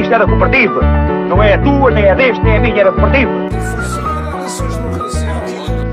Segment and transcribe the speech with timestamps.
[0.00, 0.80] isto da cooperativa.
[1.28, 3.30] Não é a tua, nem é deste, nem é a minha, da cooperativa.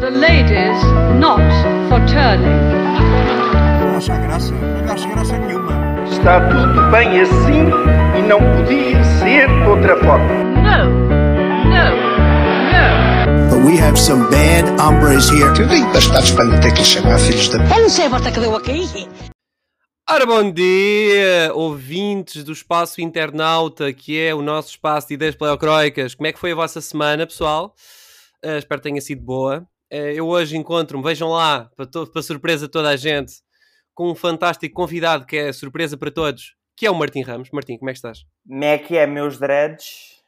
[0.02, 0.84] The ladies
[1.20, 1.42] not
[1.90, 2.60] for turning.
[3.82, 4.54] Não acha graça?
[4.54, 5.72] Não acha graça nenhuma.
[6.12, 7.70] Está tudo bem assim
[8.18, 10.26] e não podia ser de outra forma.
[10.62, 10.90] No,
[11.70, 11.86] no,
[12.72, 13.50] no.
[13.50, 15.54] But we have some bad hombres here.
[15.60, 17.60] Eu vim bastados para lhe ter que lhe chamar filhos da.
[17.76, 18.90] Eu não sei a volta que deu aqui.
[20.14, 26.14] Ora, bom dia, ouvintes do Espaço Internauta, que é o nosso espaço de ideias pleocroicas.
[26.14, 27.74] Como é que foi a vossa semana, pessoal?
[28.46, 29.66] Uh, espero que tenha sido boa.
[29.90, 33.36] Uh, eu hoje encontro-me, vejam lá, para, para surpresa de toda a gente,
[33.96, 37.50] com um fantástico convidado que é surpresa para todos, que é o Martim Ramos.
[37.50, 38.26] Martim, como é que estás?
[38.46, 40.22] Como é que é, meus dreads?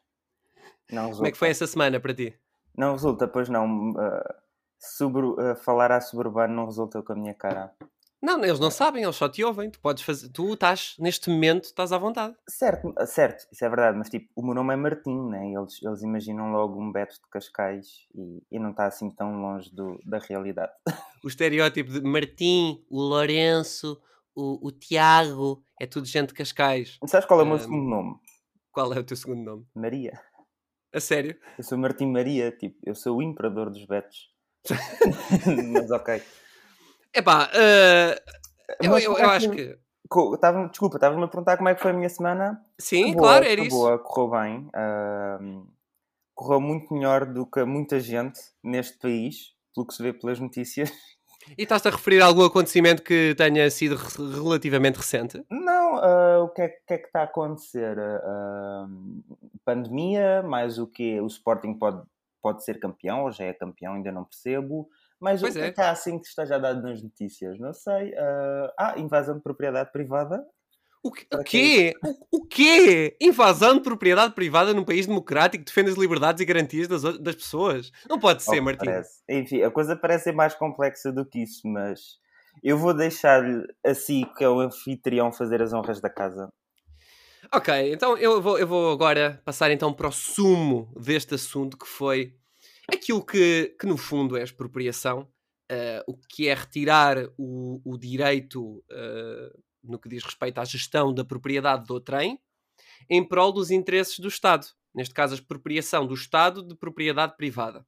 [0.90, 1.18] Não resulta.
[1.18, 2.34] Como é que foi essa semana para ti?
[2.78, 3.90] Não resulta, pois não.
[3.90, 4.34] Uh,
[4.80, 5.26] sobre,
[5.62, 7.74] falar a suburbano não resulta com a minha cara.
[8.24, 9.70] Não, eles não sabem, eles só te ouvem.
[9.70, 12.34] Tu podes fazer, tu estás, neste momento, estás à vontade.
[12.48, 15.52] Certo, uh, certo, isso é verdade, mas tipo, o meu nome é Martim, né?
[15.52, 19.70] Eles, eles imaginam logo um Beto de Cascais e, e não está assim tão longe
[19.76, 20.72] do, da realidade.
[21.22, 23.98] O estereótipo de Martim, o Lourenço,
[24.36, 26.98] o, o Tiago, é tudo gente de Cascais.
[27.08, 28.16] Sabes qual é o meu Um, segundo nome?
[28.74, 29.66] Qual é o teu segundo nome?
[29.74, 30.20] Maria.
[30.94, 31.38] A sério?
[31.58, 34.34] Eu sou Martim Maria, tipo, eu sou o imperador dos Betos.
[35.74, 36.22] mas ok.
[37.16, 38.20] Epá, uh,
[38.82, 39.78] eu, eu, eu é acho que.
[40.40, 42.62] Tava- desculpa, estava-me a perguntar como é que foi a minha semana.
[42.80, 43.76] Sim, Boa, claro, era isso.
[43.76, 44.70] Boa, correu bem.
[44.76, 45.66] ahm,
[46.36, 50.92] correu muito melhor do que muita gente neste país, pelo que se vê pelas notícias.
[51.58, 55.44] E estás-te a referir a algum acontecimento que tenha sido re- relativamente recente?
[55.52, 57.98] Não, ah, o que é, que é que está a acontecer?
[58.00, 59.22] Ahm,
[59.66, 62.02] pandemia, mais o que O Sporting pode,
[62.42, 64.88] pode ser campeão, ou já é campeão, ainda não percebo.
[65.24, 65.72] Mas Pois o que é.
[65.72, 67.58] que há assim que esteja dado nas notícias?
[67.58, 68.14] Não sei.
[68.18, 70.44] ah, ah, invasão de propriedade privada.
[71.02, 71.94] O, que- o quê?
[72.32, 73.16] O, o quê?
[73.22, 77.36] Invasão de propriedade privada num país democrático que defende as liberdades e garantias das, das
[77.36, 77.92] pessoas?
[78.10, 78.86] Não pode ser, Oh, Martim.
[78.86, 79.22] parece.
[79.30, 82.18] Enfim, a coisa parece ser mais complexa do que isso, mas
[82.62, 86.50] eu vou deixar-lhe a si, que é o anfitrião, fazer as honras da casa.
[87.54, 91.86] Ok, então eu vou, eu vou agora passar então para o sumo deste assunto que
[91.88, 92.34] foi
[92.92, 95.28] aquilo que, que no fundo é expropriação,
[95.70, 101.14] eh, o que é retirar o, o direito eh, no que diz respeito à gestão
[101.14, 102.40] da propriedade do trem
[103.10, 104.68] em prol dos interesses do Estado.
[104.94, 107.86] Neste caso, a expropriação do Estado de propriedade privada.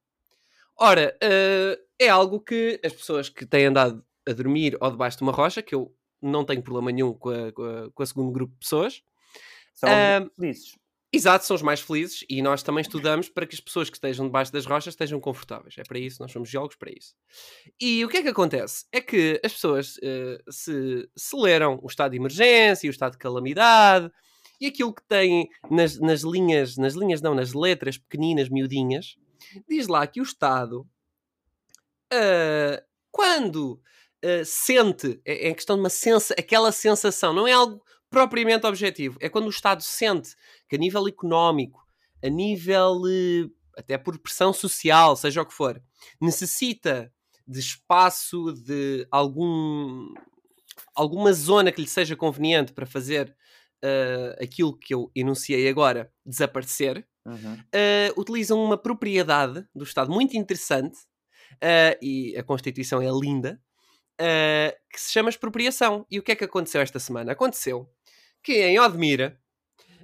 [0.78, 5.24] Ora, eh, é algo que as pessoas que têm andado a dormir ou debaixo de
[5.24, 8.32] uma rocha, que eu não tenho problema nenhum com a, com a, com a segundo
[8.32, 9.04] grupo de pessoas,
[9.74, 9.90] São
[10.36, 10.76] felizes.
[11.16, 14.26] Exato, são os mais felizes e nós também estudamos para que as pessoas que estejam
[14.26, 15.76] debaixo das rochas estejam confortáveis.
[15.78, 17.16] É para isso, nós somos geólogos para isso.
[17.80, 18.86] E o que é que acontece?
[18.92, 23.18] É que as pessoas eh, se, se leram o estado de emergência, o estado de
[23.18, 24.12] calamidade
[24.60, 29.16] e aquilo que tem nas, nas linhas, nas linhas não, nas letras pequeninas, miudinhas,
[29.70, 30.86] diz lá que o Estado,
[32.12, 33.82] ah, quando
[34.22, 39.18] ah, sente, é, é questão de uma sensa, aquela sensação, não é algo propriamente objetivo,
[39.22, 40.36] é quando o Estado sente
[40.70, 41.84] que a nível económico,
[42.24, 45.82] a nível eh, até por pressão social, seja o que for,
[46.22, 47.12] necessita
[47.48, 50.14] de espaço, de algum,
[50.96, 53.36] alguma zona que lhe seja conveniente para fazer
[53.84, 57.58] eh, aquilo que eu enunciei agora desaparecer, Uhum.
[57.74, 60.96] eh, utilizam uma propriedade do Estado muito interessante
[61.60, 63.60] eh, e a Constituição é linda
[64.92, 66.06] que se chama expropriação.
[66.10, 67.32] E o que é que aconteceu esta semana?
[67.34, 67.90] Aconteceu
[68.46, 69.40] que em Odmira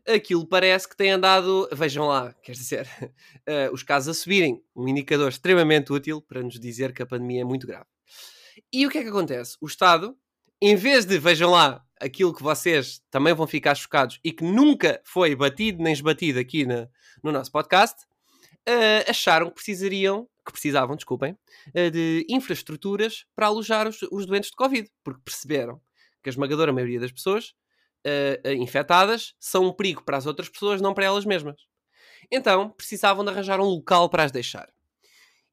[0.07, 2.87] aquilo parece que tem andado, vejam lá, quer dizer,
[3.45, 7.41] eh, os casos a subirem, um indicador extremamente útil para nos dizer que a pandemia
[7.41, 7.85] é muito grave.
[8.73, 9.55] E o que é que acontece?
[9.61, 10.17] O Estado,
[10.61, 14.99] em vez de, vejam lá, aquilo que vocês também vão ficar chocados e que nunca
[15.05, 16.87] foi batido nem esbatido aqui na-
[17.23, 18.03] no nosso podcast,
[18.65, 21.37] eh, acharam que precisariam, que precisavam, desculpem,
[21.75, 25.79] eh, de infraestruturas para alojar os, os doentes de Covid, porque perceberam
[26.23, 27.53] que a esmagadora maioria das pessoas
[28.03, 31.61] eh, infectadas são um perigo para as outras pessoas, não para elas mesmas.
[32.31, 34.71] Então precisavam de arranjar um local para as deixar.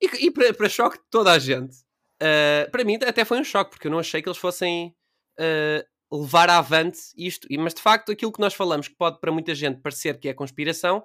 [0.01, 1.77] E, e para, para choque de toda a gente,
[2.21, 4.95] eh, para mim até foi um choque, porque eu não achei que eles fossem
[5.39, 7.47] eh, levar avante isto.
[7.59, 10.35] Mas de facto, aquilo que nós falamos, que pode para muita gente parecer que é
[10.35, 11.05] conspiração,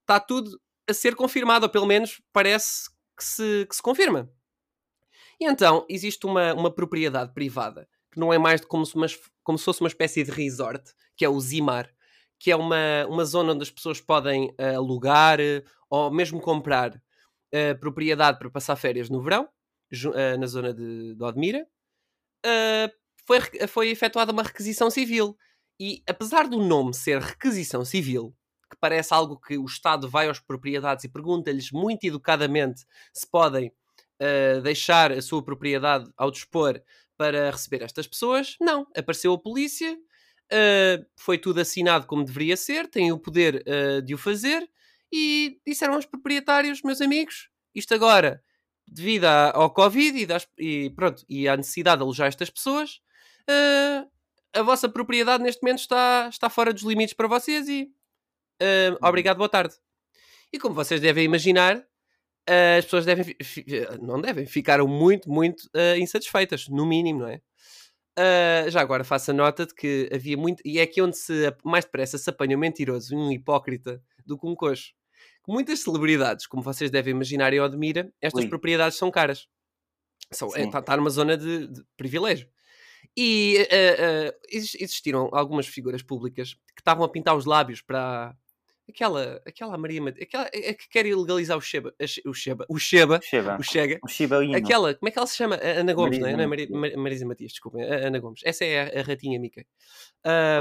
[0.00, 4.30] está tudo a ser confirmado, ou pelo menos parece que se, que se confirma.
[5.40, 9.06] E então existe uma, uma propriedade privada que não é mais de como se, uma,
[9.42, 11.90] como se fosse uma espécie de resort, que é o Zimar,
[12.38, 17.00] que é uma, uma zona onde as pessoas podem eh, alugar eh, ou mesmo comprar
[17.52, 19.48] eh, propriedade para passar férias no verão,
[20.38, 21.66] na zona de, de Odmira.
[23.26, 25.36] Foi, foi efetuada uma requisição civil.
[25.80, 28.34] E apesar do nome ser requisição civil,
[28.70, 33.68] que parece algo que o Estado vai às propriedades e pergunta-lhes muito educadamente se podem
[33.68, 36.80] uh, deixar a sua propriedade ao dispor
[37.16, 38.56] para receber estas pessoas.
[38.60, 44.02] Não, apareceu a polícia, uh, foi tudo assinado como deveria ser, têm o poder uh,
[44.02, 44.68] de o fazer
[45.12, 48.42] e disseram aos proprietários, meus amigos, isto agora,
[48.86, 53.00] devido ao Covid e, das, e, pronto, e à necessidade de alojar estas pessoas,
[53.48, 54.10] uh,
[54.52, 57.90] a vossa propriedade neste momento está, está fora dos limites para vocês e
[58.62, 59.74] uh, obrigado, boa tarde.
[60.52, 61.84] E como vocês devem imaginar,
[62.46, 63.34] as pessoas devem,
[64.00, 65.68] não devem, ficaram muito, muito
[65.98, 67.40] insatisfeitas, no mínimo, não é?
[68.70, 71.84] já agora faço a nota de que havia muito, e é aqui onde se mais
[71.84, 74.92] depressa se apanha um mentiroso, um hipócrita, do que um coxo.
[75.46, 78.48] Muitas celebridades, como vocês devem imaginar e admira, estas Ui.
[78.48, 79.46] propriedades são caras.
[80.30, 82.48] Está é, tá, tá numa zona de, de privilégio.
[83.16, 88.34] E uh, uh, existiram algumas figuras públicas que estavam a pintar os lábios para
[88.88, 91.94] aquela, aquela Maria aquela a que quer legalizar o Sheba,
[92.24, 93.56] o Sheba, o Sheba, Sheba.
[93.58, 95.58] o Chega, o Sheba aquela, como é que ela se chama?
[95.62, 96.46] Ana Gomes, Marisa não é?
[96.46, 98.40] Marisa, Marisa, Marisa Matias, desculpem, Ana Gomes.
[98.44, 99.66] Essa é a, a ratinha Mickey.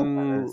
[0.01, 0.45] Um,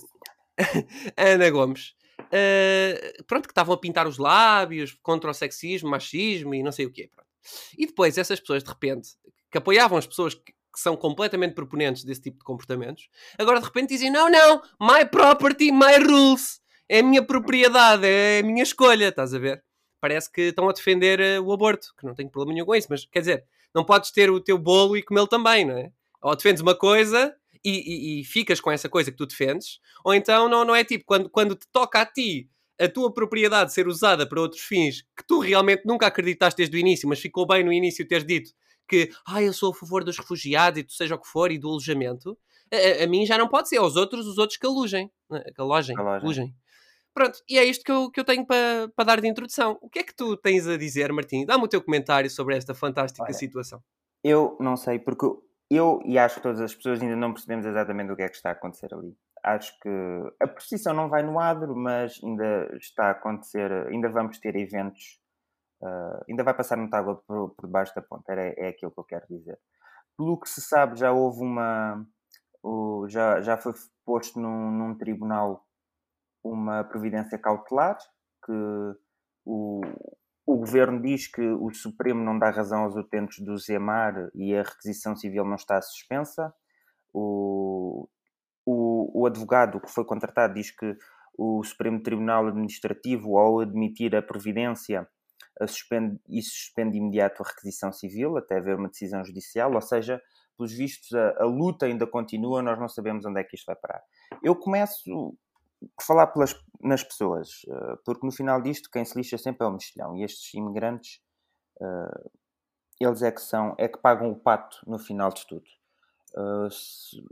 [1.16, 1.94] Ana Gomes.
[2.20, 6.86] Uh, pronto, que estavam a pintar os lábios contra o sexismo, machismo e não sei
[6.86, 7.08] o quê.
[7.12, 7.28] Pronto.
[7.76, 9.10] E depois essas pessoas, de repente,
[9.50, 13.08] que apoiavam as pessoas que, que são completamente proponentes desse tipo de comportamentos,
[13.38, 16.59] agora de repente dizem: não, não, my property, my rules.
[16.92, 19.62] É a minha propriedade, é a minha escolha, estás a ver?
[20.00, 22.88] Parece que estão a defender uh, o aborto, que não tenho problema nenhum com isso,
[22.90, 25.92] mas quer dizer, não podes ter o teu bolo e comê-lo também, não é?
[26.20, 27.32] Ou defendes uma coisa
[27.64, 30.82] e, e, e, ficas com essa coisa que tu defendes, ou então não, não é
[30.82, 32.50] tipo, quando, quando te toca a ti
[32.80, 36.80] a tua propriedade ser usada para outros fins que tu realmente nunca acreditaste desde o
[36.80, 38.50] início, mas ficou bem no início teres dito
[38.88, 41.58] que ah, eu sou a favor dos refugiados e tu seja o que for e
[41.58, 42.36] do alojamento,
[42.72, 45.60] a, a, mim já não pode ser, aos outros, os outros que alojem, né, que
[45.60, 46.54] alojem, alojem.
[47.14, 49.78] Pronto, e é isto que eu, que eu tenho para pa dar de introdução.
[49.80, 51.44] O que é que tu tens a dizer, Martim?
[51.44, 53.82] Dá-me o teu comentário sobre esta fantástica Olha, situação.
[54.22, 55.26] Eu não sei, porque
[55.70, 58.36] eu e acho que todas as pessoas ainda não percebemos exatamente o que é que
[58.36, 59.16] está a acontecer ali.
[59.42, 59.88] Acho que
[60.40, 65.20] a precisão não vai no adro, mas ainda está a acontecer, ainda vamos ter eventos
[65.82, 69.00] Uh, ainda vai passar muita água por, por debaixo da ponte, é, é aquilo que
[69.00, 69.58] eu quero dizer.
[70.16, 72.06] Pelo que se sabe, já houve uma.
[73.08, 73.72] Já, já foi
[74.04, 75.66] posto num, num tribunal
[76.42, 77.98] uma providência cautelar
[78.44, 78.52] que
[79.44, 79.80] o,
[80.46, 84.62] o governo diz que o Supremo não dá razão aos utentes do ZEMAR e a
[84.62, 86.52] requisição civil não está suspensa.
[87.12, 88.08] O,
[88.64, 90.96] o, o advogado que foi contratado diz que
[91.36, 95.08] o Supremo Tribunal Administrativo, ao admitir a providência,
[95.66, 100.20] suspende, isso suspende de imediato a requisição civil até haver uma decisão judicial, ou seja,
[100.56, 103.76] pelos vistos a, a, luta ainda continua, nós não sabemos onde é que isto vai
[103.76, 104.02] parar.
[104.42, 105.34] Eu começo
[106.00, 109.72] falar pelas, nas pessoas, uh, porque no final disto quem se lixa sempre é o
[109.72, 111.20] mexilhão, e estes imigrantes,
[111.80, 112.30] uh,
[113.00, 115.64] eles é que são, é que pagam o pato no final de tudo.
[116.36, 117.24] Uh, se,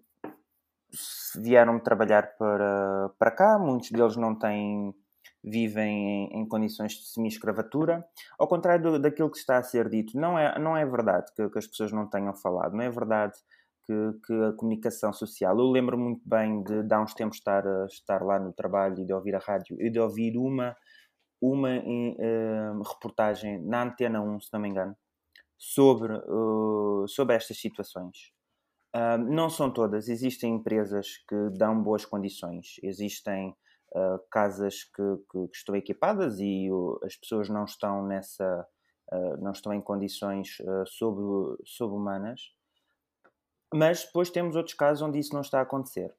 [0.93, 4.95] se vieram trabalhar para, para cá, muitos deles não têm
[5.43, 8.05] vivem em, em condições de semi-escravatura.
[8.39, 11.49] Ao contrário do, daquilo que está a ser dito, não é, não é verdade que,
[11.49, 13.39] que as pessoas não tenham falado, não é verdade
[13.88, 15.58] que, que, a comunicação social.
[15.58, 19.06] Eu lembro muito bem de, de há uns tempos estar, estar lá no trabalho e
[19.06, 20.76] de ouvir a rádio e de ouvir uma,
[21.40, 24.95] uma uh, reportagem na Antena 1, se não me engano,
[25.57, 28.30] sobre, uh, sobre estas situações.
[28.95, 33.57] Uh, não são todas, existem empresas que dão boas condições, existem
[33.95, 38.66] uh, casas que, que, que, estão equipadas e uh, as pessoas não estão nessa
[39.12, 42.58] uh, não estão em condições sub, subhumanas
[43.73, 46.15] mas depois temos outros casos onde isso não está a acontecer.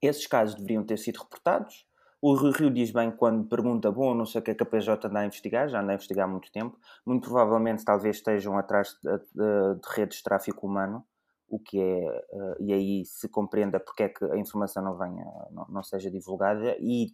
[0.00, 1.86] Esses casos deveriam ter sido reportados.
[2.22, 5.08] O Rio diz bem quando pergunta, bom, não sei o que é que a PJ
[5.08, 8.98] anda a investigar, já anda a investigar há muito tempo, muito provavelmente talvez estejam atrás
[9.02, 11.04] de, de, de redes de tráfico humano,
[11.48, 15.24] o que é, uh, e aí se compreenda porque é que a informação não venha,
[15.50, 16.76] não, não, seja divulgada.
[16.78, 17.12] E,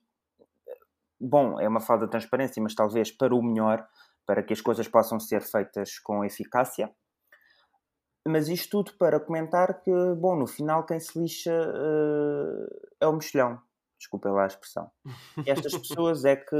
[1.21, 3.88] bom, é uma falta de transparência, mas talvez para o melhor,
[4.26, 6.92] para que as coisas possam ser feitas com eficácia.
[8.26, 13.12] Mas isto tudo para comentar que, bom, no final quem se lixa uh, é o
[13.12, 13.61] mexilhão.
[13.99, 14.90] Desculpem lá a expressão.
[15.47, 16.56] Estas pessoas é que,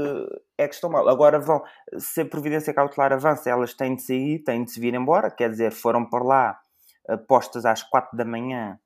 [0.57, 1.07] é que estão mal.
[1.07, 1.63] Agora vão,
[1.97, 5.49] se a providência cautelar avança, elas têm de sair, têm de se vir embora, quer
[5.49, 6.59] dizer, foram para lá
[7.27, 8.77] postas às quatro da manhã,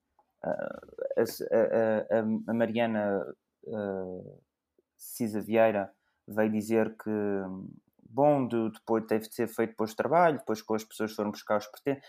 [0.44, 0.50] a,
[2.12, 3.26] a, a Mariana
[4.98, 5.92] Cisa Vieira
[6.28, 7.12] veio dizer que,
[8.10, 11.58] bom, depois teve de ser feito depois de trabalho, depois que as pessoas foram buscar
[11.58, 12.04] os pertences.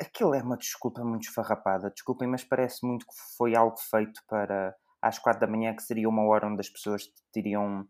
[0.00, 4.74] Aquilo é uma desculpa muito esfarrapada, desculpem, mas parece muito que foi algo feito para,
[5.02, 7.02] às quatro da manhã, que seria uma hora onde as pessoas
[7.32, 7.86] teriam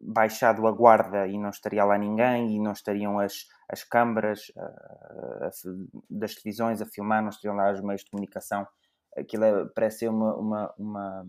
[0.00, 5.88] baixado a guarda e não estaria lá ninguém e não estariam as, as câmaras uh,
[6.08, 8.66] das televisões a filmar, não estariam lá os meios de comunicação.
[9.16, 11.26] Aquilo é, parece ser uma, uma, uma,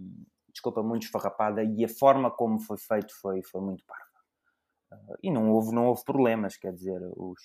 [0.54, 4.06] desculpa, muito esfarrapada e a forma como foi feito foi, foi muito parva.
[4.94, 7.42] Uh, e não houve, não houve problemas, quer dizer, os,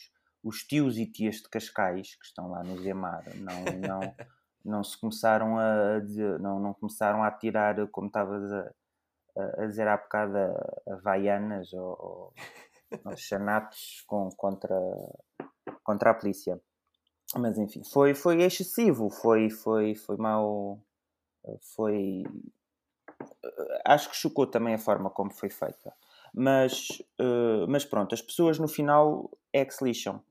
[0.47, 4.15] os tios e tias de Cascais que estão lá no Zemar não, não,
[4.65, 6.01] não se começaram a
[6.41, 8.71] não, não começaram a tirar, como estavas a
[9.37, 10.37] a dizer há bocado
[10.89, 12.33] havaianas ou,
[13.05, 14.79] ou chanatos com, contra,
[15.83, 16.61] contra a polícia.
[17.37, 20.81] Mas enfim, foi, foi excessivo, foi, foi, foi mau.
[21.75, 22.23] Foi.
[23.85, 25.93] Acho que chocou também a forma como foi feita.
[26.33, 26.89] Mas,
[27.21, 30.23] uh, mas pronto, as pessoas no final é que se lixam.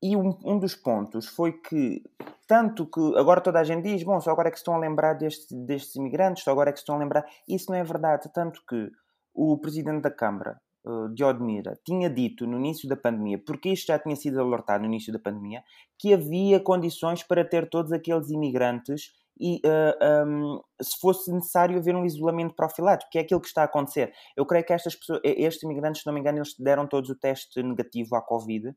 [0.00, 2.02] E um, um, dos pontos foi que,
[2.46, 5.14] tanto que agora toda a gente diz, bom, só agora é que estão a lembrar
[5.14, 7.26] deste, destes imigrantes, só agora é que estão a lembrar.
[7.48, 8.30] Isso não é verdade.
[8.32, 8.90] Tanto que
[9.34, 13.88] o presidente da Câmara, uh, de Odmira, tinha dito no início da pandemia, porque isto
[13.88, 15.64] já tinha sido alertado no início da pandemia,
[15.98, 21.94] que havia condições para ter todos aqueles imigrantes e uh, um, se fosse necessário haver
[21.94, 24.12] um isolamento profilático, que é aquilo que está a acontecer.
[24.36, 27.14] Eu creio que estas pessoas, estes imigrantes, se não me engano, eles deram todos o
[27.14, 28.68] teste negativo à Covid.
[28.68, 28.74] Uh,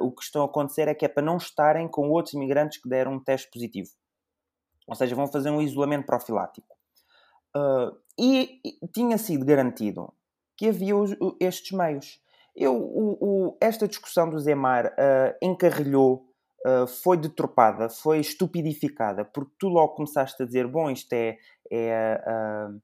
[0.00, 2.88] o que está a acontecer é que é para não estarem com outros imigrantes que
[2.88, 3.90] deram um teste positivo.
[4.88, 6.74] Ou seja, vão fazer um isolamento profilático.
[7.56, 10.12] Uh, e, e, tinha sido garantido
[10.56, 12.20] que havia os, estes meios.
[12.54, 14.94] Eu, o, o, esta discussão do Zemar
[15.40, 16.29] encarrilhou
[16.66, 21.36] uh, foi deturpada, foi estupidificada, porque tu logo começaste a dizer: bom, isto é.
[21.70, 22.76] é uh,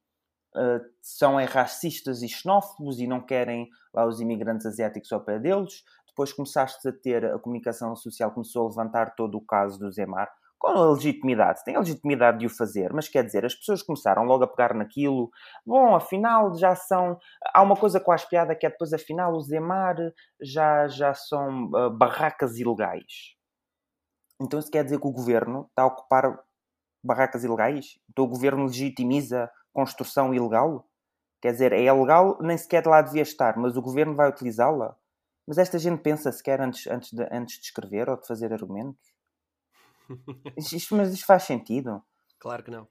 [0.56, 5.38] uh, são é racistas e xenófobos e não querem lá os imigrantes asiáticos ao pé
[5.38, 5.84] deles.
[6.08, 10.30] Depois começaste a ter, a comunicação social começou a levantar todo o caso do Zemar,
[10.58, 14.24] com a legitimidade, tem a legitimidade de o fazer, mas quer dizer, as pessoas começaram
[14.24, 15.30] logo a pegar naquilo.
[15.66, 17.18] Bom, afinal já são.
[17.54, 19.96] Há uma coisa com a espiada que é depois, afinal, o Zemar
[20.40, 23.35] já, já são uh, barracas ilegais.
[24.40, 26.38] Então isso quer dizer que o governo está a ocupar
[27.02, 27.98] barracas ilegais?
[28.10, 30.86] Então o governo legitimiza construção ilegal?
[31.40, 34.96] Quer dizer, é ilegal, nem sequer lá devia estar, mas o governo vai utilizá-la?
[35.46, 39.14] Mas esta gente pensa sequer antes, antes, de, antes de escrever ou de fazer argumentos?
[40.56, 42.02] Isto, mas isto faz sentido?
[42.38, 42.86] Claro que não.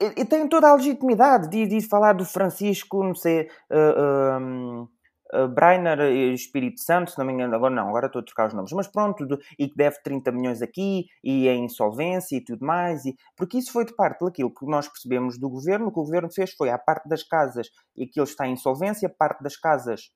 [0.00, 4.90] E tem toda a legitimidade de, de falar do Francisco, não sei, uh, uh,
[5.34, 8.48] uh, Breiner e Espírito Santo, se não me engano, agora não, agora estou a trocar
[8.48, 12.44] os nomes, mas pronto, do, e que deve 30 milhões aqui, e é insolvência e
[12.44, 15.92] tudo mais, e, porque isso foi de parte daquilo que nós percebemos do governo, o
[15.92, 19.42] que o governo fez foi, a parte das casas, e aquilo está em insolvência, parte
[19.42, 20.10] das casas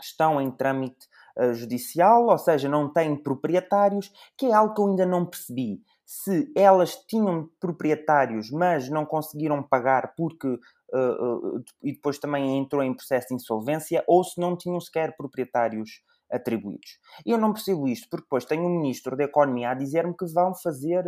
[0.00, 1.06] estão em trâmite
[1.38, 5.82] uh, judicial, ou seja, não têm proprietários, que é algo que eu ainda não percebi.
[6.06, 10.58] Se elas tinham proprietários, mas não conseguiram pagar porque
[10.92, 15.16] uh, uh, e depois também entrou em processo de insolvência, ou se não tinham sequer
[15.16, 16.98] proprietários atribuídos.
[17.24, 20.16] E eu não percebo isto, porque depois tenho o um Ministro da Economia a dizer-me
[20.16, 21.04] que vão fazer.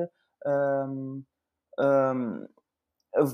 [0.46, 1.22] Um,
[1.78, 2.46] um,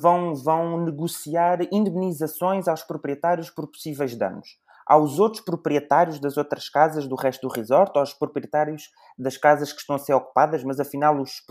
[0.01, 4.49] vão, vão negociar indemnizações aos proprietários por possíveis danos
[4.87, 8.89] aos outros proprietários das outras casas do resto do resort, aos proprietários
[9.19, 11.43] das casas que estão a ser ocupadas, mas afinal os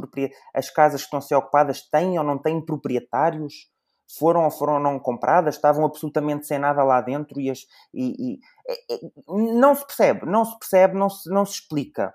[0.54, 3.70] as casas que estão a ser ocupadas têm ou não têm proprietários?
[4.18, 5.56] Foram ou foram não compradas?
[5.56, 7.60] Estavam absolutamente sem nada lá dentro e, as,
[7.94, 12.14] e, e é, é, não se percebe, não se percebe, não se, não se explica.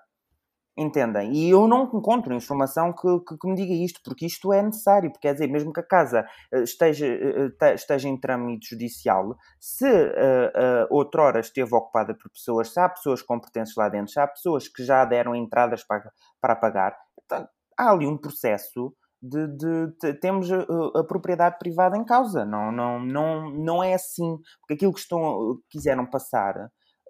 [0.79, 1.35] Entendem?
[1.35, 5.11] E eu não encontro informação que, que, que, me diga isto, porque isto é necessário,
[5.11, 9.37] porque quer dizer, mesmo que a casa eh, esteja, eh, eh, esteja em trâmite judicial,
[9.61, 14.21] se uh, uh, outrora esteve ocupada por pessoas, se há pessoas competentes lá dentro, se
[14.21, 19.47] há pessoas que já deram entradas para, para pagar, então, há ali um processo de,
[19.49, 20.65] de, de, temos a,
[20.97, 22.45] a, propriedade privada em causa.
[22.45, 24.39] Não, não, não, não é assim.
[24.61, 26.57] Porque aquilo que estão, quiseram passar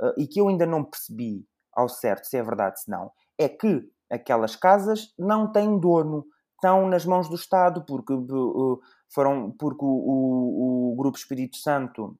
[0.00, 3.48] uh, e que eu ainda não percebi ao certo se é verdade se não, é
[3.48, 8.80] que aquelas casas não têm dono, estão nas mãos do Estado, porque, uh,
[9.14, 12.18] foram, porque o, o, o, Grupo Espírito Santo,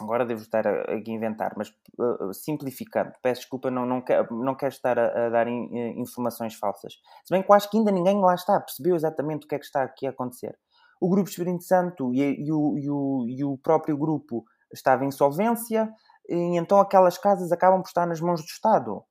[0.00, 4.54] agora devo estar aqui a inventar, mas uh, simplificando, peço desculpa, não, não, quero, não
[4.54, 6.94] quero estar a, a dar in, uh, informações falsas.
[7.24, 9.64] Se bem que acho que ainda ninguém lá está, percebeu exatamente o que é que
[9.64, 10.56] está aqui a acontecer.
[11.00, 15.08] O Grupo Espírito Santo e, e, o, e, o, e o próprio grupo estava em
[15.08, 15.90] insolvência,
[16.28, 19.02] e então aquelas casas acabam por estar nas mãos do Estado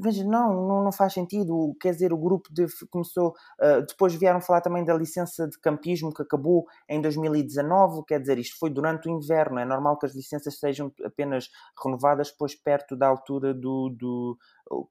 [0.00, 1.76] veja, não, não, não, faz sentido.
[1.80, 3.34] Quer dizer, o grupo de, começou.
[3.60, 8.04] Uh, depois vieram falar também da licença de campismo que acabou em 2019.
[8.06, 9.58] Quer dizer, isto foi durante o inverno.
[9.58, 11.50] É normal que as licenças sejam apenas
[11.82, 13.90] renovadas depois perto da altura do.
[13.90, 14.38] do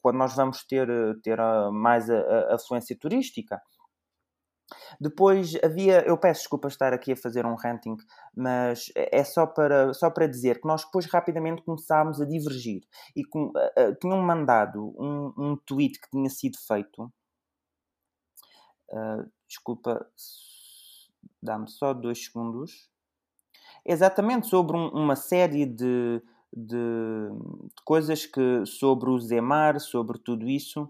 [0.02, 0.88] quando nós vamos ter,
[1.22, 1.38] ter
[1.72, 2.18] mais a,
[2.52, 3.62] a afluência turística.
[5.00, 7.98] Depois havia, eu peço desculpa estar aqui a fazer um ranting,
[8.36, 12.84] mas é só para, só para dizer que nós depois rapidamente começámos a divergir
[13.16, 17.12] e com, uh, uh, tinham mandado um, um tweet que tinha sido feito.
[18.92, 20.06] Uh, desculpa,
[21.42, 22.90] dá-me só dois segundos.
[23.86, 27.30] Exatamente sobre um, uma série de, de,
[27.70, 30.90] de, coisas que sobre o Zemar, sobre tudo isso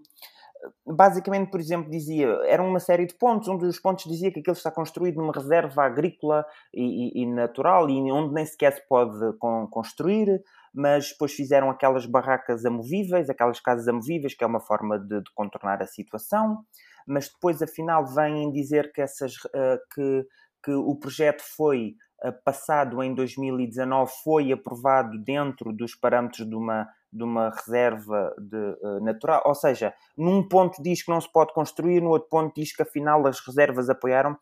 [0.85, 3.47] basicamente, por exemplo, dizia, era uma série de pontos.
[3.47, 7.89] Um dos pontos dizia que aquilo está construído numa reserva agrícola e, e, e natural
[7.89, 10.41] e onde nem sequer se pode con construir,
[10.73, 15.33] mas depois fizeram aquelas barracas amovíveis, aquelas casas amovíveis, que é uma forma de, de
[15.33, 16.65] contornar a situação.
[17.07, 20.27] Mas depois, afinal, vêm dizer que, essas, uh, que,
[20.63, 21.95] que o projeto foi
[22.25, 28.57] uh, passado em 2019, foi aprovado dentro dos parâmetros de uma de uma reserva de,
[28.57, 32.53] uh, natural, ou seja, num ponto diz que não se pode construir, no outro ponto
[32.53, 34.37] diz que afinal as reservas apoiaram,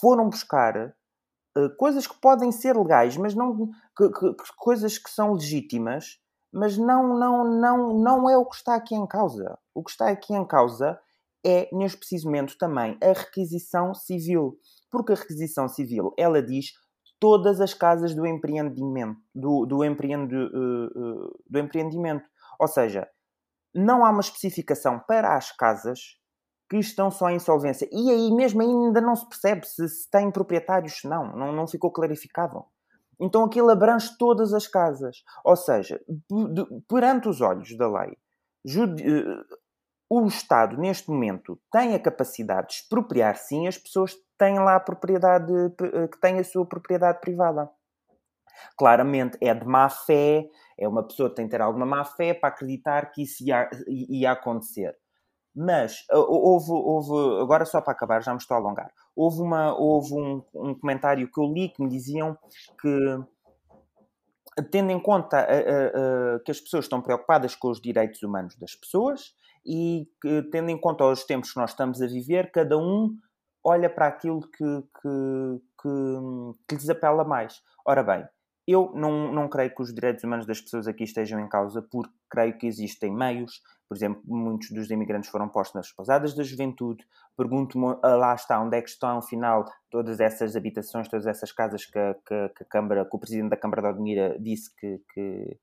[0.00, 0.94] foram buscar
[1.56, 6.18] uh, coisas que podem ser legais, mas não que, que, que, coisas que são legítimas,
[6.52, 9.58] mas não, não, não, não é o que está aqui em causa.
[9.74, 11.00] O que está aqui em causa
[11.46, 14.58] é, neste preciso momento, também a requisição civil.
[14.90, 16.72] Porque a requisição civil, ela diz
[17.20, 22.24] todas as casas do empreendimento, do, do, empreende, uh, uh, do empreendimento.
[22.58, 23.06] Ou seja,
[23.74, 26.18] não há uma especificação para as casas
[26.68, 27.88] que estão só em insolvência.
[27.92, 31.92] E aí mesmo ainda não se percebe se, se têm proprietários, não, não, não ficou
[31.92, 32.64] clarificado.
[33.20, 35.22] Então aquilo abrange todas as casas.
[35.44, 36.00] Ou seja,
[36.88, 38.16] perante os olhos da lei,
[40.08, 44.80] o Estado, neste momento, tem a capacidade de expropriar, sim, as pessoas têm lá a
[44.80, 47.70] propriedade, eh, que têm a sua propriedade privada.
[48.76, 52.32] Claramente é de má fé, é uma pessoa que tem que ter alguma má fé
[52.32, 54.96] para acreditar que isso ia, ia acontecer.
[55.54, 59.76] Mas eh, houve, houve, agora só para acabar, já me estou a alongar, houve, uma,
[59.78, 62.36] houve um, um comentário que eu li que me diziam
[62.80, 62.98] que
[64.70, 69.34] tendo em conta uh, que as pessoas estão preocupadas com os direitos humanos das pessoas
[69.64, 73.16] e que, tendo em conta os tempos que nós estamos a viver, cada um
[73.64, 77.62] olha para aquilo que, que, que, que lhes apela mais.
[77.84, 78.26] Ora bem,
[78.66, 82.14] eu não, não creio que os direitos humanos das pessoas aqui estejam em causa, porque
[82.28, 87.04] creio que existem meios, por exemplo, muitos dos imigrantes foram postos nas pousadas da juventude.
[87.36, 91.84] Pergunto-me, ah, lá está, onde é que estão, afinal, todas essas habitações, todas essas casas
[91.84, 95.58] que, que, que a Câmara, que o Presidente da Câmara de Odmira disse que, que,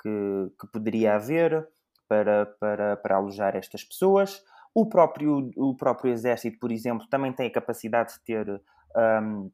[0.00, 1.68] que, que poderia haver
[2.06, 4.40] para, para, para alojar estas pessoas.
[4.74, 8.62] O próprio, o próprio exército, por exemplo, também tem a capacidade de ter.
[8.96, 9.50] Um,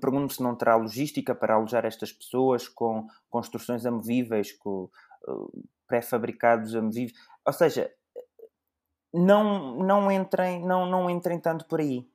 [0.00, 4.88] Pergunto se não terá logística para alojar estas pessoas com construções amovíveis, com
[5.26, 7.18] uh, pré-fabricados amovíveis.
[7.44, 7.92] Ou seja,
[9.12, 12.08] não, não, entrem, não, não entrem tanto por aí.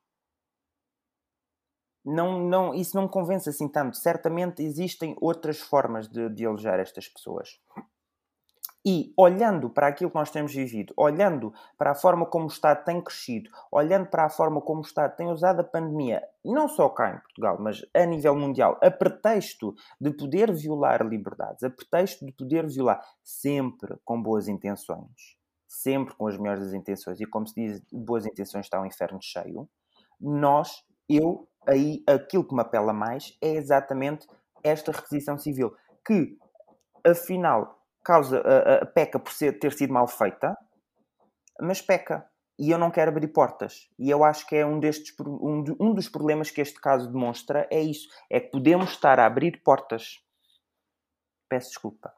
[2.05, 3.97] Não, não, isso não me convence assim tanto.
[3.97, 7.59] Certamente existem outras formas de, de alojar estas pessoas.
[8.85, 12.85] E olhando para aquilo que nós temos vivido, olhando para a forma como o Estado
[12.85, 16.87] tem crescido, olhando para a forma como o Estado tem usado a pandemia, não só
[16.87, 22.25] cá em Portugal, mas a nível mundial, a pretexto de poder violar liberdades, a pretexto
[22.25, 25.37] de poder violar sempre com boas intenções,
[25.67, 29.19] sempre com as melhores das intenções, e como se diz, boas intenções está um inferno
[29.21, 29.69] cheio,
[30.19, 34.25] nós, eu, aí aquilo que me apela mais é exatamente
[34.63, 35.73] esta requisição civil,
[36.05, 36.37] que
[37.05, 40.57] afinal causa, a, a, peca por ser, ter sido mal feita,
[41.61, 42.27] mas peca.
[42.57, 43.87] E eu não quero abrir portas.
[43.97, 47.65] E eu acho que é um, destes, um, um dos problemas que este caso demonstra
[47.71, 48.09] é isso.
[48.29, 50.17] É que podemos estar a abrir portas.
[51.47, 52.13] Peço desculpa.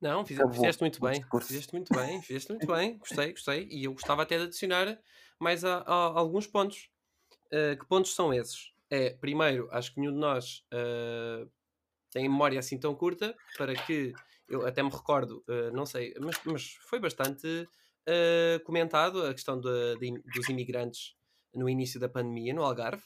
[0.00, 1.22] Não, fiz, fizeste muito bem.
[1.42, 2.96] Fizeste muito bem, fizeste muito bem.
[2.98, 3.68] Gostei, gostei.
[3.70, 4.98] E eu gostava até de adicionar
[5.38, 6.90] mais a, a, a alguns pontos.
[7.52, 8.72] Uh, que pontos são esses?
[8.90, 11.48] É, primeiro, acho que nenhum de nós uh,
[12.10, 14.12] tem memória assim tão curta para que
[14.54, 19.58] eu até me recordo, uh, não sei, mas, mas foi bastante uh, comentado a questão
[19.58, 21.16] de, de, dos imigrantes
[21.54, 23.02] no início da pandemia no Algarve.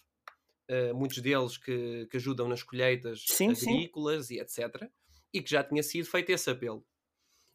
[0.68, 4.34] Uh, muitos deles que, que, ajudam nas colheitas sim, agrícolas sim.
[4.34, 4.90] e etc.
[5.32, 6.84] E que já tinha sido feito esse apelo.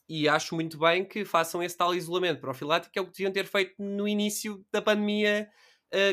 [0.08, 3.32] E acho muito bem que façam esse tal isolamento profilático, que é o que deviam
[3.32, 5.50] ter feito no início da pandemia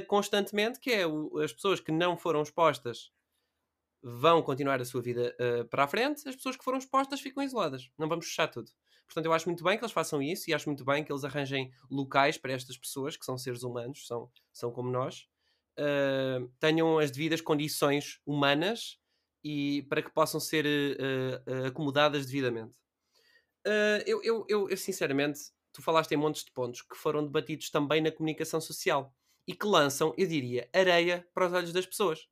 [0.08, 3.12] constantemente, que é o, as pessoas que não foram expostas
[4.02, 7.42] vão continuar a sua vida uh, para a frente, as pessoas que foram expostas ficam
[7.42, 7.90] isoladas.
[7.98, 8.70] Não vamos fechar tudo.
[9.06, 11.24] Portanto, eu acho muito bem que eles façam isso e acho muito bem que eles
[11.24, 15.26] arranjem locais para estas pessoas, que são seres humanos, são, são como nós,
[15.78, 18.98] uh, tenham as devidas condições humanas
[19.42, 22.74] e para que possam ser uh, acomodadas devidamente.
[24.06, 25.40] Eu, eu, eu, eu, sinceramente,
[25.72, 29.14] tu falaste em montes de pontos que foram debatidos também na comunicação social.
[29.46, 32.28] e que lançam, eu diria, areia para os olhos das pessoas.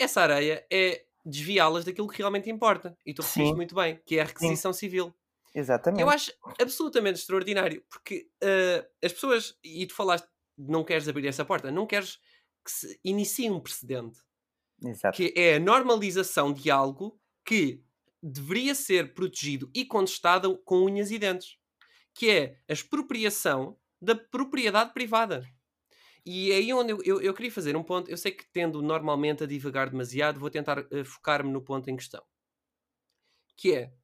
[0.00, 2.96] Essa areia é desviá-las daquilo que realmente importa.
[3.04, 3.56] E tu referiste Sim.
[3.56, 5.14] muito bem, que é a requisição civil.
[5.54, 6.00] Exatamente.
[6.00, 11.44] Eu acho absolutamente extraordinário, porque eh, as pessoas, e tu falaste, não queres abrir essa
[11.44, 12.18] porta, não queres
[12.64, 14.18] que se inicie um precedente,
[14.82, 15.16] Exato.
[15.16, 17.82] que é a normalização de algo que
[18.22, 21.56] deveria ser protegido e contestado com unhas e dentes,
[22.14, 25.44] que é a expropriação da propriedade privada.
[26.24, 28.82] E é aí onde eu, eu, eu queria fazer um ponto, eu sei que tendo
[28.82, 32.24] normalmente a divagar demasiado, vou tentar eh, focar-me no ponto em questão.
[33.56, 33.94] Que é,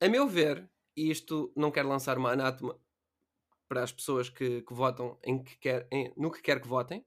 [0.00, 2.80] a meu ver, e isto não quero lançar uma anátema
[3.68, 7.06] para as pessoas que, que votam em que quer, em- no que quer que votem,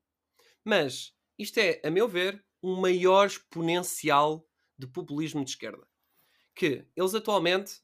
[0.65, 4.47] mas isto é, a meu ver, um maior exponencial
[4.77, 5.87] de populismo de esquerda.
[6.55, 7.81] Que eles atualmente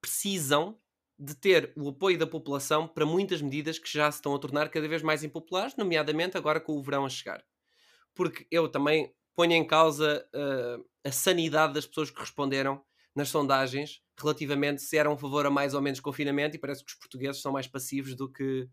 [0.00, 0.79] precisam
[1.20, 4.70] de ter o apoio da população para muitas medidas que já se estão a tornar
[4.70, 7.44] cada vez mais impopulares, nomeadamente agora com o verão a chegar.
[8.14, 12.82] Porque eu também ponho em causa ah, a sanidade das pessoas que responderam
[13.14, 16.90] nas sondagens relativamente se eram a favor a mais ou menos confinamento e parece que
[16.90, 18.66] os portugueses são mais passivos do que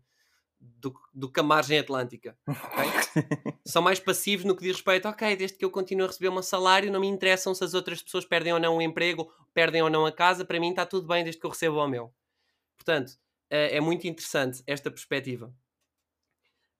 [0.60, 2.36] do, do que a margem atlântica.
[2.46, 3.54] ok?
[3.64, 6.32] são mais passivos no que diz respeito, ok, desde que eu continuo a receber o
[6.32, 9.82] meu salário, não me interessam se as outras pessoas perdem ou não o emprego, perdem
[9.82, 12.12] ou não a casa, para mim está tudo bem desde que eu recebo o meu.
[12.88, 13.18] Portanto,
[13.50, 15.54] eh, é muito interessante esta perspectiva.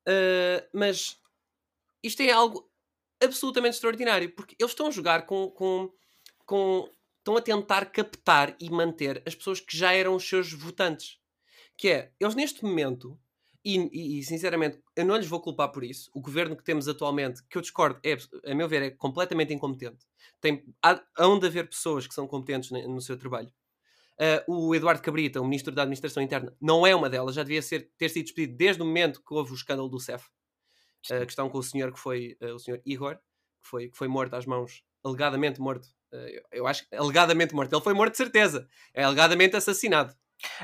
[0.06, 1.18] Eh, mas
[2.02, 2.70] isto é algo
[3.22, 5.92] absolutamente extraordinário, porque eles estão a jogar com, com,
[6.46, 6.90] com.
[7.18, 11.18] estão a tentar captar e manter as pessoas que já eram os seus votantes.
[11.76, 13.18] Que é, eles neste momento,
[13.64, 16.88] e, e- e, sinceramente eu não lhes vou culpar por isso, o governo que temos
[16.88, 18.16] atualmente, que eu discordo, é,
[18.52, 20.06] a meu ver, é completamente incompetente.
[20.40, 23.52] Tem, há, hão de haver pessoas que são competentes no seu trabalho.
[24.20, 27.62] Uh, o Eduardo Cabrita, o Ministro da Administração Interna, não é uma delas, já devia
[27.62, 30.24] ser, ter sido despedido desde o momento que houve o escândalo do CEF.
[31.10, 34.08] A questão com o senhor que foi uh, o senhor Igor, que foi, que foi
[34.08, 35.86] morto às mãos, alegadamente morto.
[36.12, 37.72] Uh, eu, eu acho que alegadamente morto.
[37.72, 38.68] Ele foi morto de certeza.
[38.92, 40.12] É alegadamente assassinado.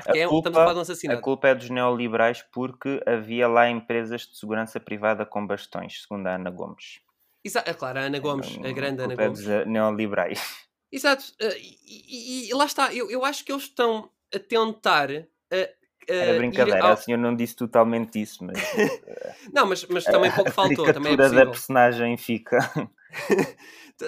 [0.03, 3.47] Porque é, culpa- estamos a falar de um A culpa é dos neoliberais porque havia
[3.47, 6.99] lá empresas de segurança privada com bastões, segundo a Ana Gomes.
[7.43, 9.39] Exa é claro, a Ana Gomes, a grande Ana culpa é Gomes.
[9.39, 10.67] dos eh, neoliberais.
[10.95, 11.25] Exato.
[11.41, 12.93] Uh, e, e- lá está.
[12.93, 15.09] Eu, eu acho que eles estão a tentar.
[15.11, 15.25] uh, uh,
[16.07, 18.55] Era ir brincadeira, ao- a senhora não disse totalmente isso, mas
[19.53, 20.93] Não, mas, mas também pouco a faltou.
[20.93, 22.57] Também é da personagem fica.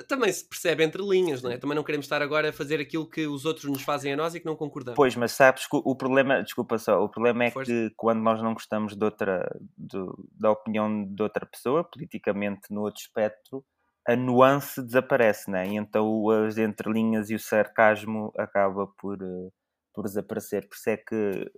[0.07, 1.57] Também se percebe entre linhas, não é?
[1.57, 4.35] Também não queremos estar agora a fazer aquilo que os outros nos fazem a nós
[4.35, 4.97] e que não concordamos.
[4.97, 7.71] Pois, mas sabes que o problema, desculpa só, o problema é Força.
[7.71, 12.81] que quando nós não gostamos de outra, do- da opinião de outra pessoa, politicamente no
[12.81, 13.63] outro espectro,
[14.07, 15.67] a nuance desaparece, né?
[15.67, 19.49] E então as entrelinhas e o sarcasmo acaba por, eh,
[19.93, 20.67] por desaparecer.
[20.67, 21.51] Por isso é que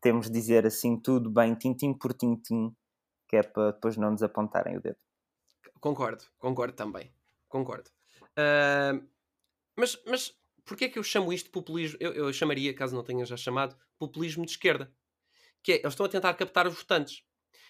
[0.00, 2.74] temos de dizer assim tudo bem, tintim por tintim,
[3.26, 4.98] que é para depois não nos apontarem o dedo.
[5.80, 7.12] Concordo, concordo também.
[7.48, 7.90] Concordo.
[8.36, 9.00] Ah,
[9.76, 11.96] mas, mas porquê é que eu chamo isto populismo?
[12.00, 14.92] Eu, eu chamaria, caso não tenha já chamado, populismo de esquerda.
[15.62, 17.22] Que é, eles estão a tentar captar os votantes.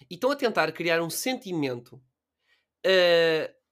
[0.09, 2.01] E estão a tentar criar um sentimento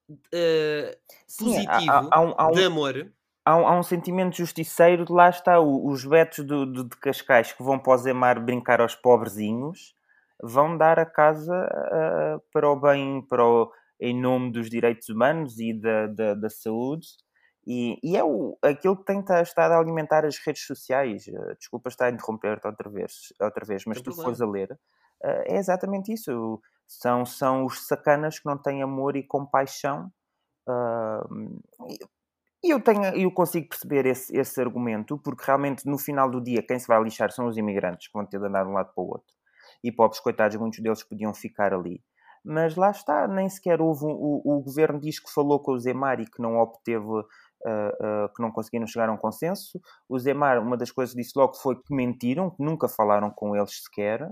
[0.09, 3.13] ah, ah, Sim, há- positivo há- um- há um- de amor.
[3.45, 6.97] há um, há um sentimento justiceiro de lá está o- os betos do, do- de
[6.97, 9.95] Cascais que vão para o Zemar brincar aos pobrezinhos
[10.43, 15.59] vão dar a casa ah, para o bem para o, em nome dos direitos humanos
[15.59, 17.07] e da, da, da saúde
[17.65, 21.53] e, e é o, aquilo que tem ta- estado a alimentar as redes sociais Ah,
[21.59, 24.23] desculpa estar a interromper-te outra vez, outra vez mas tu problema.
[24.23, 24.79] fores a ler
[25.23, 30.11] é exatamente isso são, são os sacanas que não têm amor e compaixão
[30.69, 31.25] ah,
[32.63, 36.63] e eu, tenho, eu consigo perceber esse, esse argumento, porque realmente no final do dia
[36.63, 38.91] quem se vai lixar são os imigrantes que vão ter de andar de um lado
[38.93, 39.33] para o outro.
[39.83, 42.01] E pobres coitados, muitos deles podiam ficar ali.
[42.43, 44.05] Mas lá está, nem sequer houve.
[44.05, 47.05] um- O, o governo diz que falou com o Zemar e que não obteve,
[47.65, 49.79] ah, ah, que não conseguiram chegar a um consenso.
[50.09, 53.55] O Zemar, uma das coisas que disse logo foi que mentiram, que nunca falaram com
[53.55, 54.27] eles sequer.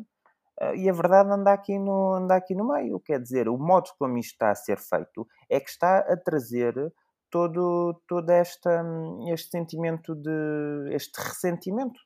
[0.60, 3.00] Ah, e a verdade anda aqui, no, anda aqui no meio.
[3.00, 6.94] Quer dizer, o modo como isto está a ser feito é que está a trazer
[7.30, 8.84] todo, todo esta,
[9.34, 10.94] este sentimento de.
[10.94, 12.00] este ressentimento.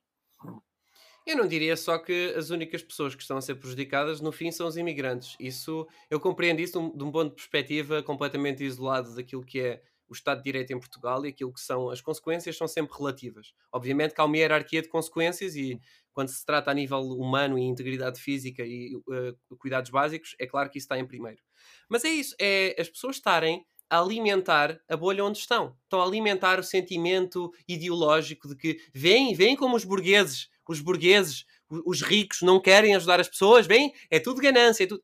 [1.25, 4.51] Eu não diria só que as únicas pessoas que estão a ser prejudicadas no fim
[4.51, 5.35] são os imigrantes.
[5.39, 10.13] Isso, eu compreendo isso de um, ponto de perspectiva completamente isolado daquilo que é o
[10.13, 13.53] Estado de Direito em Portugal e aquilo que são as consequências são sempre relativas.
[13.71, 15.79] Obviamente que há uma hierarquia de consequências e
[16.19, 20.69] quando se trata a nível humano e integridade física e uh, cuidados básicos, é claro
[20.69, 21.41] que isso está em primeiro.
[21.87, 25.77] Mas é isso, é as pessoas estarem a alimentar a bolha onde estão.
[25.83, 31.45] Estão a alimentar o sentimento ideológico de que vêm, vêm como os burgueses, os burgueses,
[31.69, 35.01] os ricos não querem ajudar as pessoas, vêm, é tudo ganância, é tudo...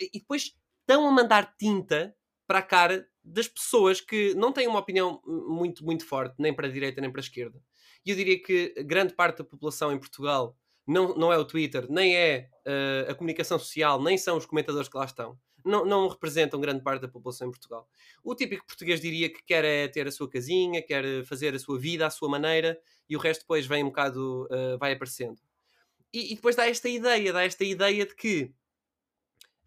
[0.00, 4.66] E e depois estão a mandar tinta para a cara das pessoas que não têm
[4.66, 7.60] uma opinião muito, muito forte, nem para a direita nem para a esquerda.
[8.04, 11.86] E eu diria que grande parte da população em Portugal não, não é o Twitter,
[11.90, 15.38] nem é eh, a comunicação social, nem são os comentadores que lá estão.
[15.64, 17.88] Não, não representam grande parte da população em Portugal.
[18.22, 21.78] O típico português diria que quer é ter a sua casinha, quer fazer a sua
[21.78, 25.40] vida à sua maneira e o resto depois vem um bocado, eh, vai aparecendo.
[26.12, 28.52] E, e depois dá esta ideia, dá esta ideia de que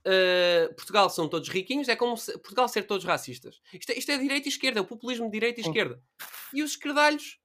[0.08, 3.60] Uh, Portugal são todos riquinhos, é como se Portugal ser todos racistas.
[3.73, 6.02] Isto é, isto é direita e esquerda, é o populismo de direita e esquerda.
[6.54, 7.41] E os esquerdalhos,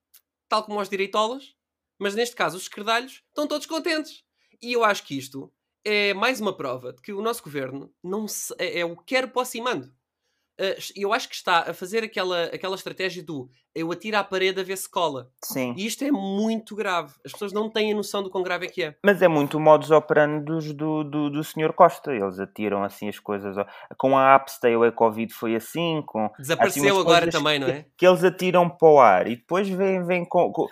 [0.53, 1.55] tal como os direitolas,
[1.99, 4.23] mas neste caso os esquerdalhos, estão todos contentes.
[4.61, 5.51] E eu acho que isto
[5.83, 9.31] é mais uma prova de que o nosso governo não se- é, é o quero
[9.31, 9.63] posse e
[11.03, 14.65] eu acho que está a fazer aquela, aquela estratégia do eu atiro à parede a
[14.65, 15.31] ver se cola.
[15.43, 15.75] Sim.
[15.77, 17.13] E isto é muito grave.
[17.25, 18.95] As pessoas não têm a noção do quão grave é que é.
[19.05, 21.73] Mas é muito o modus operandi do, do, do Sr.
[21.73, 22.13] Costa.
[22.13, 23.57] Eles atiram assim as coisas.
[23.99, 26.03] Com a Stay Away Covid foi assim.
[26.07, 27.87] Com, assim, Desapareceu umas agora também, não que- é?
[27.97, 30.69] Que eles atiram para o ar e depois vêm, vêm com, com,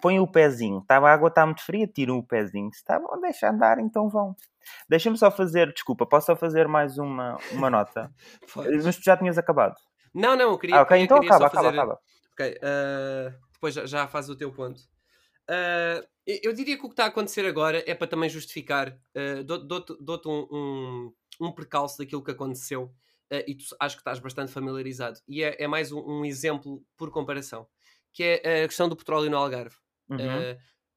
[0.00, 0.82] põem o pezinho.
[0.86, 2.70] Tá, a água está muito fria, tiram o pezinho.
[2.72, 4.34] Se está bom, deixa andar, então vão.
[4.88, 8.10] Deixa-me só fazer, desculpa, posso só fazer mais uma, uma nota?
[8.84, 9.74] Mas tu já tinhas acabado.
[10.14, 11.98] Não, não, eu queria, Ah, ok, queria- então queria acaba, acaba, fazer- acaba.
[12.32, 14.82] Ok, ah, depois já, já fazes o teu ponto.
[15.48, 19.44] Ah, eu diria que o que está a acontecer agora é para também justificar, uh,
[19.44, 22.94] dou- dou-te dou-te um, um, um percalço daquilo que aconteceu
[23.30, 25.20] ah, e tu acho que estás bastante familiarizado.
[25.28, 27.68] E é, é mais um, um exemplo por comparação,
[28.12, 29.76] que é a questão do petróleo no Algarve.
[30.08, 30.50] Uhum.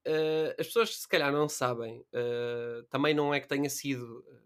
[0.06, 3.70] Uh, uh, as pessoas que se calhar não sabem, uh, também não é que tenha
[3.70, 4.44] sido uh,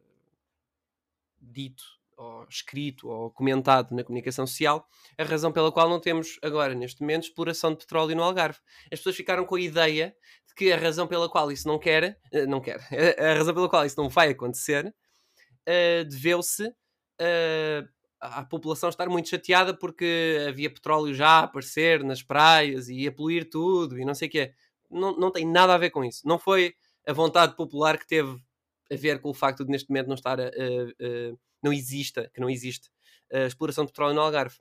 [1.41, 1.83] dito,
[2.17, 7.01] ou escrito, ou comentado na comunicação social, a razão pela qual não temos agora, neste
[7.01, 8.59] momento, exploração de petróleo no Algarve.
[8.91, 10.15] As pessoas ficaram com a ideia
[10.47, 12.79] de que a razão pela qual isso não quer, uh, não quer,
[13.19, 14.87] a razão pela qual isso não vai acontecer,
[15.67, 17.87] uh, deveu-se uh,
[18.19, 23.11] à população estar muito chateada porque havia petróleo já a aparecer nas praias e ia
[23.11, 24.53] poluir tudo e não sei o quê.
[24.89, 26.21] Não, não tem nada a ver com isso.
[26.27, 26.73] Não foi
[27.07, 28.37] a vontade popular que teve
[28.91, 32.29] a ver com o facto de neste momento não estar a, a- a- não exista,
[32.33, 32.89] que não existe
[33.31, 34.57] a exploração de petróleo no Algarve.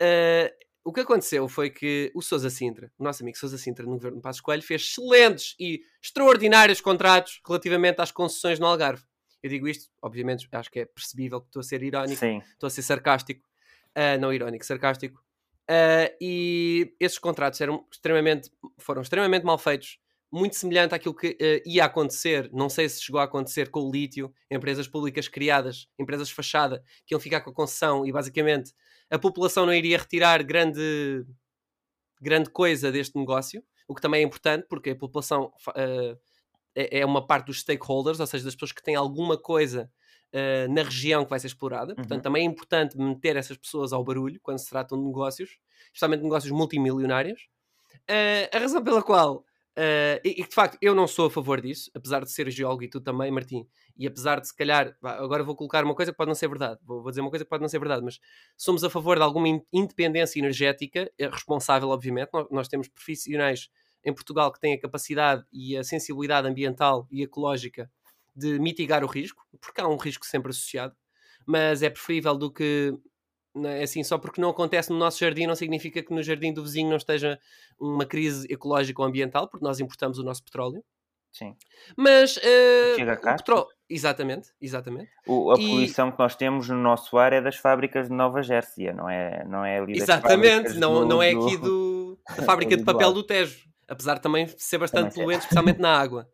[0.00, 0.52] Ah,
[0.84, 4.16] o que aconteceu foi que o Sousa Sintra, o nosso amigo Sousa Sintra no governo
[4.16, 9.04] de Passos Coelho, fez excelentes e extraordinários contratos relativamente às concessões no Algarve.
[9.42, 12.42] Eu digo isto, obviamente, acho que é percebível que estou a ser irónico, Sim.
[12.52, 13.46] estou a ser sarcástico,
[13.94, 15.22] ah, não irónico, sarcástico.
[15.68, 19.98] Ah, e esses contratos eram extremamente, foram extremamente mal feitos,
[20.30, 23.90] muito semelhante àquilo que ah, ia acontecer, não sei se chegou a acontecer com o
[23.90, 28.72] lítio, empresas públicas criadas, empresas de fachada, que iam ficar com a concessão e basicamente
[29.10, 31.24] a população não iria retirar grande,
[32.20, 36.16] grande coisa deste negócio, o que também é importante, porque a população ah,
[36.74, 39.90] é, é uma parte dos stakeholders, ou seja, das pessoas que têm alguma coisa
[40.34, 41.96] uh, na região que vai ser explorada.
[41.96, 42.22] Portanto, Uhum.
[42.22, 46.52] também é importante meter essas pessoas ao barulho quando se tratam de negócios, especialmente negócios
[46.52, 47.48] multimilionários.
[48.10, 49.44] Uh, a razão pela qual,
[49.78, 52.82] uh, e, e de facto eu não sou a favor disso, apesar de ser geólogo
[52.82, 56.16] e tu também, Martim, e apesar de se calhar, agora vou colocar uma coisa que
[56.18, 58.18] pode não ser verdade, vou, vou dizer uma coisa que pode não ser verdade, mas
[58.56, 62.30] somos a favor de alguma in- independência energética, eh, responsável, obviamente.
[62.32, 63.70] Nós, nós temos profissionais
[64.04, 67.90] em Portugal que têm a capacidade e a sensibilidade ambiental e ecológica
[68.34, 70.94] de mitigar o risco, porque há um risco sempre associado,
[71.46, 72.94] mas é preferível do que
[73.82, 76.88] assim, só porque não acontece no nosso jardim, não significa que no jardim do vizinho
[76.90, 77.38] não esteja
[77.78, 80.84] uma crise ecológica ou ambiental, porque nós importamos o nosso petróleo.
[81.30, 81.54] Sim.
[81.96, 83.36] Mas eh, Chega cá.
[83.36, 83.66] petróleo.
[83.90, 85.10] Exatamente, exatamente.
[85.26, 88.42] O- a E- poluição que nós temos no nosso ar é das fábricas de Nova
[88.42, 92.76] Jersey, não é, não é ali Exatamente, não, do- não é aqui do, da fábrica
[92.76, 96.28] de papel do Tejo, apesar de também ser bastante Também poluente, especialmente na água.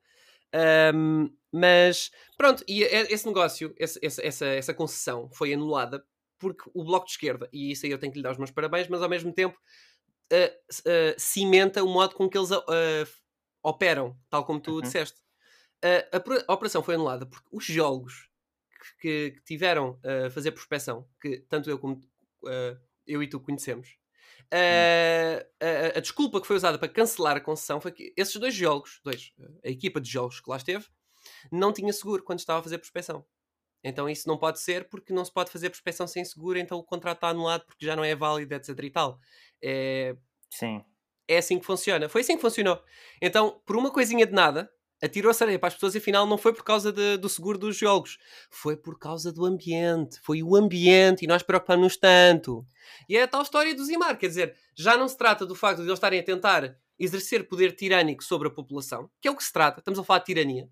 [0.52, 6.04] Ahm, mas pronto, e e- esse negócio, esse- essa, essa concessão foi anulada
[6.44, 8.50] porque o Bloco de Esquerda, e isso aí eu tenho que lhe dar os meus
[8.50, 9.58] parabéns, mas ao mesmo tempo
[10.68, 12.62] s- ah, cimenta o modo com que eles ah,
[13.62, 14.80] operam, tal como tu Uhum.
[14.82, 15.18] disseste.
[16.48, 18.28] A, operação foi anulada porque os geólogos
[19.00, 22.00] que, que tiveram a fazer prospecção, que tanto eu como
[23.06, 23.96] eu e tu conhecemos,
[24.52, 25.46] ah,
[25.94, 29.00] a, a desculpa que foi usada para cancelar a concessão foi que esses dois geólogos,
[29.04, 29.32] dois,
[29.64, 30.86] a equipa de geólogos que lá esteve,
[31.52, 33.26] não tinha seguro quando estava a fazer prospecção.
[33.84, 36.82] Então isso não pode ser porque não se pode fazer prospecção sem seguro, então o
[36.82, 39.18] contrato está anulado porque já não é válido, etc e tal.
[39.62, 40.16] É,
[40.50, 40.82] Sim.
[41.28, 42.08] é assim que funciona.
[42.08, 42.82] Foi assim que funcionou.
[43.20, 44.70] Então, por uma coisinha de nada,
[45.02, 47.76] atirou-se areia para as pessoas e afinal não foi por causa de- do seguro dos
[47.76, 48.16] geólogos.
[48.50, 50.18] Foi por causa do ambiente.
[50.22, 52.66] Foi o ambiente e nós preocupamos-nos tanto.
[53.06, 54.16] E é a tal história do Zimar.
[54.18, 57.72] Quer dizer, já não se trata do facto de eles estarem a tentar exercer poder
[57.72, 59.80] tirânico sobre a população, que é o que se trata.
[59.80, 60.68] Estamos a falar de tirania.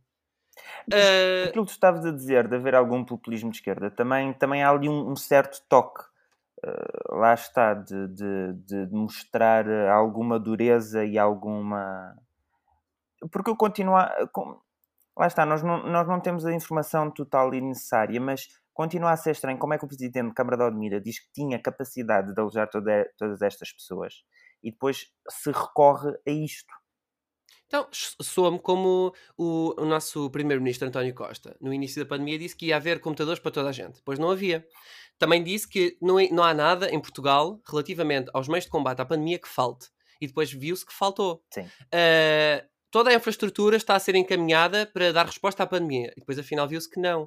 [0.93, 4.62] Uh, Aquilo que tu estavas a dizer de haver algum populismo de esquerda, também, também
[4.62, 6.03] há ali um, um certo toque.
[6.65, 12.17] Uh, lá está, de, de, de mostrar alguma dureza e alguma.
[13.31, 13.97] Porque eu continuo.
[13.97, 14.61] A, com...
[15.17, 19.17] Lá está, nós não, nós não temos a informação total e necessária, mas continua a
[19.17, 22.35] ser estranho como é que o presidente de Câmara de Odmira diz que tinha capacidade
[22.35, 24.25] de alojar toda, todas estas pessoas
[24.62, 26.73] e depois se recorre a isto.
[27.73, 32.67] Então, soa-me como o, o nosso primeiro-ministro António Costa, no início da pandemia, disse que
[32.67, 33.95] ia haver computadores para toda a gente.
[33.95, 34.63] Depois não havia.
[35.19, 39.07] Também disse que não, não há nada em Portugal relativamente aos meios de combate à
[39.07, 39.89] pandemia que falte.
[40.21, 41.43] E depois viu-se que faltou.
[41.51, 41.63] Sim.
[41.63, 46.13] Uh, toda a infraestrutura está a ser encaminhada para dar resposta à pandemia.
[46.15, 47.27] E depois, afinal, viu-se que não.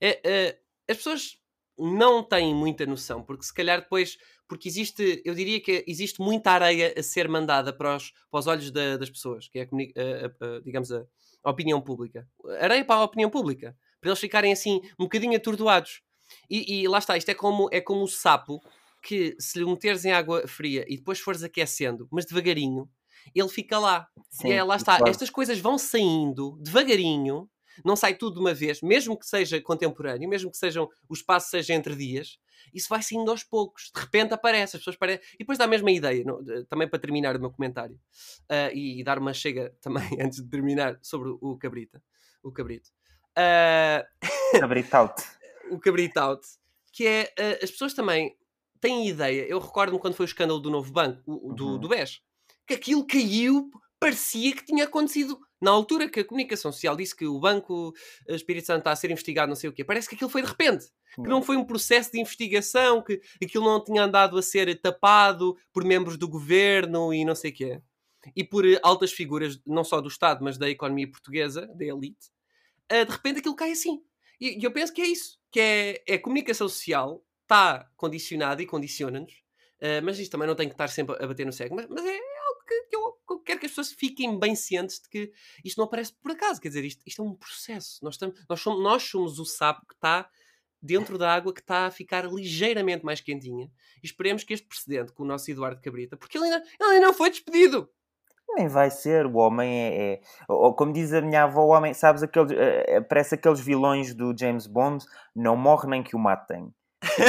[0.00, 0.58] É, é,
[0.90, 1.38] as pessoas
[1.78, 6.50] não têm muita noção, porque se calhar depois, porque existe, eu diria que existe muita
[6.50, 9.66] areia a ser mandada para os, para os olhos da, das pessoas, que é, a,
[9.66, 11.04] a, a, digamos, a,
[11.44, 12.28] opinião pública.
[12.60, 16.02] Areia para a opinião pública, para eles ficarem assim, um bocadinho atordoados.
[16.50, 18.60] E, e lá está, isto é como, é como o sapo,
[19.02, 22.88] que se lhe meteres em água fria e depois fores aquecendo, mas devagarinho,
[23.34, 24.08] ele fica lá.
[24.30, 25.10] Sim, e é, lá está, claro.
[25.10, 27.48] estas coisas vão saindo devagarinho,
[27.84, 31.50] não sai tudo de uma vez, mesmo que seja contemporâneo, mesmo que sejam, o espaço
[31.50, 32.38] seja entre dias,
[32.72, 33.90] isso vai saindo aos poucos.
[33.94, 35.24] De repente aparece, as pessoas parecem.
[35.34, 39.00] E depois dá a mesma ideia, não, também para terminar o meu comentário, uh, e,
[39.00, 42.02] e, dar uma chega também, antes de terminar, sobre o cabrita.
[42.42, 42.90] O cabrito.
[43.36, 44.04] Uh...
[44.58, 45.22] Cabrito out.
[45.70, 46.46] o cabrito out.
[46.92, 48.36] Que é, uh, as pessoas também
[48.80, 51.78] têm ideia, eu recordo-me quando foi o escândalo do novo banco, o, do, uhum.
[51.78, 52.20] do BES,
[52.66, 57.26] que aquilo caiu, parecia que tinha acontecido na altura que a comunicação social disse que
[57.26, 57.92] o Banco
[58.28, 60.48] Espírito Santo está a ser investigado, não sei o quê, parece que aquilo foi de
[60.48, 60.86] repente.
[61.14, 65.56] Que não foi um processo de investigação, que aquilo não tinha andado a ser tapado
[65.72, 67.82] por membros do governo e não sei o quê.
[68.36, 72.28] E por eh, altas figuras, não só do Estado, mas da economia portuguesa, da elite.
[72.90, 74.00] Uh, de repente aquilo cai assim.
[74.40, 75.38] E, eu penso que é isso.
[75.50, 79.32] Que é, é a comunicação social está condicionada e condiciona-nos.
[80.02, 81.76] Mas isto também não tem que estar sempre a bater no cego.
[81.76, 82.82] Mas, mas é algo que,
[83.48, 85.32] quero que as pessoas fiquem bem cientes de que
[85.64, 87.98] isto não aparece por acaso, quer dizer, isto, isto é um processo.
[88.02, 90.28] Nós, estamos, nós, somos, nós somos o sapo que está
[90.80, 93.70] dentro da água que está a ficar ligeiramente mais quentinha.
[94.02, 97.06] E esperemos que este precedente com o nosso Eduardo Cabrita, porque ele ainda, ele ainda
[97.06, 97.88] não foi despedido.
[98.50, 100.20] Nem vai ser, o homem é, é,
[100.76, 104.66] como diz a minha avó, o homem, sabes, aqueles, é, parece aqueles vilões do James
[104.66, 106.72] Bond, não morre nem que o matem.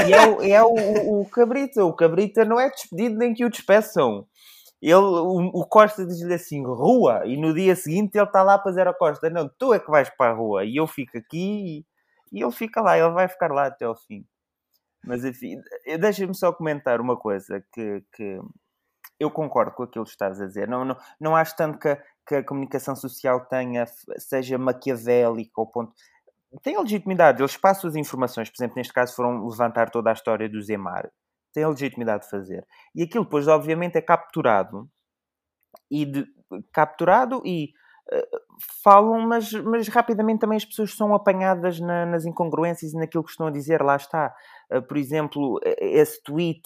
[0.08, 3.46] E é, o, é o, o, o Cabrita, o Cabrita não é despedido nem que
[3.46, 4.28] o despeçam
[4.82, 8.72] ele, o, o Costa diz-lhe assim, rua, e no dia seguinte ele está lá para
[8.72, 11.86] dizer ao Costa, não, tu é que vais para a rua, e eu fico aqui,
[12.32, 14.26] e, e ele fica lá, ele vai ficar lá até ao fim.
[15.04, 15.62] Mas enfim,
[16.00, 18.40] deixa-me só comentar uma coisa que, que
[19.20, 20.68] eu concordo com aquilo que estás a dizer.
[20.68, 23.86] Não, não, não acho tanto que a, que a comunicação social tenha,
[24.18, 25.94] seja maquiavélica ao ponto.
[26.64, 30.50] Tem legitimidade, eles passam as informações, por exemplo, neste caso foram levantar toda a história
[30.50, 31.10] do Zemar
[31.54, 32.66] tem a legitimidade de fazer.
[32.96, 34.90] E aquilo depois, obviamente, é capturado
[35.90, 36.26] e de,
[36.72, 37.72] capturado e
[38.12, 38.40] uh,
[38.84, 43.32] falam, mas, mas rapidamente também as pessoas são apanhadas na, nas incongruências e naquilo que
[43.32, 43.82] estão a dizer.
[43.82, 44.34] Lá está,
[44.74, 46.64] uh, por exemplo, esse tweet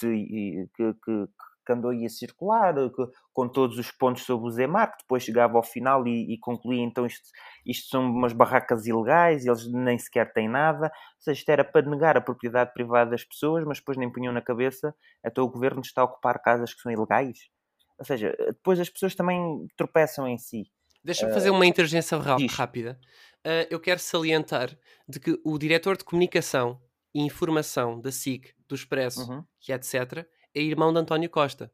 [0.76, 1.28] que, que,
[1.66, 5.24] que andou aí a circular, que, com todos os pontos sobre o Zemar, que depois
[5.24, 7.30] chegava ao final e, e concluía, então isto,
[7.66, 11.90] isto são umas barracas ilegais, eles nem sequer têm nada, ou seja, isto era para
[11.90, 14.94] negar a propriedade privada das pessoas, mas depois nem punham na cabeça,
[15.26, 17.50] então o governo está a ocupar casas que são ilegais.
[17.98, 20.64] Ou seja, depois as pessoas também tropeçam em si.
[21.04, 23.00] Deixa-me uh, fazer uma interjeição rápida.
[23.46, 26.82] Uh, eu quero salientar de que o diretor de comunicação
[27.14, 29.44] e informação da SIC, do Expresso, uhum.
[29.68, 31.72] e etc., é irmão de António Costa.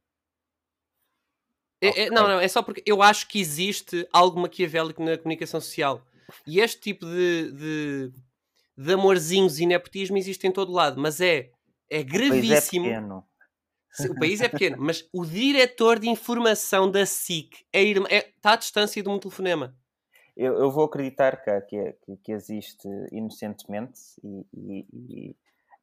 [1.81, 2.03] É, okay.
[2.05, 6.05] é, não, não, é só porque eu acho que existe algo maquiavélico na comunicação social.
[6.45, 8.13] E este tipo de, de,
[8.77, 11.51] de amorzinhos e nepotismo existe em todo lado, mas é,
[11.89, 12.85] é gravíssimo.
[12.85, 13.25] O país é pequeno.
[14.09, 18.55] O país é pequeno, mas o diretor de informação da SIC é, é, está à
[18.55, 19.75] distância de um telefonema.
[20.37, 21.35] Eu, eu vou acreditar
[21.67, 25.35] que, que, que existe inocentemente e, e, e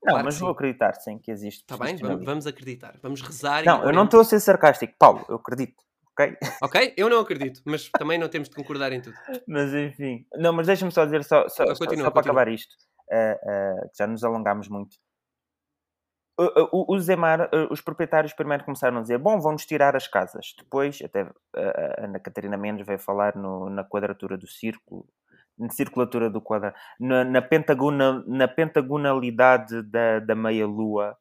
[0.06, 1.62] não, mas vou acreditar, sim, que existe.
[1.62, 2.94] Está bem, vamos acreditar.
[3.02, 3.64] Vamos rezar.
[3.64, 4.94] Não, eu não estou a ser sarcástico.
[4.98, 5.86] Paulo, eu acredito.
[6.12, 6.36] Ok?
[6.62, 6.94] Ok?
[6.96, 9.16] Eu não acredito, mas também não temos de concordar em tudo.
[9.46, 10.26] mas enfim.
[10.34, 12.74] Não, mas deixa-me só dizer, só, só, continua, só para acabar isto,
[13.10, 14.96] uh, uh, já nos alongámos muito.
[16.38, 20.08] O, o, o Zemar, uh, os proprietários primeiro começaram a dizer: Bom, vamos tirar as
[20.08, 20.54] casas.
[20.58, 21.22] Depois, até
[21.54, 25.06] a Ana Catarina Mendes veio falar no, na quadratura do círculo,
[25.70, 27.42] circulatura do quadrado, na, na,
[28.26, 31.16] na pentagonalidade da, da meia-lua,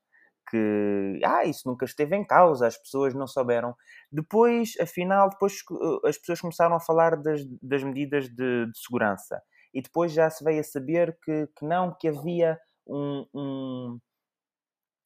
[0.50, 3.76] que ah, isso nunca esteve em causa, as pessoas não souberam.
[4.12, 9.42] Depois, afinal, depois eh, as pessoas começaram a falar das, das medidas de, de segurança.
[9.74, 12.58] e depois já se veio a saber que, que não, que havia
[12.88, 14.00] um, um,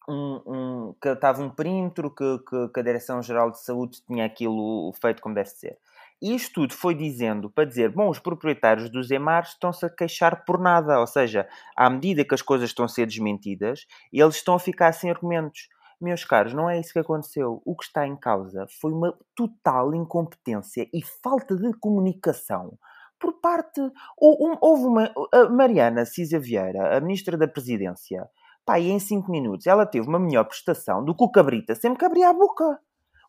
[0.10, 4.94] um, um que estava um perímetro, que, que, que a Direção-Geral de Saúde tinha aquilo
[5.02, 5.78] feito como deve ser.
[6.22, 10.44] E isto tudo foi dizendo para dizer: bom, os proprietários dos EMARs estão-se a queixar
[10.44, 14.56] por nada, ou seja, à medida que as coisas estão a ser desmentidas, eles estão
[14.56, 15.70] a ficar sem argumentos.
[16.02, 17.62] Meus caros, não é isso que aconteceu.
[17.66, 22.78] O que está em causa foi uma total incompetência e falta de comunicação
[23.20, 23.82] por parte.
[24.18, 25.14] Houve uma.
[25.34, 28.30] A Mariana Cisa Vieira, a ministra da Presidência,
[28.66, 32.00] pá, e em 5 minutos ela teve uma melhor prestação do que o Cabrita sempre
[32.00, 32.80] que abria a boca.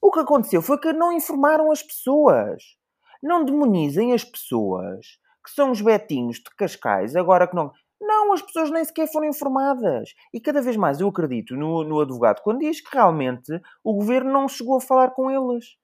[0.02, 2.79] O que aconteceu foi que não informaram as pessoas.
[3.22, 7.72] Não demonizem as pessoas que são os betinhos de Cascais, agora que não.
[8.02, 10.14] Não, as pessoas nem sequer foram informadas.
[10.32, 14.32] E cada vez mais eu acredito no, no advogado quando diz que realmente o governo
[14.32, 15.76] não chegou a falar com eles.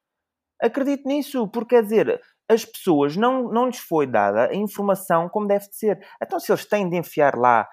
[0.60, 5.46] Acredito nisso, porque quer dizer, as pessoas não, não lhes foi dada a informação como
[5.46, 5.98] deve de ser.
[6.22, 7.68] Então, se eles têm de enfiar lá,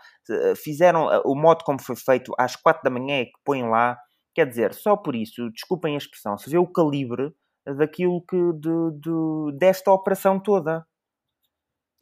[0.57, 3.97] fizeram eh, o modo como foi feito às quatro da manhã e que põem lá,
[4.33, 7.33] quer dizer, só por isso, desculpem a expressão, se vê o calibre
[7.65, 10.85] daquilo que de, de, desta operação toda.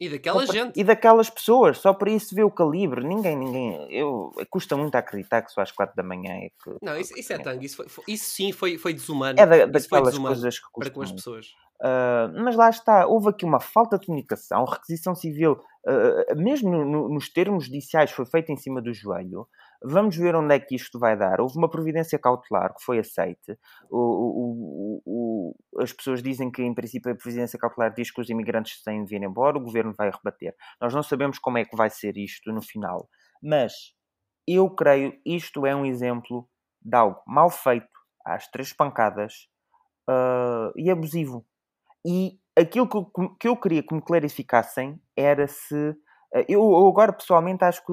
[0.00, 0.80] E daquela gente.
[0.80, 3.06] E daquelas pessoas, só por isso vê o calibre.
[3.06, 3.86] Ninguém, ninguém.
[3.88, 6.76] Eu, custa muito acreditar que só às quatro da manhã é que.
[6.82, 7.66] Não, isso, isso é tangue.
[7.66, 9.38] Isso, foi, isso sim foi, foi desumano.
[9.38, 10.80] É da, daquelas coisas que custam.
[10.80, 11.46] Para com as pessoas.
[11.80, 15.52] Uh, mas lá está, houve aqui uma falta de comunicação, requisição civil,
[15.84, 19.48] uh, mesmo no, no, nos termos judiciais, foi feita em cima do joelho.
[19.84, 21.40] Vamos ver onde é que isto vai dar.
[21.40, 23.58] Houve uma providência cautelar que foi aceite.
[23.90, 28.28] O, o, o, as pessoas dizem que, em princípio, a providência cautelar diz que os
[28.28, 30.54] imigrantes têm de vir embora, o governo vai rebater.
[30.80, 33.08] Nós não sabemos como é que vai ser isto no final,
[33.42, 33.72] mas
[34.46, 36.48] eu creio isto é um exemplo
[36.80, 37.88] de algo mal feito,
[38.24, 39.48] às três pancadas
[40.08, 41.46] uh, e abusivo.
[42.04, 42.98] E aquilo que,
[43.40, 45.96] que eu queria que me clarificassem era se.
[46.48, 47.92] Eu, eu agora pessoalmente acho que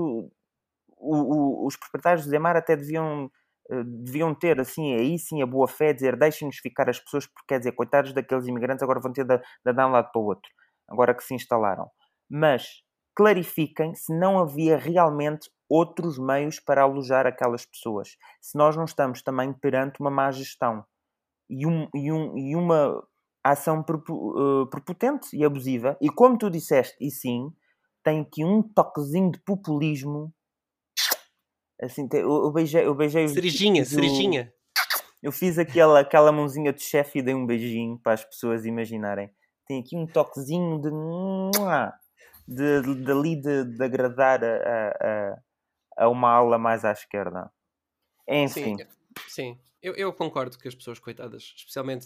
[0.99, 3.25] o, o, os proprietários do Zemar até deviam,
[3.71, 7.45] uh, deviam ter, assim, aí sim, a boa fé, dizer deixem-nos ficar as pessoas, porque
[7.47, 10.25] quer dizer, coitados daqueles imigrantes agora vão ter de, de dar um lado para o
[10.25, 10.49] outro,
[10.87, 11.89] agora que se instalaram.
[12.29, 12.83] Mas
[13.15, 18.17] clarifiquem se não havia realmente outros meios para alojar aquelas pessoas.
[18.41, 20.83] Se nós não estamos também perante uma má gestão
[21.49, 23.03] e, um, e, um, e uma
[23.43, 27.51] ação uh, prepotente e abusiva, e como tu disseste, e sim,
[28.03, 30.33] tem aqui um toquezinho de populismo
[31.81, 34.53] Assim, eu, beijei, eu beijei Cerejinha, cerejinha.
[35.23, 39.29] Eu fiz aquela, aquela mãozinha de chefe e dei um beijinho para as pessoas imaginarem.
[39.65, 40.89] Tem aqui um toquezinho de.
[42.47, 45.37] de, de, de ali de, de agradar a,
[45.97, 47.51] a, a, uma aula mais à esquerda.
[48.27, 48.77] Enfim.
[48.77, 48.85] Sim,
[49.27, 49.59] sim.
[49.81, 52.05] Eu, eu concordo que as pessoas, coitadas, especialmente.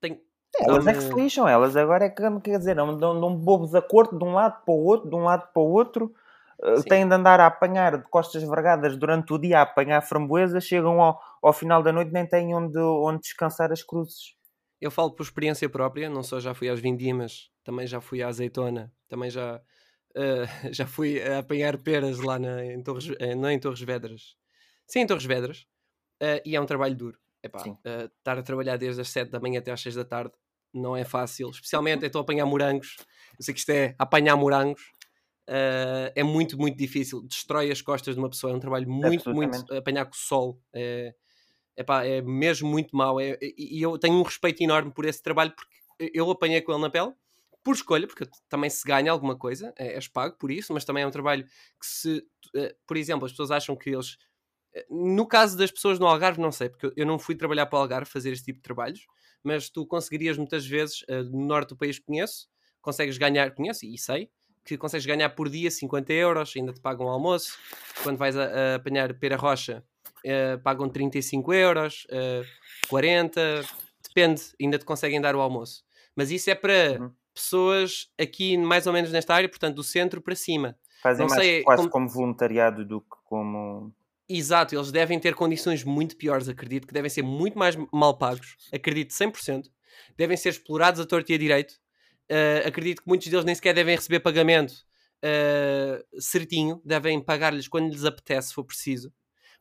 [0.00, 0.22] Têm,
[0.60, 3.82] elas é que se lixam, elas agora é que, quer dizer, dão, dão bobos a
[3.82, 6.14] corte de um lado para o outro, de um lado para o outro
[6.60, 6.88] Sim.
[6.88, 11.00] têm de andar a apanhar de costas vergadas durante o dia a apanhar framboesas, chegam
[11.00, 14.34] ao, ao final da noite nem têm onde, onde descansar as cruzes.
[14.80, 18.28] Eu falo por experiência própria, não só já fui às vindimas, também já fui à
[18.28, 19.62] azeitona, também já, uh,
[20.72, 24.36] já fui a apanhar peras lá na, em, Torres, uh, não em Torres Vedras,
[24.86, 25.66] sim em Torres Vedras,
[26.22, 27.18] uh, e é um trabalho duro.
[27.40, 27.76] Epá, uh,
[28.18, 30.32] estar a trabalhar desde as 7 da manhã até às 6 da tarde
[30.74, 32.96] não é fácil, especialmente eu estou a apanhar morangos,
[33.38, 34.82] eu sei que isto é apanhar morangos,
[35.48, 37.22] uh, é muito, muito difícil.
[37.22, 38.52] Destrói as costas de uma pessoa.
[38.52, 39.74] É um trabalho muito, muito.
[39.74, 40.60] apanhar com o sol.
[40.72, 41.14] É,
[41.76, 43.20] epá, é mesmo muito mau.
[43.20, 46.82] É, e eu tenho um respeito enorme por esse trabalho porque eu apanhei com ele
[46.82, 47.12] na pele
[47.68, 51.02] por escolha, porque também se ganha alguma coisa, é, és pago por isso, mas também
[51.02, 52.18] é um trabalho que se,
[52.54, 54.16] uh, por exemplo, as pessoas acham que eles.
[54.74, 57.78] Eh, no caso das pessoas no Algarve, não sei, porque eu não fui trabalhar para
[57.78, 59.06] o Algarve fazer este tipo de trabalhos,
[59.42, 62.48] mas tu conseguirias muitas vezes, uh, no norte do país conheço,
[62.80, 64.30] consegues ganhar, conheço e sei,
[64.68, 67.58] que consegues ganhar por dia 50 euros, ainda te pagam um almoço.
[68.02, 69.84] Quando vais a, a apanhar pera rocha,
[70.24, 72.44] uh, pagam 35 euros, uh, eh,
[72.88, 73.64] 40,
[74.06, 75.84] depende, ainda te conseguem dar o almoço.
[76.14, 77.10] Mas isso é para uhum.
[77.34, 80.76] pessoas aqui mais ou menos nesta área, portanto, do centro para cima.
[81.02, 81.90] Fazem Não mais sei, quase como...
[81.90, 83.92] como voluntariado do que como.
[84.28, 88.56] Exato, eles devem ter condições muito piores, acredito, que devem ser muito mais mal pagos,
[88.72, 89.64] acredito 100%.
[90.16, 91.80] Devem ser explorados a torto e a direito
[92.30, 94.84] Uh, acredito que muitos deles nem sequer devem receber pagamento
[95.24, 99.12] uh, certinho, devem pagar-lhes quando lhes apetece, se for preciso,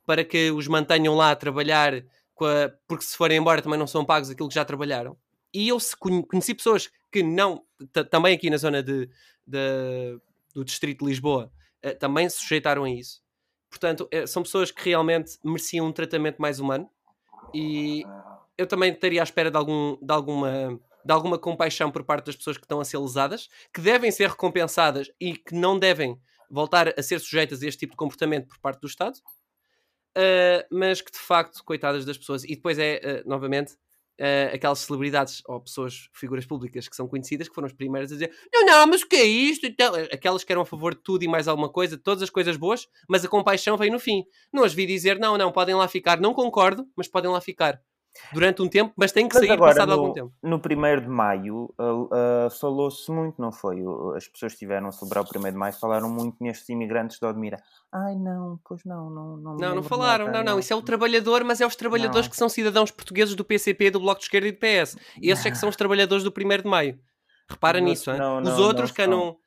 [0.05, 2.03] para que os mantenham lá a trabalhar, a,
[2.87, 5.17] porque se forem embora também não são pagos aquilo que já trabalharam.
[5.53, 5.77] E eu
[6.29, 7.63] conheci pessoas que não,
[8.11, 9.09] também aqui na zona de,
[9.45, 10.19] de,
[10.53, 11.51] do Distrito de Lisboa,
[11.85, 13.21] uh, também se sujeitaram a isso.
[13.69, 16.89] Portanto, são pessoas que realmente mereciam um tratamento mais humano
[17.53, 18.05] e
[18.57, 22.35] eu também estaria à espera de, algum, de alguma de alguma compaixão por parte das
[22.35, 26.93] pessoas que estão a ser lesadas, que devem ser recompensadas e que não devem voltar
[26.99, 31.11] a ser sujeitas a este tipo de comportamento por parte do Estado, uh, mas que
[31.11, 33.73] de facto, coitadas das pessoas, e depois é, uh, novamente,
[34.19, 38.15] uh, aquelas celebridades ou pessoas, figuras públicas que são conhecidas, que foram as primeiras a
[38.15, 39.65] dizer não, não, mas o que é isto?
[39.65, 42.57] Então, aquelas que eram a favor de tudo e mais alguma coisa, todas as coisas
[42.57, 44.25] boas, mas a compaixão veio no fim.
[44.51, 47.81] Não as vi dizer, não, não, podem lá ficar, não concordo, mas podem lá ficar
[48.33, 50.33] durante um tempo, mas tem que Mas sair agora, passado no, algum tempo.
[50.41, 53.77] No 1 de maio, uh, uh, falou-se muito, não foi?
[54.15, 57.25] As pessoas que estiveram a celebrar o 1 de maio falaram muito nestes imigrantes de
[57.25, 57.61] Odmira.
[57.91, 59.37] Ai, não, pois não, não.
[59.37, 60.59] Não, Não, não falaram, nada, não, não.
[60.59, 62.31] Isso é o trabalhador, mas é os trabalhadores Não.
[62.31, 64.97] que são cidadãos portugueses do PCP, do Bloco de Esquerda e do PS.
[65.21, 66.99] Esses é que são os trabalhadores do 1 de Maio.
[67.49, 68.17] Repara Os nisso, hein?
[68.17, 69.37] não, Os não, outros não que andam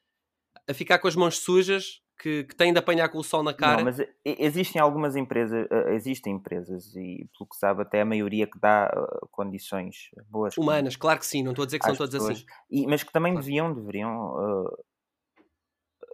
[0.69, 3.55] a ficar com as mãos sujas, que, que têm de apanhar com o sol na
[3.55, 3.79] cara.
[3.79, 8.05] Não, mas e- existem algumas empresas, uh, existem empresas, e pelo que sabe, até a
[8.05, 10.57] maioria que dá uh, condições boas.
[10.59, 12.45] Humanas, claro que sim, não estou a dizer que são pessoas, assim.
[12.71, 13.45] e- mas que também Claro.
[13.47, 14.85] deviam, deveriam uh,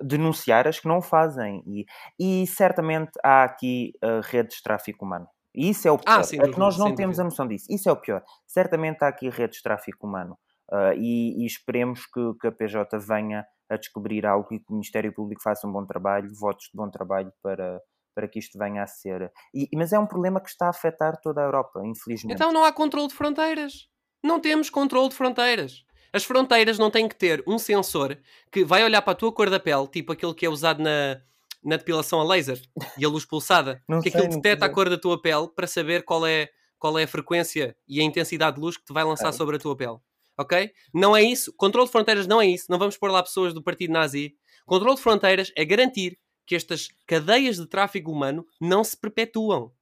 [0.02, 1.62] denunciar as que não fazem.
[1.66, 1.86] E,
[2.18, 5.26] e certamente há aqui uh, redes de tráfico humano.
[5.54, 6.20] E isso é o pior.
[6.20, 7.22] Ah, sem é que nós não temos dúvida.
[7.22, 7.66] a noção disso.
[7.70, 8.22] Isso é o pior.
[8.46, 10.38] Certamente há aqui redes de tráfico humano.
[10.70, 14.72] Uh, e, e esperemos que, que a PJ venha a descobrir algo e que o
[14.72, 17.80] Ministério Público faça um bom trabalho, votos de bom trabalho para,
[18.14, 19.30] para que isto venha a ser.
[19.54, 22.34] E, mas é um problema que está a afetar toda a Europa, infelizmente.
[22.34, 23.88] Então não há controle de fronteiras.
[24.22, 25.84] Não temos controle de fronteiras.
[26.12, 28.16] As fronteiras não têm que ter um sensor
[28.50, 31.20] que vai olhar para a tua cor da pele, tipo aquele que é usado na,
[31.62, 32.58] na depilação a laser
[32.96, 35.66] e a luz pulsada, Não que sei, aquilo detecta a cor da tua pele para
[35.66, 36.48] saber qual é,
[36.78, 39.36] qual é a frequência e a intensidade de luz que te vai lançar Ok.
[39.36, 39.98] sobre a tua pele.
[40.38, 40.70] Ok?
[40.92, 41.52] Não é isso.
[41.54, 42.66] Controle de fronteiras não é isso.
[42.68, 44.36] Não vamos pôr lá pessoas do partido nazi.
[44.64, 49.72] Controle de fronteiras é garantir que estas cadeias de tráfico humano não se perpetuam.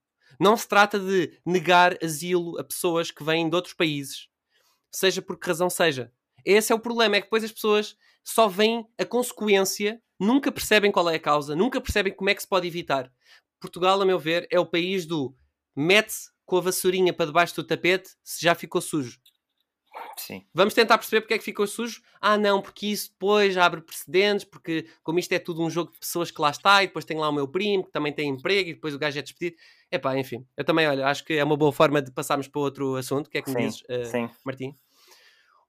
[0.40, 4.28] Não se trata de negar asilo a pessoas que vêm de outros países,
[4.90, 6.12] seja por que razão seja.
[6.44, 10.90] Esse é o problema, é que depois as pessoas só veem a consequência, nunca percebem
[10.90, 13.12] qual é a causa, nunca percebem como é que se pode evitar.
[13.60, 15.34] Portugal, a meu ver, é o país do
[15.74, 19.18] mete-se com a vassourinha para debaixo do tapete se já ficou sujo.
[20.16, 20.44] Sim.
[20.54, 22.02] Vamos tentar perceber porque é que ficou sujo.
[22.20, 25.98] Ah, não, porque isso depois abre precedentes, porque como isto é tudo um jogo de
[25.98, 28.70] pessoas que lá está, e depois tem lá o meu primo que também tem emprego,
[28.70, 29.56] e depois o gajo é despedido.
[29.90, 32.96] Epá, enfim, eu também, olha, acho que é uma boa forma de passarmos para outro
[32.96, 33.26] assunto.
[33.26, 34.30] O que é que me Sim, dizes, eh, sim.
[34.44, 34.74] Martim?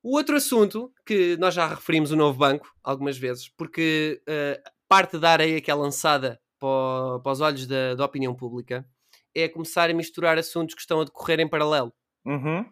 [0.01, 5.13] O outro assunto, que nós já referimos o novo banco algumas vezes, porque eh, parte
[5.13, 8.87] de dar aí aquela lançada para, para os olhos da, da opinião pública,
[9.33, 11.91] é começar a misturar assuntos que estão a decorrer em paralelo
[12.25, 12.65] Uhum.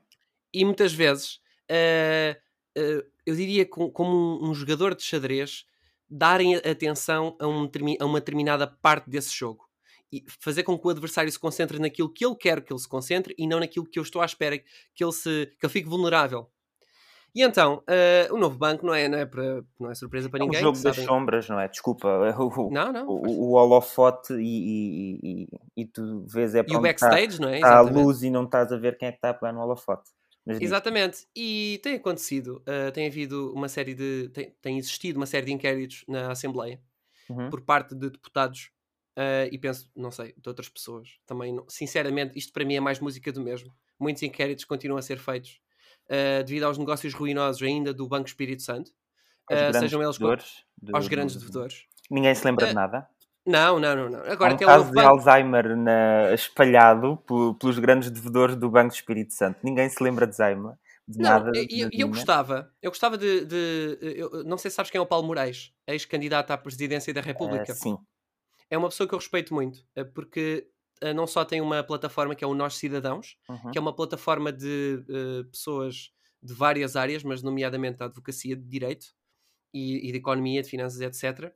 [0.53, 1.39] e muitas vezes
[3.25, 4.11] eu diria com- como
[4.45, 5.65] um, um jogador de xadrez
[6.09, 9.65] darem atenção a, um a uma determinada parte desse jogo
[10.11, 12.87] e fazer com que o adversário se concentre naquilo que ele quer que ele se
[12.87, 14.59] concentre e não naquilo que eu estou à espera
[14.93, 16.49] que ele, se, que ele fique vulnerável.
[17.35, 20.39] E então, eh, o novo banco não é, não é, para, não é surpresa para
[20.39, 20.61] É um ninguém.
[20.61, 21.67] jogo das sombras, não é?
[21.67, 22.07] Desculpa.
[22.37, 23.07] O, Não, não.
[23.07, 25.47] o, o holofote e, e, e,
[25.77, 27.57] e tu vês é E para o onde está, backstage, não é?
[27.57, 27.95] Exatamente.
[28.03, 30.11] luz e não estás a ver quem é que está a pegar no holofote.
[30.45, 30.67] Mas diz.
[30.67, 31.25] Exatamente.
[31.35, 34.29] E tem acontecido, uh, tem havido uma série de.
[34.29, 36.81] Tem, tem existido uma série de inquéritos na Assembleia
[37.29, 37.49] Uhum.
[37.49, 38.69] por parte de deputados
[39.17, 41.17] uh, e penso, não sei, de outras pessoas.
[41.25, 43.73] Também, não- sinceramente, isto para mim é mais música do mesmo.
[43.97, 45.61] Muitos inquéritos continuam a ser feitos
[46.09, 48.91] uh, devido aos negócios ruinosos ainda do Banco Espírito Santo.
[49.49, 51.85] Aos sejam eles devedores de- aos grandes de- devedores.
[52.11, 53.07] Ninguém se lembra de nada.
[53.45, 54.19] Não, não, não, não.
[54.19, 55.07] Há Agora um tem caso de banco.
[55.09, 57.17] Alzheimer na- espalhado
[57.59, 59.59] pelos grandes devedores do Banco do Espírito Santo.
[59.63, 60.73] Ninguém se lembra de Alzheimer.
[61.05, 61.51] De Não, nada.
[61.53, 62.07] e- eu, nadinha.
[62.07, 65.73] gostava, eu gostava de, de- eu- não sei se sabes quem é o Paulo Moraes,
[65.85, 67.73] ex-candidato à presidência da República.
[67.73, 67.97] sim.
[68.69, 70.65] é uma pessoa que eu respeito muito, eh, porque
[71.01, 73.69] eh, não só tem uma plataforma que é o Nós Cidadãos, Uhum.
[73.71, 76.09] que é uma plataforma de eh, pessoas
[76.41, 79.07] de várias áreas, mas nomeadamente da advocacia de direito
[79.73, 81.51] e, e de economia, de finanças, etc.,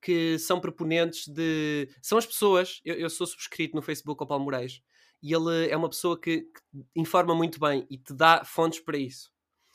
[0.00, 1.88] que são proponentes de.
[2.00, 2.80] São as pessoas.
[2.84, 4.82] Eu, eu sou subscrito no Facebook ao Paulo Moraes
[5.22, 6.60] e ele é uma pessoa que, que
[6.96, 9.30] informa muito bem e te dá fontes para isso.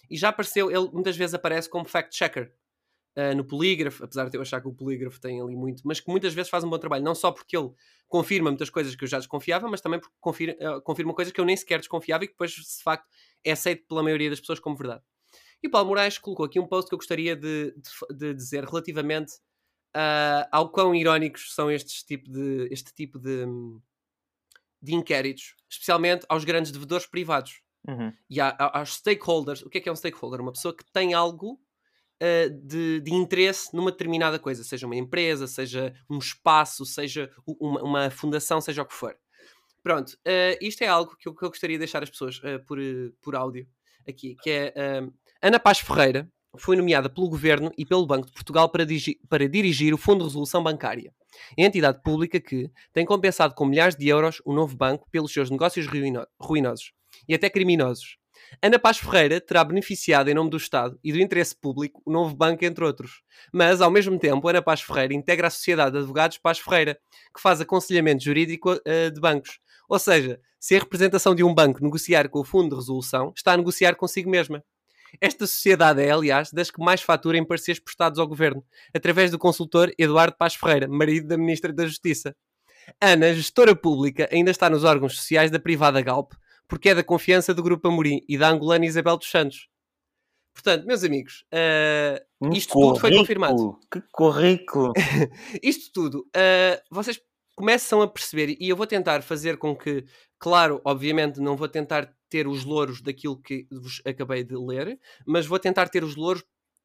[0.09, 2.51] E já apareceu, ele muitas vezes aparece como fact-checker
[3.15, 6.09] uh, no polígrafo, apesar de eu achar que o polígrafo tem ali muito, mas que
[6.09, 7.71] muitas vezes faz um bom trabalho, não só porque ele
[8.07, 11.39] confirma muitas coisas que eu já desconfiava, mas também porque confirma, uh, confirma coisas que
[11.39, 13.07] eu nem sequer desconfiava e que depois, de facto,
[13.43, 15.03] é aceito pela maioria das pessoas como verdade.
[15.63, 18.63] E o Paulo Moraes colocou aqui um post que eu gostaria de, de, de dizer
[18.65, 19.33] relativamente
[19.95, 23.45] uh, ao quão irónicos são estes tipo de, este tipo de,
[24.81, 28.11] de inquéritos, especialmente aos grandes devedores privados Uhum.
[28.27, 29.61] e há, há- aos stakeholders.
[29.61, 30.41] O que é que é um stakeholder?
[30.41, 35.45] Uma pessoa que tem algo uh, de, de interesse numa determinada coisa, seja uma empresa,
[35.45, 39.15] seja um espaço, seja uma, uma fundação, seja o que for.
[39.83, 42.79] Pronto, uh, isto é algo que eu, que eu gostaria de deixar as pessoas por,
[43.21, 43.67] por áudio.
[44.07, 44.73] aqui, que é
[45.39, 46.27] Ana Paz Ferreira
[46.57, 50.19] foi nomeada pelo Governo e pelo Banco de Portugal para, dirigir, para dirigir o Fundo
[50.19, 51.13] de Resolução Bancária,
[51.57, 55.87] entidade pública que tem compensado com milhares de euros o novo banco pelos seus negócios
[55.87, 56.91] ruino ruinosos
[57.27, 58.17] e até criminosos.
[58.61, 62.35] Ana Paz Ferreira terá beneficiado em nome do Estado e do interesse público o novo
[62.35, 63.21] banco, entre outros.
[63.51, 66.97] Mas, ao mesmo tempo, Ana Paz Ferreira integra a Sociedade de Advogados Paz Ferreira,
[67.33, 69.59] que faz aconselhamento jurídico uh, de bancos.
[69.87, 73.53] Ou seja, se a representação de um banco negociar com o Fundo de Resolução, está
[73.53, 74.63] a negociar consigo mesma.
[75.19, 78.63] Esta sociedade é, aliás, das que mais fatura em pareceres prestados ao governo,
[78.93, 82.35] através do consultor Eduardo Paz Ferreira, marido da Ministra da Justiça.
[83.01, 86.33] Ana, gestora pública, ainda está nos órgãos sociais da privada Galp,
[86.67, 89.67] porque é da confiança do Grupo Amorim e da angolana Isabel dos Santos.
[90.53, 93.77] Portanto, meus amigos, uh, isto tudo foi confirmado.
[93.91, 94.93] Que currículo!
[95.61, 97.19] isto tudo, uh, vocês
[97.55, 100.05] começam a perceber, e eu vou tentar fazer com que,
[100.39, 105.45] claro, obviamente não vou tentar ter os louros daquilo que vos acabei de ler, mas
[105.45, 106.43] vou tentar ter os louros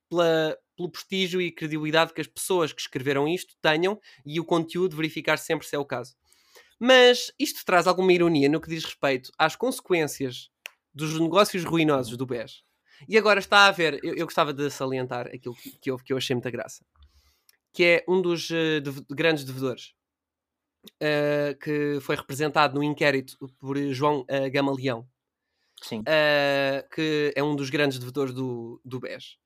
[0.09, 4.94] pela, pelo prestígio e credibilidade que as pessoas que escreveram isto tenham e o conteúdo
[4.94, 6.14] verificar sempre se é o caso.
[6.78, 10.51] Mas isto traz alguma ironia no que diz respeito às consequências
[10.94, 12.62] dos negócios ruinosos do BES.
[13.09, 16.16] E agora está a ver, eu, eu gostava de salientar aquilo que, houve, que eu
[16.16, 16.84] achei muita graça,
[17.72, 19.94] que é um dos uh, de, grandes devedores,
[21.03, 25.09] uh, que foi representado no inquérito por João uh, Gamaleão,
[25.83, 26.03] Sim.
[26.95, 29.37] que é um dos grandes devedores do, do BES.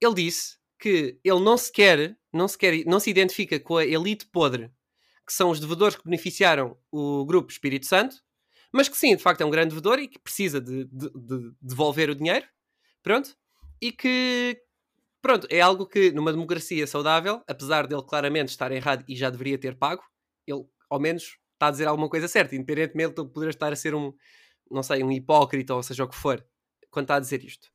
[0.00, 3.84] Ele disse que ele não se quer, não se quer, não se identifica com a
[3.84, 4.70] elite podre
[5.26, 8.16] que são os devedores que beneficiaram o grupo Espírito Santo,
[8.72, 11.52] mas que sim, de facto é um grande devedor e que precisa de, de, de
[11.60, 12.46] devolver o dinheiro,
[13.02, 13.34] pronto,
[13.80, 14.60] e que,
[15.22, 19.58] pronto, é algo que numa democracia saudável, apesar dele claramente estar errado e já deveria
[19.58, 20.02] ter pago,
[20.46, 23.94] ele ao menos está a dizer alguma coisa certa, independentemente de poder estar a ser
[23.94, 24.12] um,
[24.70, 26.44] não sei, um hipócrita ou seja o que for,
[26.90, 27.68] quando está a dizer isto.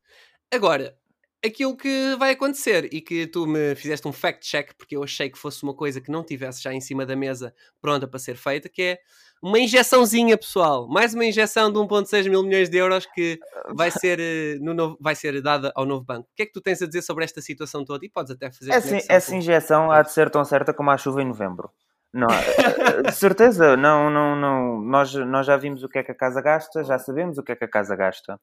[0.52, 0.98] Agora,
[1.46, 5.38] aquilo que vai acontecer e que tu me fizeste um fact-check porque eu achei que
[5.38, 8.68] fosse uma coisa que não tivesse já em cima da mesa pronta para ser feita,
[8.68, 9.00] que é
[9.42, 10.88] uma injeçãozinha, pessoal.
[10.90, 13.40] Mais uma injeção de 1.6 mil milhões de euros que
[13.74, 16.28] vai ser, eh, no novo, vai ser dada ao novo banco.
[16.30, 18.06] O que é que tu tens a dizer sobre esta situação toda?
[18.06, 18.72] E podes até fazer...
[18.72, 21.72] Essa, essa injeção há de ser tão certa como a chuva em novembro.
[22.14, 24.82] Não, eh, de certeza, não, não, não.
[24.82, 27.51] Nós, nós já vimos o que é que a casa gasta, já sabemos o que
[27.51, 28.39] é que a casa gasta.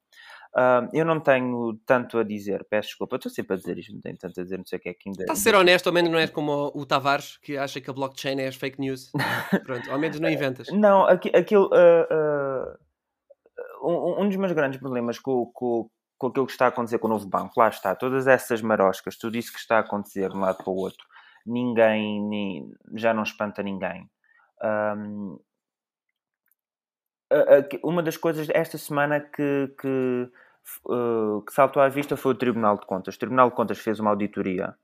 [0.54, 4.00] Uh, eu não tenho tanto a dizer, peço desculpa, estou sempre a dizer isto, não
[4.00, 5.22] tenho tanto a dizer, não sei o que é que ainda.
[5.24, 7.92] Está a ser honesto, ao menos não és como o, Tavares, que acha que a
[7.92, 9.10] blockchain é as fake news.
[9.66, 10.68] Pronto, ao menos não inventas.
[10.72, 11.66] Não, aquilo.
[11.66, 12.86] Uh, uh,
[13.82, 17.06] um, um, dos meus grandes problemas com, com, com aquilo que está a acontecer com
[17.06, 20.36] o novo banco, lá está, todas essas maroscas, tudo isso que está a acontecer de
[20.36, 21.04] um lado para o outro,
[21.46, 24.10] ninguém nem, já não espanta ninguém.
[24.62, 25.38] Um,
[27.82, 30.30] uma das coisas esta semana que, que
[30.88, 33.14] uh, que saltou à vista foi o Tribunal de Contas.
[33.14, 34.74] O Tribunal de Contas fez uma auditoria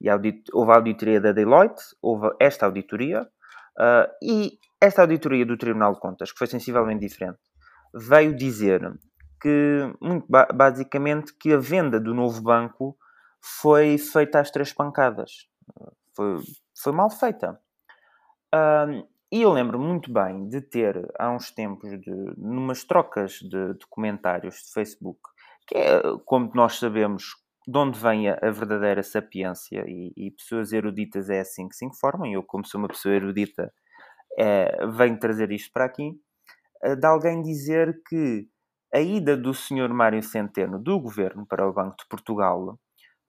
[0.00, 5.56] e audit houve a auditoria da Deloitte, houve esta auditoria uh, e esta auditoria do
[5.56, 7.38] Tribunal de Contas, que foi sensivelmente diferente,
[7.94, 8.80] veio dizer
[9.40, 12.96] que, muito ba basicamente, que a venda do novo banco
[13.42, 15.48] foi feita às três pancadas.
[16.14, 16.40] Foi,
[16.82, 17.60] foi mal feita.
[18.54, 23.74] Uh, e eu lembro muito bem de ter, há uns tempos, de, numas trocas de,
[23.74, 25.20] de comentários de Facebook,
[25.68, 27.36] que é, como nós sabemos,
[27.66, 31.84] de onde vem a, a verdadeira sapiência e, e, pessoas eruditas é assim que se
[31.84, 32.26] informam.
[32.26, 33.72] Eu, como sou uma pessoa erudita,
[34.36, 36.12] é, venho trazer isto para aqui,
[36.82, 38.48] eh, de alguém dizer que
[38.92, 42.78] a ida do senhor Mário Centeno do governo para o Banco de Portugal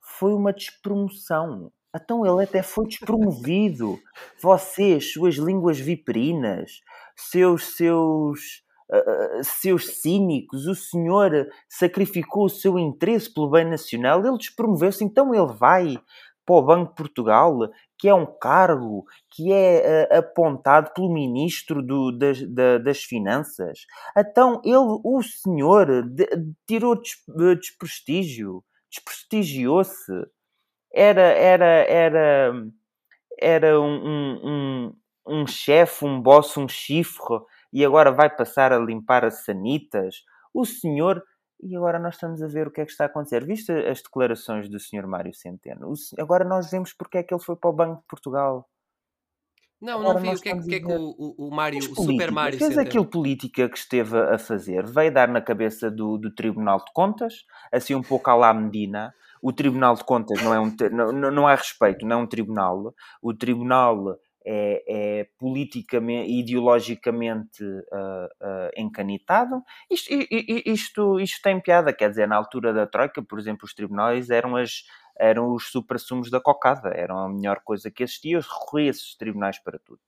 [0.00, 1.70] foi uma despromoção.
[1.94, 3.98] Então ele até foi despromovido.
[4.40, 6.80] Vocês, suas línguas viperinas,
[7.14, 14.38] seus, seus, uh, seus cínicos, o senhor sacrificou o seu interesse pelo bem nacional, ele
[14.38, 15.98] despromoveu-se, então ele vai
[16.44, 17.56] para o Banco de Portugal,
[17.98, 23.80] que é um cargo que é uh, apontado pelo Ministro do, das, da, das Finanças.
[24.16, 26.26] Então ele, o senhor, de,
[26.66, 27.12] tirou des,
[27.60, 30.12] desprestígio, desprestigiou-se
[30.92, 32.52] era, era, era,
[33.40, 37.40] era um, um, um, um chefe, um boss, um chifre,
[37.72, 40.22] e agora vai passar a limpar as sanitas.
[40.52, 41.22] O senhor.
[41.62, 43.44] E agora nós estamos a ver o que é que está a acontecer.
[43.46, 45.92] Viste as declarações do senhor Mário Centeno?
[46.18, 48.68] Agora nós vemos porque é que ele foi para o Banco de Portugal.
[49.82, 50.28] Não, Agora não vi.
[50.28, 53.68] O que é, que, é que o, o, Mário, o Super Mário fez aquilo política
[53.68, 54.86] que esteve a fazer.
[54.86, 59.12] Veio dar na cabeça do, do Tribunal de Contas, assim um pouco à la Medina,
[59.42, 62.94] o Tribunal de Contas não é um não, não há respeito, não é um tribunal.
[63.20, 64.16] O tribunal
[64.46, 69.62] é, é politicamente ideologicamente uh, uh, encanitado.
[69.90, 70.08] Isto,
[70.64, 74.54] isto, isto, tem piada, quer dizer, na altura da Troika, por exemplo, os tribunais eram,
[74.54, 74.84] as,
[75.18, 79.78] eram os supra-sumos da cocada, eram a melhor coisa que existia, recorria esses tribunais para
[79.78, 80.00] tudo.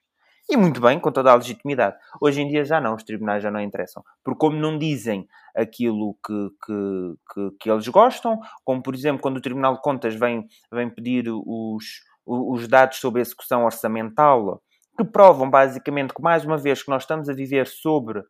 [0.49, 1.97] E muito bem, com toda a legitimidade.
[2.21, 4.05] Hoje em dia já não, os tribunais já não interessam.
[4.23, 5.27] Porque como não dizem
[5.57, 10.15] aquilo que, que, que, que eles gostam, como por exemplo quando o Tribunal de Contas
[10.15, 11.85] vem, vem pedir os,
[12.27, 14.63] os dados sobre a execução orçamental,
[14.99, 18.23] que provam basicamente que mais uma vez que nós estamos a viver sobre,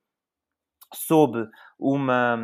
[0.95, 1.49] sobre
[1.79, 2.39] uma,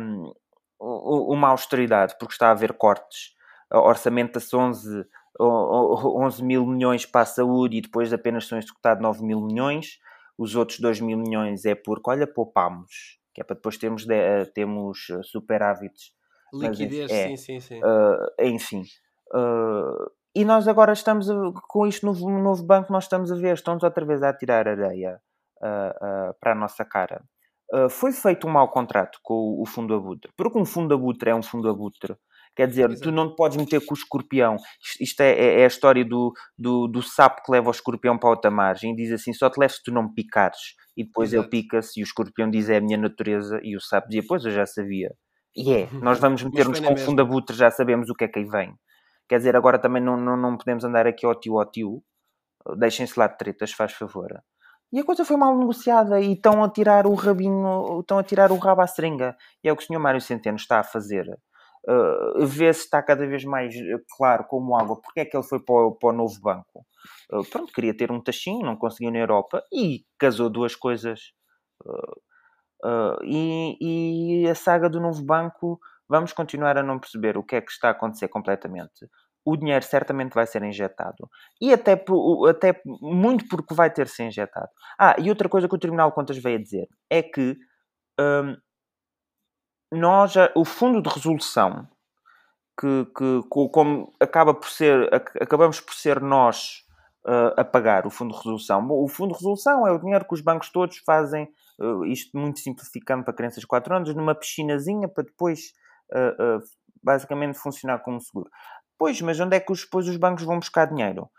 [0.79, 3.33] uma austeridade, porque está a haver cortes.
[3.71, 5.05] Orçamenta-se 11
[5.39, 9.99] 11 mil milhões para a saúde e depois apenas são executados 9 mil milhões.
[10.37, 14.13] Os outros 2 mil milhões é porque, olha, poupamos, que é para depois termos, de,
[14.13, 16.13] uh, temos eh, superávites.
[16.53, 17.79] Liquidez, Mas, é, sim, sim, sim.
[17.79, 18.83] Uh, enfim.
[19.33, 21.35] Uh, e nós agora estamos, a,
[21.67, 24.67] com isto no novo, novo banco, nós estamos a ver, estamos outra vez a tirar
[24.67, 25.21] areia
[26.39, 27.23] para a nossa cara.
[27.91, 31.35] foi feito um mau contrato com o, o fundo abutre, porque um fundo abutre é
[31.35, 32.17] um fundo abutre
[32.55, 33.03] Quer dizer, Exato.
[33.03, 34.57] tu não te podes meter com o escorpião.
[34.99, 38.29] Isto é, é, é, a história do, do, do, sapo que leva o escorpião para
[38.29, 40.75] outra margem e diz assim: só te leves se tu não me picares.
[40.95, 41.43] E depois Exato.
[41.43, 43.59] ele pica-se e o escorpião diz: é a minha natureza.
[43.63, 45.13] E o sapo dizia: pois eu já sabia.
[45.55, 48.39] E é, nós vamos meter-nos com o fundo abutre, já sabemos o que é que
[48.39, 48.73] aí vem.
[49.29, 52.03] Quer dizer, agora também não, não, não podemos andar aqui ao tio ao tio.
[52.77, 54.27] Deixem-se lá de tretas, faz favor.
[54.91, 58.51] E a coisa foi mal negociada e estão a tirar o rabinho, estão a tirar
[58.51, 59.37] o rabo à seringa.
[59.63, 61.25] E é o que o senhor Mário Centeno está a fazer
[61.87, 65.59] uh, vê-se está cada vez mais eh, claro como água porque é que ele foi
[65.59, 66.85] para o, para o novo banco.
[67.31, 71.31] Uh, pronto, queria ter um tachinho, não conseguiu na Europa e casou duas coisas.
[72.83, 75.79] Uh, e, e a saga do novo banco,
[76.09, 79.07] vamos continuar a não perceber o que é que está a acontecer completamente
[79.45, 81.29] o dinheiro certamente vai ser injetado.
[81.59, 81.93] E até,
[82.49, 84.69] até muito porque vai ter se injetado.
[84.99, 87.57] Ah, e outra coisa que o Tribunal de Contas veio a dizer é que
[88.19, 88.55] um,
[89.91, 91.87] nós, o fundo de resolução,
[92.79, 96.85] que, que como acaba por ser, acabamos por ser nós
[97.25, 98.87] uh, a pagar o fundo de resolução.
[98.89, 101.47] O fundo de resolução é o dinheiro que os bancos todos fazem,
[101.79, 105.73] uh, isto muito simplificando para crianças de 4 anos, numa piscinazinha para depois
[106.11, 106.61] uh,
[107.03, 108.49] basicamente funcionar como seguro.
[108.97, 111.29] Pois, mas onde é que os, depois os bancos vão buscar dinheiro?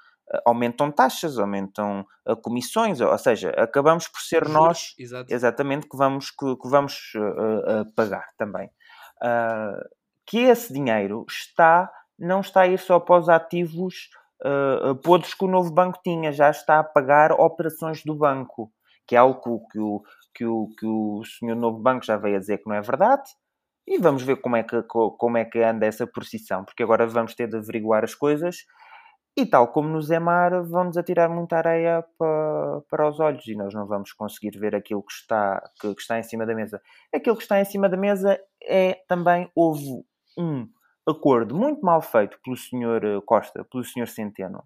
[0.45, 5.33] Aumentam taxas, aumentam uh, comissões, ou seja, acabamos por ser Juros, nós exato.
[5.33, 8.71] exatamente que vamos, que, que vamos uh, uh, pagar também.
[10.27, 14.11] que esse dinheiro está, não está a ir só para os ativos
[15.05, 18.73] podres que o novo banco tinha, já está a pagar operações do banco,
[19.07, 20.03] que é algo que, que, o,
[20.35, 23.23] que, o, que o senhor novo banco já veio a dizer que não é verdade.
[23.87, 27.35] E vamos ver como é que, como é que anda essa procissão, porque agora vamos
[27.35, 28.65] ter de averiguar as coisas
[29.37, 33.73] e tal como no Zemar, vão-nos atirar muita areia para, para os olhos e nós
[33.73, 36.81] não vamos conseguir ver aquilo que está, que, que, está em cima da mesa.
[37.15, 40.05] Aquilo que está em cima da mesa é também, houve
[40.37, 40.69] um
[41.09, 43.05] acordo muito mal feito pelo Sr.
[43.05, 44.07] Eh, Costa, pelo Sr.
[44.07, 44.63] Centeno.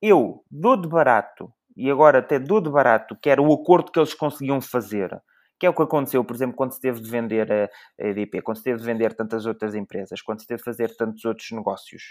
[0.00, 3.98] Eu dou de barato, e agora até dou de barato, que era o acordo que
[3.98, 5.20] eles conseguiam fazer,
[5.58, 8.58] que é o que aconteceu, por exemplo, quando se teve de vender a EDP, quando
[8.58, 12.02] se teve de vender tantas outras empresas, quando se teve de fazer tantos outros negócios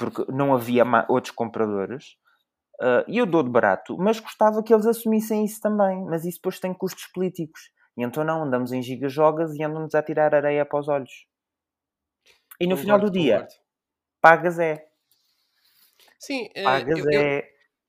[0.00, 2.16] porque não havia outros compradores.
[2.80, 6.02] Uh, e eu dou de barato, mas gostava que eles assumissem isso também.
[6.06, 7.70] Mas isso depois tem custos políticos.
[7.96, 11.26] E então não, andamos em gigajogas e andamos a tirar areia para os olhos.
[12.58, 13.54] E no concordo, final do dia, concordo.
[14.20, 14.86] pagas é.
[16.18, 17.38] Sim, eh, pagas eu, é.
[17.38, 17.42] Eu,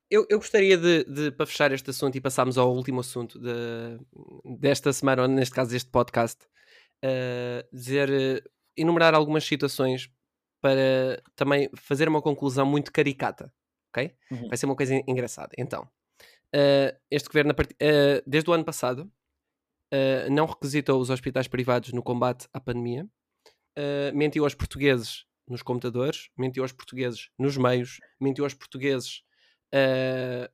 [0.09, 3.97] eu, eu gostaria de, de, para fechar este assunto e passarmos ao último assunto de,
[4.59, 6.45] desta semana, ou neste caso deste podcast,
[7.05, 10.11] uh, dizer, uh, enumerar algumas situações
[10.61, 13.51] para também fazer uma conclusão muito caricata,
[13.89, 14.15] ok?
[14.29, 14.47] Uhum.
[14.47, 15.51] Vai ser uma coisa engraçada.
[15.57, 15.89] Então,
[16.55, 19.11] uh, este governo, uh, desde o ano passado,
[19.91, 23.07] uh, não requisitou os hospitais privados no combate à pandemia,
[24.13, 29.23] mentiu aos portugueses nos computadores, mentiu aos portugueses nos meios, mentiu aos portugueses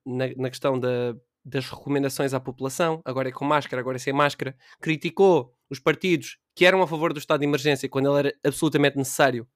[0.05, 4.13] na, na, questão da, das recomendações à população, agora é com máscara, agora é sem
[4.13, 8.37] máscara, criticou os partidos que eram a favor do estado de emergência quando ele era
[8.45, 9.47] absolutamente necessário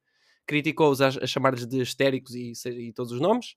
[0.45, 3.55] criticou-os a, a chamar-lhes de histéricos e, e, todos os nomes.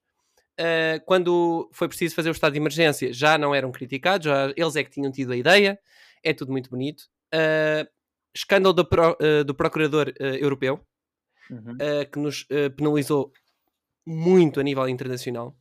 [0.59, 4.75] Uh, quando foi preciso fazer o estado de emergência, já não eram criticados, já, eles
[4.75, 5.79] é que tinham tido a ideia.
[6.23, 7.03] É tudo muito bonito.
[7.33, 7.87] Uh,
[8.33, 10.85] escândalo do, pro, uh, do Procurador Europeu,
[11.49, 11.77] uhum.
[12.11, 13.31] que nos penalizou
[14.05, 15.57] muito a nível internacional.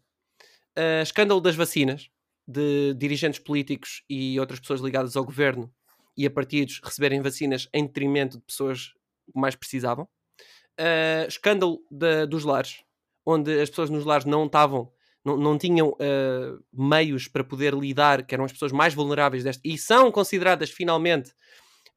[1.03, 2.11] escândalo das vacinas,
[2.47, 5.73] de dirigentes políticos e outras pessoas ligadas ao governo
[6.17, 8.89] e a partidos receberem vacinas em detrimento de pessoas
[9.25, 10.09] que mais precisavam
[10.81, 11.81] uh, escândalo
[12.29, 12.83] dos lares,
[13.25, 14.93] onde as pessoas nos lares não estavam
[15.25, 19.63] não, não tinham uh, meios para poder lidar, que eram as pessoas mais vulneráveis deste,
[19.65, 21.33] e são consideradas finalmente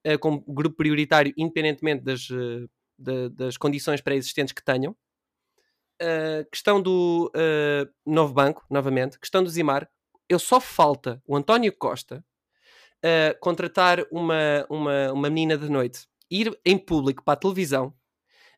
[0.07, 2.21] uh, como grupo prioritário, independentemente das,
[2.97, 4.95] de, das condições pré-existentes que tenham.
[6.49, 7.30] questão do
[8.05, 9.89] novo banco, novamente, questão do Zimar,
[10.30, 12.23] eu só falta o António Costa
[13.41, 17.93] contratar uma, uma, uma menina de noite, ir em público para a televisão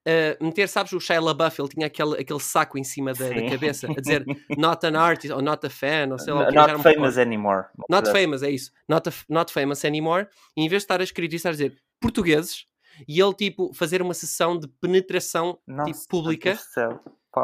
[0.07, 3.49] uh, meter, sabes, o Shia LaBeouf, ele tinha aquele, aquele saco em cima da, da
[3.49, 4.25] cabeça a dizer
[4.57, 6.51] not an artist ou not a fan, ou sei lá.
[6.51, 7.65] Not famous anymore.
[7.89, 8.71] Not famous, é isso.
[8.87, 10.27] Not, a, not famous anymore.
[10.55, 12.65] E em vez de estar a escrever isso, a dizer portugueses
[13.07, 16.57] e ele, tipo, fazer uma sessão de penetração Nossa, tipo, pública.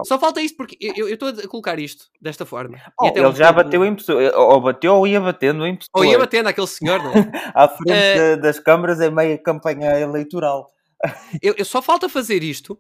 [0.04, 2.78] Só falta isto, porque eu estou a colocar isto desta forma.
[3.00, 5.92] Oh, ele já bateu em pessoa, ou bateu ou ia batendo em pessoa.
[5.94, 7.32] Ou ia batendo aquele senhor, não é?
[7.54, 10.72] à frente uh, das câmaras em meia campanha eleitoral
[11.42, 12.80] eu, eu, só falta fazer isto.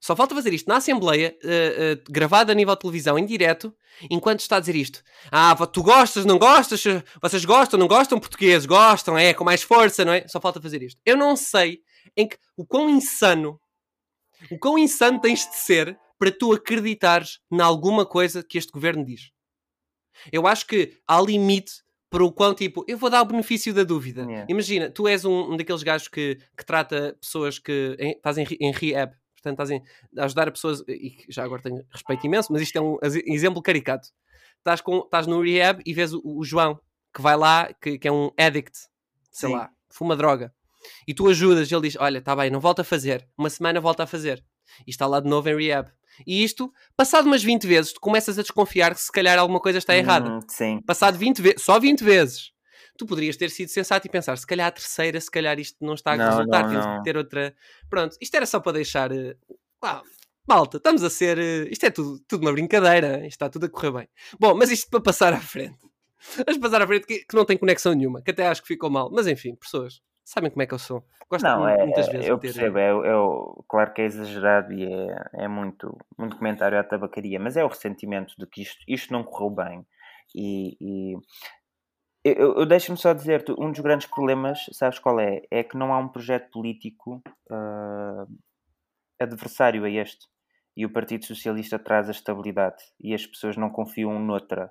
[0.00, 3.74] Só falta fazer isto na Assembleia, uh, uh, gravado a nível de televisão, em direto,
[4.08, 5.02] enquanto está a dizer isto.
[5.30, 6.84] Ah, tu gostas, não gostas?
[7.20, 8.20] Vocês gostam, não gostam?
[8.20, 10.26] Português, gostam, é, com mais força, não é?
[10.28, 11.00] Só falta fazer isto.
[11.04, 11.80] Eu não sei
[12.16, 13.60] em que, o quão insano,
[14.52, 19.04] o quão insano tens de ser para tu acreditares em alguma coisa que este governo
[19.04, 19.30] diz.
[20.32, 21.72] Eu acho que há limite
[22.10, 24.22] para o quão, tipo, eu vou dar o benefício da dúvida.
[24.22, 24.46] Yeah.
[24.48, 28.46] Imagina, tu és um, um, daqueles gajos que, que trata pessoas que em, estás em,
[28.60, 29.82] em rehab, portanto estás em,
[30.16, 33.62] a ajudar a pessoas, e já agora tenho respeito imenso, mas isto é um exemplo
[33.62, 34.08] caricato.
[34.58, 36.80] Estás, com, estás no rehab e vês o, o João,
[37.14, 38.76] que vai lá, que, que é um addict,
[39.30, 39.54] sei Sim.
[39.54, 40.52] lá, fuma droga.
[41.06, 44.04] E tu ajudas, ele diz: Olha, está bem, não volta a fazer, uma semana volta
[44.04, 44.44] a fazer.
[44.86, 45.90] E está lá de novo em rehab.
[46.26, 49.78] E isto, passado umas 20 vezes, tu começas a desconfiar que se calhar alguma coisa
[49.78, 50.30] está errada.
[50.30, 50.80] Hum, sim.
[50.82, 52.52] Passado 20 vezes, só 20 vezes.
[52.96, 55.94] Tu poderias ter sido sensato e pensar, se calhar a terceira, se calhar isto não
[55.94, 56.96] está a não, resultar, não, temos não.
[56.98, 57.54] que ter outra.
[57.88, 59.12] Pronto, isto era só para deixar.
[59.12, 59.36] Uh,
[60.48, 61.38] malta, estamos a ser.
[61.38, 64.08] Uh, isto é tudo, tudo uma brincadeira, isto está tudo a correr bem.
[64.40, 65.78] Bom, mas isto para passar à frente.
[66.44, 68.90] Vamos passar à frente que, que não tem conexão nenhuma, que até acho que ficou
[68.90, 69.08] mal.
[69.12, 71.02] Mas enfim, pessoas, sabem como é que eu sou.
[71.30, 72.52] Gosto não, é, muitas vezes eu ter...
[72.52, 73.12] percebo, é, é,
[73.66, 77.68] claro que é exagerado e é, é muito, muito comentário à tabacaria, mas é o
[77.68, 79.86] ressentimento de que isto, isto não correu bem.
[80.34, 81.16] E, e
[82.22, 85.40] eu, eu deixo-me só dizer-te, um dos grandes problemas, sabes qual é?
[85.50, 88.28] É que não há um projeto político uh,
[89.18, 90.26] adversário a este.
[90.76, 94.70] E o Partido Socialista traz a estabilidade e as pessoas não confiam noutra.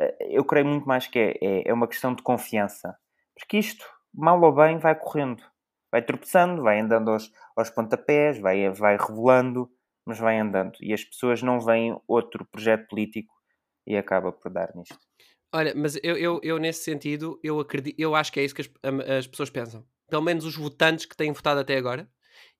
[0.00, 2.96] Uh, eu creio muito mais que é, é, é uma questão de confiança.
[3.34, 3.84] Porque isto,
[4.14, 5.42] mal ou bem, vai correndo.
[5.90, 9.70] Vai tropeçando, vai andando aos, aos pontapés, vai, vai revelando,
[10.06, 10.76] mas vai andando.
[10.80, 13.32] E as pessoas não veem outro projeto político
[13.86, 14.98] e acaba por dar nisto.
[15.54, 18.62] Olha, mas eu, eu, eu nesse sentido, eu, acredito, eu acho que é isso que
[18.62, 18.70] as,
[19.18, 19.84] as pessoas pensam.
[20.08, 22.08] Pelo menos os votantes que têm votado até agora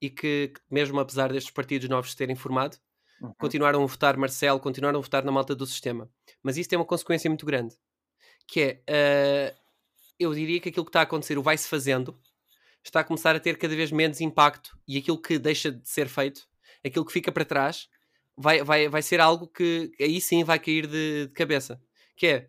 [0.01, 2.77] e que, mesmo apesar destes partidos novos terem formado,
[3.23, 3.33] uhum.
[3.39, 6.11] continuaram a votar Marcelo, continuaram a votar na malta do sistema.
[6.43, 7.75] Mas isso tem uma consequência muito grande,
[8.47, 9.62] que é, uh,
[10.19, 12.19] eu diria que aquilo que está a acontecer, o vai-se fazendo,
[12.85, 16.09] está a começar a ter cada vez menos impacto e aquilo que deixa de ser
[16.09, 16.47] feito,
[16.85, 17.89] aquilo que fica para trás,
[18.37, 21.81] vai, vai, vai ser algo que aí sim vai cair de, de cabeça.
[22.17, 22.49] Que é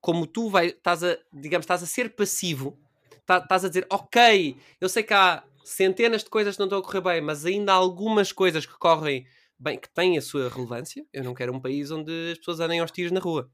[0.00, 2.78] como tu vai, estás a, digamos, estás a ser passivo,
[3.24, 6.78] tá, estás a dizer, ok, eu sei que há centenas de coisas que não estão
[6.78, 9.26] a correr bem, mas ainda há algumas coisas que correm
[9.58, 11.04] bem, que têm a sua relevância.
[11.12, 13.50] Eu não quero um país onde as pessoas andem aos tiros na rua.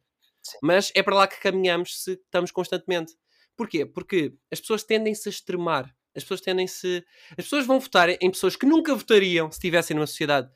[0.62, 3.14] Mas é para lá que caminhamos se estamos constantemente.
[3.57, 3.84] Porquê?
[3.84, 5.95] Porque as pessoas tendem-se a extremar.
[6.14, 7.05] As pessoas tendem-se.
[7.30, 10.49] As pessoas vão votar em pessoas que nunca votariam se estivessem numa sociedade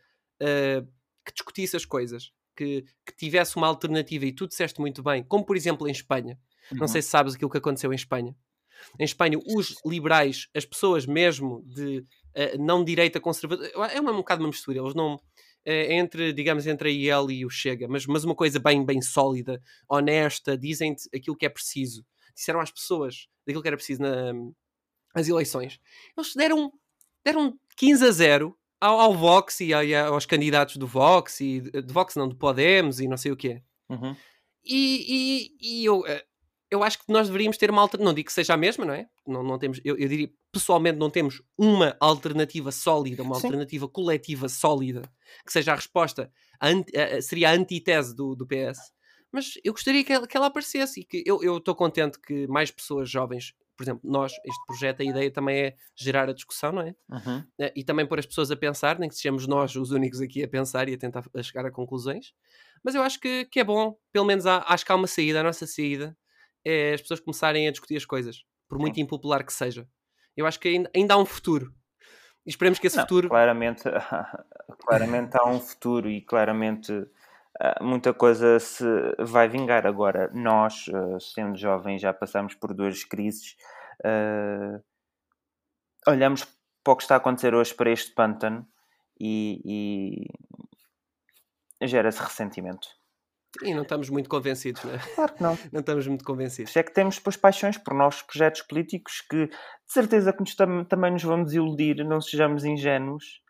[0.42, 0.86] uh,
[1.24, 5.44] que discutisse as coisas, que, que, tivesse uma alternativa, e tu disseste muito bem, como
[5.44, 6.38] por exemplo em Espanha.
[6.70, 6.78] Uhum.
[6.78, 8.36] Não sei se sabes aquilo que aconteceu em Espanha.
[8.98, 14.16] Em Espanha, os liberais, as pessoas mesmo de uh, não direita conservadora, é uma, um
[14.16, 14.78] bocado uma mistura.
[14.78, 15.18] Eles não
[15.66, 19.60] entre, digamos, entre a IEL e o Chega, mas, mas uma coisa bem, bem sólida,
[19.88, 22.04] honesta, dizem-te aquilo que é preciso.
[22.34, 24.32] Disseram às pessoas daquilo que era preciso na,
[25.14, 25.80] nas eleições.
[26.16, 26.72] Eles deram,
[27.24, 32.14] deram 15 a 0 ao, ao Vox e, aos candidatos do Vox, e de Vox
[32.14, 33.62] não, do Podemos e não sei o quê.
[33.88, 34.14] Uhum.
[34.64, 36.24] E, e, e eu, eh,
[36.70, 38.08] eu acho que nós deveríamos ter uma alternativa.
[38.08, 39.08] Não digo que seja a mesma, não é?
[39.26, 43.46] Não, não temos, eu, eu diria, pessoalmente, não temos uma alternativa sólida, uma Sim.
[43.46, 45.02] alternativa coletiva sólida,
[45.44, 48.92] que seja a resposta, a anti, a, seria a antítese do, do PS.
[49.30, 52.70] Mas eu gostaria que ela, que ela aparecesse e que eu estou contente que mais
[52.70, 56.82] pessoas jovens, por exemplo, nós, este projeto, a ideia também é gerar a discussão, não
[56.82, 56.94] é?
[57.10, 57.44] Uhum.
[57.74, 60.48] E também pôr as pessoas a pensar, nem que sejamos nós os únicos aqui a
[60.48, 62.32] pensar e a tentar a chegar a conclusões.
[62.82, 65.40] Mas eu acho que, que é bom, pelo menos há, acho que há uma saída,
[65.40, 66.16] a nossa saída
[66.66, 69.02] é as pessoas começarem a discutir as coisas, por muito Sim.
[69.02, 69.88] impopular que seja.
[70.36, 71.72] Eu acho que ainda, ainda há um futuro.
[72.44, 73.28] E esperemos que esse Não, futuro.
[73.28, 73.84] Claramente,
[74.84, 76.92] claramente há um futuro e claramente
[77.60, 78.84] ah, muita coisa se
[79.18, 79.86] vai vingar.
[79.86, 83.56] Agora, nós, ah, sendo jovens, já passamos por duas crises.
[84.04, 84.80] ah,
[86.08, 86.44] olhamos
[86.84, 88.66] para o que está a acontecer hoje para este pântano
[89.18, 90.28] e,
[91.80, 92.88] e gera-se ressentimento.
[93.62, 94.98] E não estamos muito convencidos, não é?
[94.98, 95.58] Claro que não.
[95.72, 96.70] Não estamos muito convencidos.
[96.70, 99.52] Isto é que temos depois paixões por novos projetos políticos que de
[99.92, 103.40] certeza que tam- também nos vamos iludir, não sejamos ingênuos,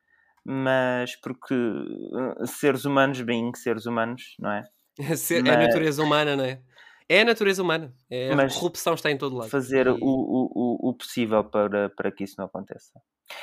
[0.45, 4.63] mas porque uh, seres humanos, bem seres humanos, não é?
[5.17, 6.61] Ser- É a Mas- natureza humana, não é?
[7.09, 7.95] É a natureza humana.
[8.11, 9.49] É, a Mas corrupção está em todo lado.
[9.49, 12.91] Fazer E- o, o, o, o possível para, para que isso não aconteça.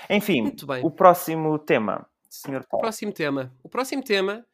[0.10, 2.62] Enfim, o próximo tema, Sr.
[2.62, 2.82] O Paulo.
[2.82, 3.54] próximo tema.
[3.64, 4.46] O próximo tema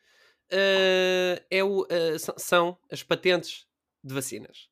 [0.51, 3.67] eh, é o, s- são as patentes
[4.03, 4.69] de vacinas.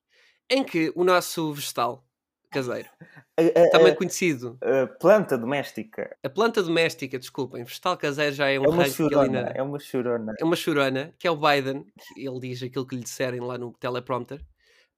[0.50, 2.06] Em que o nosso vegetal
[2.52, 2.90] caseiro,
[3.40, 8.60] A, a- também conhecido, a planta doméstica a planta doméstica, desculpem, vegetal caseiro já é
[8.60, 10.34] um é uma churona, na- é uma churona.
[10.40, 13.58] é uma churona, que é o Biden, que ele diz aquilo que lhe disserem lá
[13.58, 14.42] no teleprompter.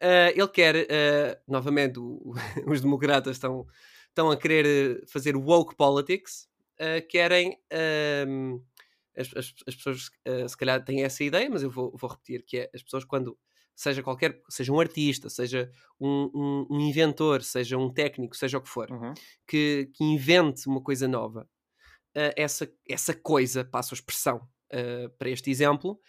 [0.01, 2.34] Ah, ele quer, ah, novamente, o-
[2.67, 3.67] os democratas estão,
[4.07, 6.47] estão a querer fazer woke politics,
[6.80, 7.57] ah, querem.
[7.71, 8.59] ahm,
[9.20, 12.43] as, as- as pessoas, ah, se calhar, têm essa ideia, mas eu vou, vou repetir:
[12.45, 13.38] que é as pessoas, quando
[13.76, 18.61] seja qualquer, seja um artista, seja um, um- um inventor, seja um técnico, seja o
[18.61, 19.13] que for, Uhum.
[19.47, 21.47] que, que invente uma coisa nova,
[22.15, 25.99] ah, essa, essa coisa, passo a expressão ah, para este exemplo,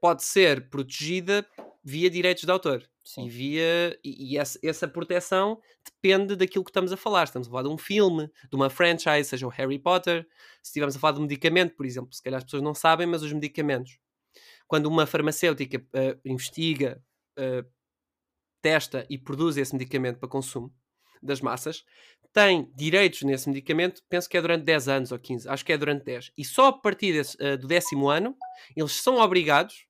[0.00, 1.46] pode ser protegida
[1.82, 2.88] via direitos de autor.
[3.02, 3.26] Sim.
[3.26, 7.24] E, via, e, e essa, essa proteção depende daquilo que estamos a falar.
[7.24, 10.26] Estamos a falar de um filme, de uma franchise, seja o Harry Potter.
[10.62, 13.06] Se estivermos a falar de um medicamento, por exemplo, se calhar as pessoas não sabem,
[13.06, 13.98] mas os medicamentos,
[14.68, 17.02] quando uma farmacêutica ah, investiga,
[17.36, 17.64] ah,
[18.62, 20.72] testa e produz esse medicamento para consumo
[21.22, 21.84] das massas,
[22.32, 25.78] tem direitos nesse medicamento, penso que é durante 10 anos ou 15, acho que é
[25.78, 26.32] durante 10.
[26.36, 28.36] E só a partir desse, ah, do décimo ano,
[28.76, 29.86] eles são obrigados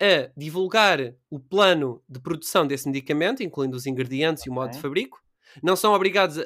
[0.00, 4.80] a divulgar o plano de produção desse medicamento, incluindo os ingredientes e o modo de
[4.80, 5.22] fabrico.
[5.62, 6.42] Não são obrigados a,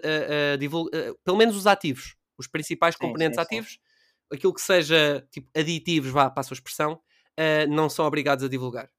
[0.52, 3.56] a divulgar, pelo menos os ativos, os principais Sim, componentes sim, sim.
[3.56, 3.78] ativos,
[4.32, 7.00] aquilo que seja tipo aditivos, vá, para a sua expressão,
[7.36, 8.90] ah, não são obrigados a divulgar.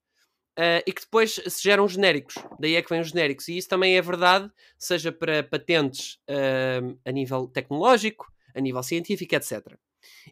[0.57, 2.35] Ah, e que depois se geram genéricos.
[2.59, 3.47] Daí é que vêm os genéricos.
[3.47, 9.35] E isso também é verdade, seja para patentes ah, a nível tecnológico, a nível científico,
[9.35, 9.77] etc.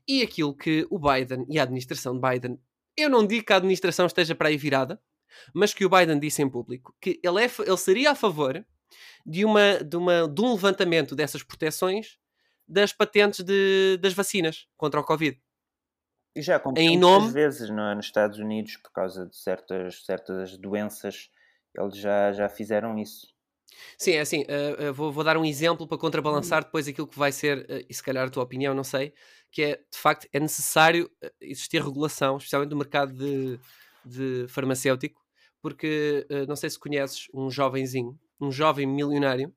[0.08, 2.60] E aquilo que o Biden e a administração de Biden,
[3.02, 5.02] eu não digo que a administração esteja para aí virada,
[5.54, 8.66] mas que o Biden disse em público que ele, é, ele seria a favor
[9.26, 12.18] de, uma, de, uma, de um levantamento dessas proteções
[12.68, 15.40] das patentes de, das vacinas contra o Covid.
[16.36, 17.96] E já aconteceu Em muitas nome- vezes não é?
[17.96, 21.30] nos Estados Unidos, por causa de certas, certas doenças,
[21.76, 23.28] eles já, já fizeram isso.
[23.98, 27.18] Sim, é assim, uh, uh, vou, vou dar um exemplo para contrabalançar depois aquilo que
[27.18, 29.14] vai ser, uh, e se calhar a tua opinião, não sei,
[29.52, 33.60] que é, de facto, é necessário uh, existir regulação, especialmente no mercado de,
[34.06, 35.22] de farmacêutico,
[35.62, 39.54] porque uh, não sei se conheces um jovenzinho, um jovem milionário,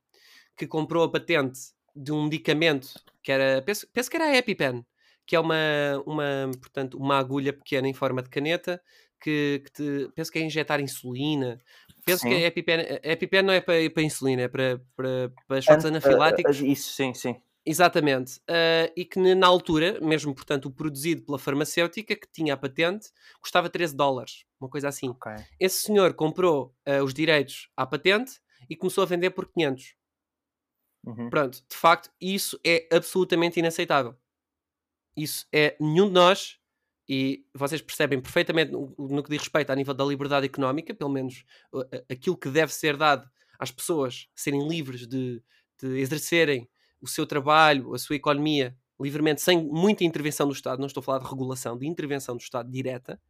[0.56, 1.60] que comprou a patente
[1.94, 2.88] de um medicamento
[3.22, 4.84] que era, penso, penso que era a EpiPen,
[5.26, 8.82] que é uma, uma, portanto, uma agulha pequena em forma de caneta,
[9.20, 11.60] que, que te, penso que é injetar insulina,
[12.04, 12.44] Penso que Sim.
[12.44, 16.04] a EpiPen, a EpiPen não é para, para insulina, é para, para, para choques Antes,
[16.04, 16.60] anafiláticos.
[16.60, 17.36] ah, ah, isso, sim, sim.
[17.64, 18.40] Exatamente.
[18.48, 23.10] Ah, e que na altura, mesmo portanto, o produzido pela farmacêutica, que tinha a patente,
[23.40, 25.08] custava 13 dólares, uma coisa assim.
[25.10, 25.32] Ok.
[25.58, 29.94] Esse senhor comprou ah, os direitos à patente e começou a vender por 500.
[31.04, 31.30] Uhum.
[31.30, 34.16] Pronto, de facto, isso é absolutamente inaceitável.
[35.16, 36.58] Isso é nenhum de nós,
[37.08, 41.10] e vocês percebem perfeitamente no, no que diz respeito à nível da liberdade económica, pelo
[41.10, 45.42] menos uh, uh, aquilo que deve ser dado às pessoas serem livres de,
[45.80, 46.68] de exercerem
[47.02, 50.78] o seu trabalho, a sua economia livremente, sem muita intervenção do Estado.
[50.78, 53.20] Não estou a falar de regulação, de intervenção do Estado direta.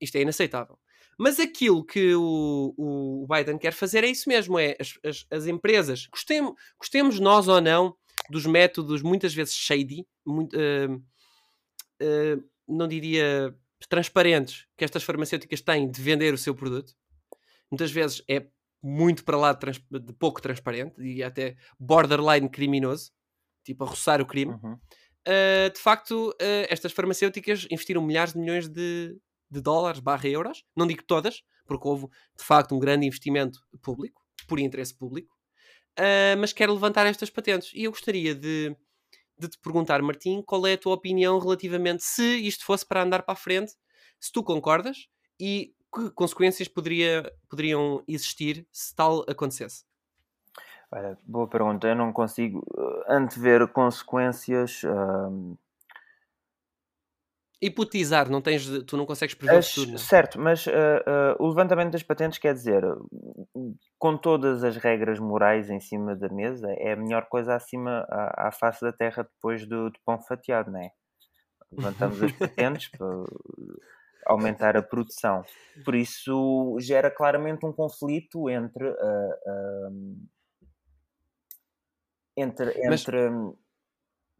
[0.00, 0.78] Isto é inaceitável.
[1.18, 5.46] Mas aquilo que o, o Biden quer fazer é isso mesmo: é as, as, as
[5.46, 7.96] empresas, gostemos, gostemos nós ou não
[8.30, 13.54] dos métodos muitas vezes shady, muito, uh, uh, não diria
[13.88, 16.92] transparentes, que estas farmacêuticas têm de vender o seu produto.
[17.70, 18.46] Muitas vezes é
[18.82, 23.10] muito para lá de, de pouco transparente e até borderline criminoso,
[23.64, 24.52] tipo a roçar o crime.
[24.52, 24.78] Uhum.
[25.26, 29.18] Uh, de facto, uh, estas farmacêuticas investiram milhares de milhões de,
[29.50, 32.06] de dólares barra euros, não digo todas, porque houve
[32.38, 35.34] de facto um grande investimento público, por interesse público,
[35.98, 37.72] uh, mas quero levantar estas patentes.
[37.74, 38.76] E eu gostaria de,
[39.36, 43.24] de te perguntar, Martim, qual é a tua opinião relativamente se isto fosse para andar
[43.24, 43.72] para a frente,
[44.20, 45.08] se tu concordas
[45.40, 49.84] e que consequências poderia, poderiam existir se tal acontecesse?
[50.92, 51.88] Olha, boa pergunta.
[51.88, 54.82] Eu não consigo uh, antever consequências.
[54.84, 55.58] Uh...
[57.60, 59.88] hipotizar, não tens, tu não consegues prever As- o futuro.
[59.88, 59.98] não é?
[59.98, 62.84] certo, mas ah, ah, o levantamento das patentes quer dizer,
[63.98, 68.48] com todas as regras morais em cima da mesa, é a melhor coisa acima à,
[68.48, 70.90] à face da terra depois do, do pão fatiado, não é?
[71.72, 73.24] Levantamos as patentes para
[74.26, 75.44] aumentar a produção.
[75.84, 79.90] Por isso gera claramente um conflito entre ah, ah,
[82.36, 83.32] entre, Mas- entre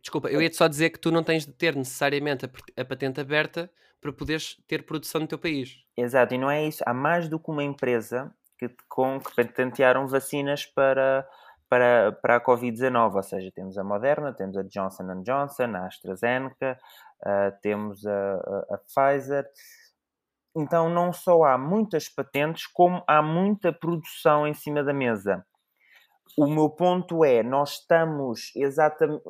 [0.06, 3.20] Desculpa, eu ia-te só dizer que tu não tens de ter necessariamente a, a patente
[3.20, 3.68] aberta
[4.00, 5.84] para poderes ter produção no teu país.
[5.96, 6.80] Exato, e não é isso.
[6.86, 11.28] Há mais do que uma empresa que, com, que patentearam vacinas para,
[11.68, 13.14] para, para a Covid-19.
[13.16, 16.78] Ou seja, temos a Moderna, temos a Johnson Johnson, a AstraZeneca,
[17.24, 19.48] ah, temos a, a- a Pfizer.
[20.56, 25.44] Então, não só há muitas patentes, como há muita produção em cima da mesa.
[26.38, 29.22] O meu ponto é, nós estamos exatamente...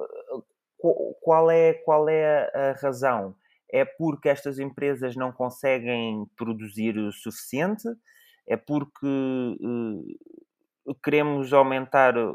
[1.21, 3.35] Qual é, qual é a razão?
[3.73, 7.83] é porque estas empresas não conseguem produzir o suficiente,
[8.47, 10.15] é porque eh,
[10.95, 12.31] queremos aumentar o-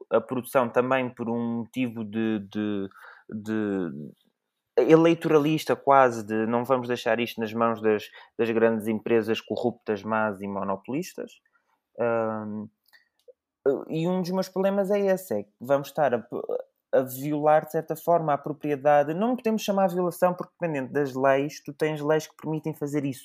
[0.00, 2.88] o- a produção também por um motivo de, de-
[3.30, 3.90] de
[4.76, 8.04] eleitoralista quase, de não vamos deixar isto nas mãos das,
[8.38, 11.32] das grandes empresas corruptas, más e monopolistas.
[12.00, 12.66] Ahm,
[13.88, 16.26] e um dos meus problemas é esse, é que vamos estar a,
[16.92, 19.14] a violar, de certa forma, a propriedade.
[19.14, 23.04] Não podemos chamar de violação, porque dependendo das leis, tu tens leis que permitem fazer
[23.04, 23.24] isso.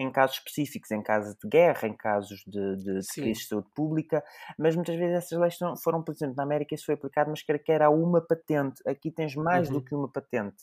[0.00, 3.68] Em casos específicos, em casos de guerra, em casos de, de, de crise de saúde
[3.74, 4.24] pública,
[4.58, 7.42] mas muitas vezes essas leis não- foram, por exemplo, na América isso foi aplicado, mas
[7.42, 8.82] quer quer há uma patente.
[8.88, 9.74] Aqui tens mais Uhum.
[9.74, 10.56] do que uma patente.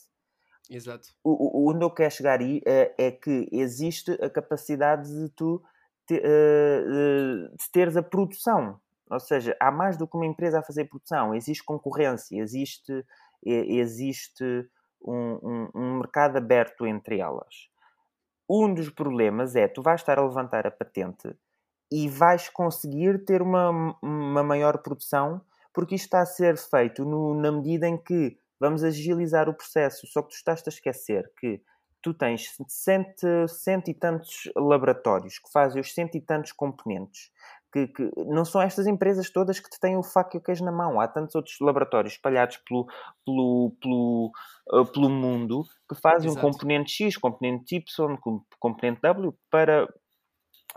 [0.70, 1.08] Exato.
[1.24, 5.62] O, o- onde eu quero chegar aí é, é que existe a capacidade de tu
[6.06, 6.84] te- eh,
[7.58, 8.80] de teres a produção.
[9.10, 11.34] Ou seja, há mais do que uma empresa a fazer produção.
[11.34, 13.04] Existe concorrência, existe,
[13.44, 14.44] existe
[15.02, 17.68] um, um- um mercado aberto entre elas.
[18.48, 21.34] Um dos problemas é tu vais estar a levantar a patente
[21.90, 25.40] e vais conseguir ter uma, uma maior produção
[25.72, 30.06] porque isto está a ser feito no- na medida em que vamos agilizar o processo.
[30.06, 31.62] Só que tu estás a esquecer que
[32.02, 37.30] tu tens cento, cento e tantos laboratórios que fazem os cento e tantos componentes.
[37.70, 40.64] Que, que não são estas empresas todas que te têm o faco e o queijo
[40.64, 40.98] na mão.
[40.98, 42.86] Há tantos outros laboratórios espalhados pelo,
[43.26, 44.32] pelo, pelo,
[44.72, 46.46] eh, pelo mundo que fazem um Exato.
[46.46, 49.86] componente X, componente Y, com- componente W para,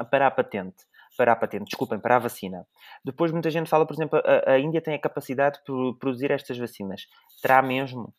[0.09, 0.85] para a patente.
[1.17, 2.65] Para a patente, desculpem, para a vacina.
[3.05, 6.31] Depois muita gente fala, por exemplo, a, a Índia tem a capacidade de pro- produzir
[6.31, 7.03] estas vacinas.
[7.41, 8.13] Terá mesmo?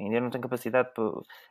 [0.00, 1.04] A Índia não tem capacidade para.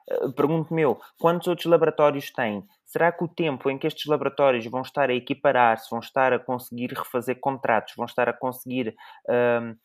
[0.10, 2.66] Eh, Pergunto-me eu, quantos outros laboratórios têm?
[2.86, 6.39] Será que o tempo em que estes laboratórios vão estar a equiparar-se, vão estar a
[6.39, 8.95] conseguir refazer contratos, vão estar a conseguir
[9.30, 9.76] ahm,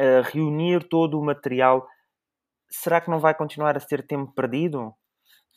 [0.00, 1.86] a reunir todo o material,
[2.70, 4.94] será que não vai continuar a ser tempo perdido?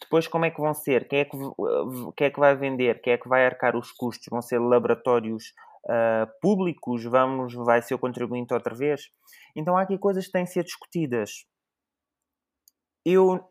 [0.02, 1.08] Depois, como é que vão ser?
[1.08, 1.54] Quem é que, v-
[2.18, 3.02] quem é que vai vender?
[3.02, 4.28] Quem é que vai arcar os custos?
[4.32, 5.54] Vão ser laboratórios
[5.90, 7.04] ah, públicos?
[7.06, 9.04] Vamos, vai ser o contribuinte outra vez?
[9.56, 11.46] Então, há aqui coisas que têm de ser discutidas.
[13.06, 13.48] Eu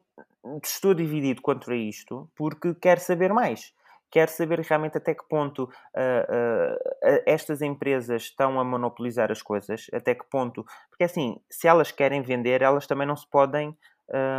[0.62, 3.72] estou dividido quanto a isto porque quero saber mais.
[4.10, 9.86] Quero saber realmente até que ponto ah, ah, estas empresas estão a monopolizar as coisas,
[9.92, 10.64] até que ponto.
[10.88, 13.76] Porque assim, se elas querem vender, elas também não se podem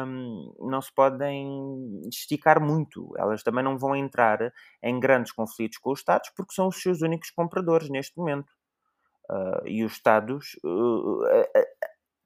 [0.08, 3.14] hum, não se podem esticar muito.
[3.18, 7.02] Elas também não vão entrar em grandes conflitos com os Estados porque são os seus
[7.02, 8.54] únicos compradores neste momento.
[9.30, 10.58] Ah, e os Estados.
[10.64, 11.24] uh,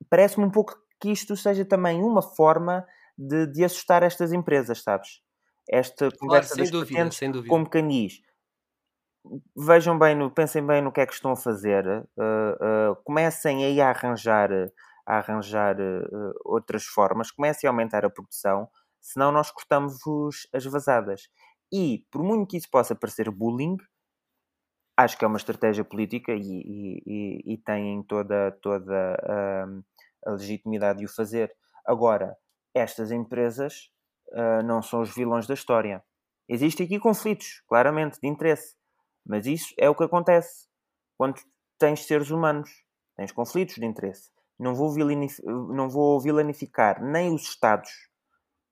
[0.09, 2.85] Parece-me um pouco que isto seja também uma forma
[3.17, 5.21] de, de assustar estas empresas, sabes?
[5.69, 7.49] Esta Claro, conversa sem das dúvida, sem dúvida.
[7.49, 8.21] como diz,
[9.55, 13.65] vejam bem, no, pensem bem no que é que estão a fazer, uh, uh, comecem
[13.65, 14.49] aí a arranjar,
[15.05, 18.69] a arranjar uh, outras formas, comecem a aumentar a produção,
[19.01, 21.29] senão nós cortamos-vos as vazadas.
[21.71, 23.77] E, por muito que isso possa parecer bullying,
[24.97, 29.17] acho que é uma estratégia política e, e, e, e têm toda, toda
[29.67, 29.83] hum,
[30.25, 31.55] a legitimidade de o fazer.
[31.85, 32.37] Agora,
[32.73, 33.89] estas empresas
[34.31, 36.03] uh, não são os vilões da história.
[36.47, 38.75] Existem aqui conflitos, claramente, de interesse.
[39.25, 40.67] Mas isso é o que acontece
[41.17, 41.39] quando
[41.77, 42.69] tens seres humanos.
[43.15, 44.31] Tens conflitos de interesse.
[44.57, 48.08] Não vou, vilanif- não vou vilanificar nem os Estados,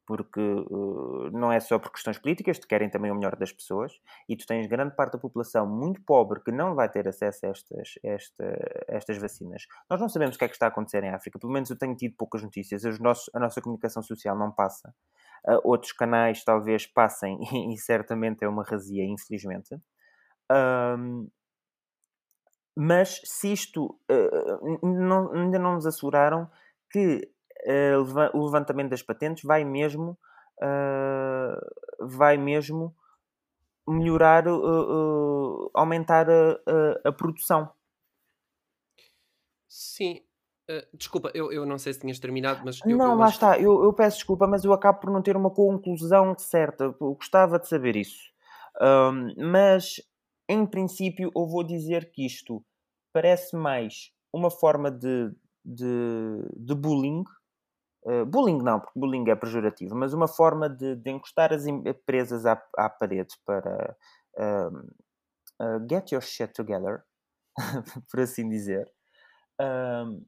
[0.07, 3.91] porque uh, não é só por questões políticas, te querem também o melhor das pessoas,
[4.27, 7.49] e tu tens grande parte da população muito pobre que não vai ter acesso a
[7.49, 9.67] estas, esta, estas vacinas.
[9.89, 11.77] Nós não sabemos o que é que está a acontecer em África, pelo menos eu
[11.77, 14.95] tenho tido poucas notícias, Os nossos, a nossa comunicação social não passa.
[15.45, 17.37] Uh, outros canais talvez passem,
[17.73, 19.75] e certamente é uma razia, infelizmente.
[20.49, 21.29] Um,
[22.77, 26.49] mas se isto uh, não, ainda não nos asseguraram
[26.89, 27.29] que
[28.33, 30.17] o levantamento das patentes vai mesmo
[30.61, 32.95] uh, vai mesmo
[33.87, 36.59] melhorar, uh, aumentar a,
[37.05, 37.71] a, produção.
[39.67, 40.21] Sim.
[40.93, 42.79] desculpa, eu, eu não sei se tinhas terminado, mas.
[42.85, 45.37] Eu, não, eu, lá está, eu, eu peço desculpa, mas eu acabo por não ter
[45.37, 46.85] uma conclusão certa.
[46.85, 48.31] Eu gostava de saber isso.
[48.81, 50.01] Um, mas,
[50.49, 52.63] em princípio, eu vou dizer que isto
[53.13, 55.31] parece mais uma forma de,
[55.63, 55.85] de,
[56.55, 57.23] de bullying.
[58.07, 62.45] Uh, bullying não, porque bullying é pejorativo, mas uma forma de, de encostar as empresas
[62.45, 63.97] à, à parede para
[64.37, 64.77] uh,
[65.61, 67.03] uh, get your shit together,
[68.09, 68.89] por assim dizer.
[69.59, 70.25] Hum.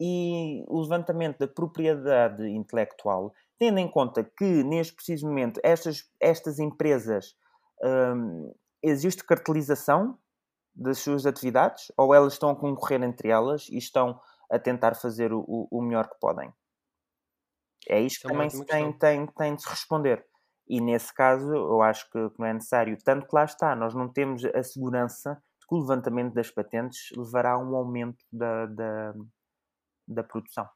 [0.00, 6.58] E o levantamento da propriedade intelectual, tendo em conta que neste preciso momento estas, estas
[6.58, 7.34] empresas
[7.82, 10.18] um, existe cartelização
[10.74, 14.18] das suas atividades ou elas estão a concorrer entre elas e estão
[14.50, 16.50] a tentar fazer o, o melhor que podem?
[17.88, 20.24] É isto que é também se tem, tem, tem de se responder.
[20.68, 22.96] E nesse caso, eu acho que não é necessário.
[23.04, 27.10] Tanto que lá está, nós não temos a segurança de que o levantamento das patentes
[27.16, 29.14] levará a um aumento da, da,
[30.06, 30.68] da produção.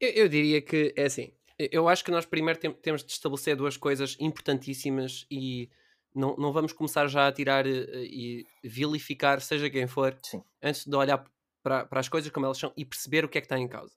[0.00, 1.32] Eu, eu, diria que é assim.
[1.58, 5.70] Eu acho que nós primeiro tem, temos de estabelecer duas coisas importantíssimas e
[6.14, 10.42] não, não vamos começar já a tirar uh, e vilificar, seja quem for, Sim.
[10.62, 11.24] antes de olhar
[11.62, 13.68] para, para as coisas como elas são e perceber o que é que está em
[13.68, 13.94] causa.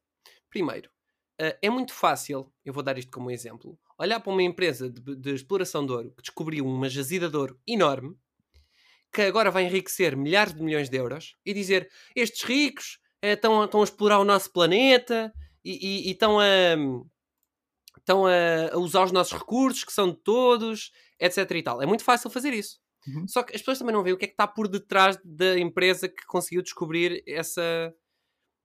[0.50, 0.90] Primeiro,
[1.42, 5.16] uh, é muito fácil, eu vou dar isto como exemplo, olhar para uma empresa de,
[5.16, 8.16] de exploração de ouro que descobriu uma jazida de ouro enorme,
[9.12, 13.64] que agora vai enriquecer milhares de milhões de euros, e dizer: estes ricos uh, estão,
[13.64, 15.34] estão a explorar o nosso planeta
[15.64, 16.76] e, e, e estão a
[17.98, 21.50] estão a, a, usar os nossos recursos, que são de todos, etc.
[21.52, 21.82] e tal.
[21.82, 22.80] É muito fácil fazer isso.
[23.08, 23.28] Uhum.
[23.28, 25.58] Só que as pessoas também não veem o que é que está por detrás da
[25.58, 27.94] empresa que conseguiu descobrir essa,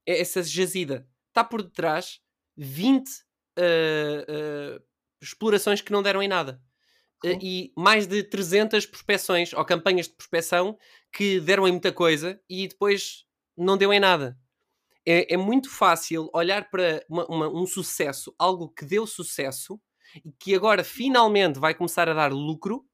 [0.06, 1.08] essa jazida.
[1.28, 2.20] Está por detrás
[2.58, 3.12] 20 uh,
[3.60, 4.82] uh,
[5.22, 6.60] explorações que não deram em nada.
[7.24, 10.76] Uh, e mais de 300 prospeções ou campanhas de prospeção
[11.12, 13.24] que deram em muita coisa e depois
[13.56, 14.38] não deu em nada
[15.08, 19.80] é, é muito fácil olhar para uma, uma, um sucesso, algo que deu sucesso
[20.22, 22.84] e que agora finalmente vai começar a dar lucro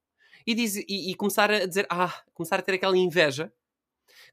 [0.47, 3.51] e, diz, e, e começar a dizer, ah, começar a ter aquela inveja,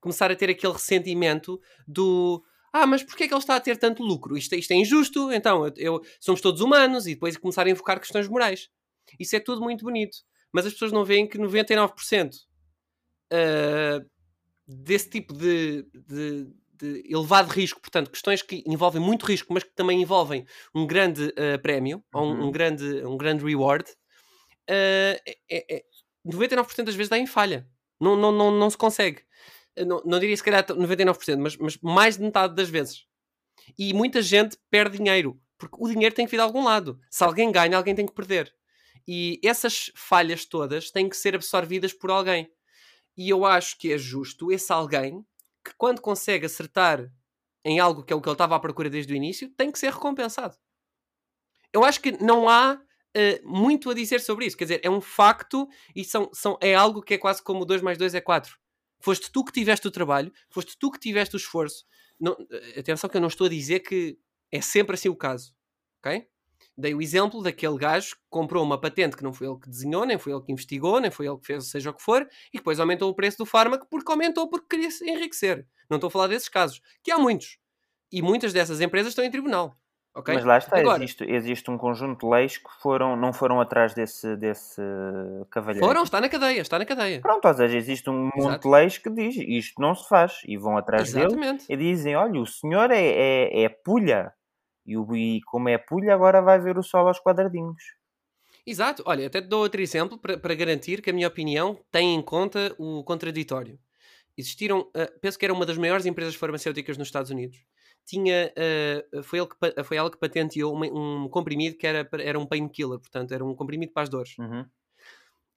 [0.01, 3.77] começar a ter aquele ressentimento do ah, mas porquê é que ele está a ter
[3.77, 4.37] tanto lucro?
[4.37, 8.01] Isto, isto é injusto, então eu, eu, somos todos humanos e depois começar a invocar
[8.01, 8.69] questões morais.
[9.21, 10.19] Isso é tudo muito bonito.
[10.53, 12.41] Mas as pessoas não veem que 99% uh,
[13.33, 14.01] ah,
[14.67, 19.75] desse tipo de, de, de elevado risco, portanto, questões que envolvem muito risco, mas que
[19.75, 20.45] também envolvem
[20.75, 22.21] um grande uh, prémio, uhum.
[22.21, 22.51] ou um, um, uhum.
[22.51, 23.95] grande, um grande reward, uh,
[24.69, 25.85] é, é,
[26.27, 27.67] 99% das vezes dá em falha.
[28.01, 29.23] Não, não, não, não se consegue.
[29.77, 33.07] Não, não diria se calhar 99%, mas, mas mais de metade das vezes.
[33.79, 37.01] E muita gente perde dinheiro, porque o dinheiro tem que vir de algum lado.
[37.11, 38.55] Se alguém ganha, alguém tem que perder.
[39.07, 42.51] E essas falhas todas têm que ser absorvidas por alguém.
[43.17, 45.25] E eu acho que é justo esse alguém
[45.65, 47.11] que quando consegue acertar
[47.65, 49.79] em algo que é o que ele estava à procura desde o início, tem que
[49.79, 50.57] ser recompensado.
[51.73, 54.57] Eu acho que não há uh, muito a dizer sobre isso.
[54.57, 57.83] Quer dizer, é um facto e são, são, é algo que é quase como 2
[57.83, 58.59] mais 2 é 4.
[59.03, 61.85] Foste tu que tiveste o trabalho, foste tu que tiveste o esforço.
[62.21, 64.19] Não, eh, atenção que eu não estou a dizer que
[64.51, 65.55] é sempre assim o caso.
[65.99, 66.27] Ok?
[66.77, 70.07] Dei o exemplo daquele gajo que comprou uma patente que não foi ele que desenhou,
[70.07, 72.59] nem foi ele que investigou, nem foi ele que fez, seja o que for, e
[72.59, 75.67] depois aumentou o preço do fármaco porque aumentou porque queria enriquecer.
[75.91, 77.59] Não estou a falar desses casos, que há muitos.
[78.11, 79.77] E muitas dessas empresas estão em tribunal.
[80.15, 80.35] Okay?
[80.35, 83.95] Mas lá está, Agora, existe, existe um conjunto de leis que foram, não foram atrás
[83.95, 84.83] desse, desse
[85.51, 85.87] cavalheiro.
[85.87, 87.21] Foram, está na cadeia, está na cadeia.
[87.23, 88.43] Pronto, ou seja, existe um Exato.
[88.43, 91.67] monte de leis que diz isto não se faz e vão atrás Exatamente.
[91.67, 94.35] dele e dizem: olha, o senhor é, é, é pulha,
[94.85, 97.83] e, o, e como é pulha, agora vai ver o sol aos quadradinhos.
[98.67, 99.03] Exato.
[99.07, 102.23] Olha, até te dou outro exemplo para, para garantir que a minha opinião tem em
[102.23, 103.79] conta o contraditório.
[104.37, 107.59] Existiram, uh, penso que era uma das maiores empresas farmacêuticas nos Estados Unidos.
[108.05, 112.39] Tinha, uh, foi, ele que, foi ela que patenteou um, um comprimido que era, era
[112.39, 114.37] um painkiller, portanto, era um comprimido para as dores.
[114.39, 114.67] Uhum.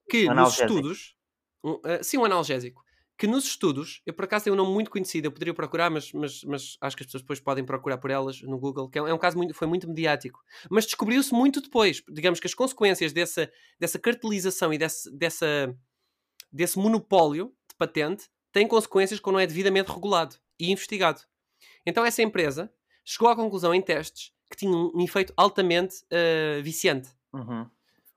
[0.10, 1.16] Que um nos estudos,
[1.64, 2.86] um, uh, sim, um analgésico,
[3.18, 6.12] que nos estudos, eu por acaso tenho um nome muito conhecido, eu poderia procurar, mas,
[6.12, 9.02] mas, mas acho que as pessoas depois podem procurar por elas no Google, que é,
[9.02, 10.40] é um caso muito, foi muito mediático.
[10.70, 13.50] Mas descobriu-se muito depois, digamos que as consequências dessa,
[13.80, 15.74] dessa cartelização e desse, dessa,
[16.52, 21.22] desse monopólio de patente têm consequências quando não é devidamente regulado e investigado.
[21.86, 22.72] Então essa empresa
[23.04, 27.10] chegou à conclusão em testes que tinha um efeito altamente uh, viciante.
[27.34, 27.70] Uhum.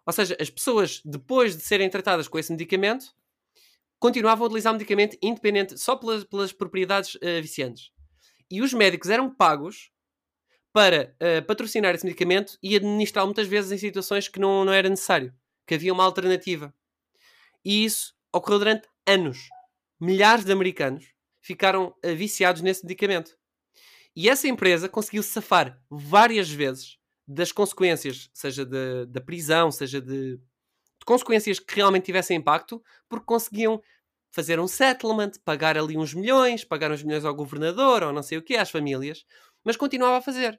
[0.07, 3.15] Ou seja, as pessoas, depois de serem tratadas com esse medicamento,
[3.99, 7.91] continuavam a utilizar o medicamento independente, só pelas, pelas propriedades uh, viciantes.
[8.51, 9.91] E os médicos eram pagos
[10.73, 14.89] para uh, patrocinar esse medicamento e administrá-lo muitas vezes em situações que não, não era
[14.89, 15.35] necessário,
[15.67, 16.73] que havia uma alternativa.
[17.65, 19.49] E isso ocorreu durante anos.
[20.01, 23.38] Milhares de americanos ficaram viciados nesse medicamento.
[24.15, 28.65] E essa empresa conseguiu safar várias vezes das consequências, seja
[29.07, 33.83] da prisão, seja de, de consequências que realmente tivessem impacto, porque conseguiam
[34.31, 38.39] fazer um settlement, pagar ali uns milhões, pagar uns milhões ao governador ou não sei
[38.39, 39.25] o que, às famílias,
[39.65, 40.59] mas continuava a fazer.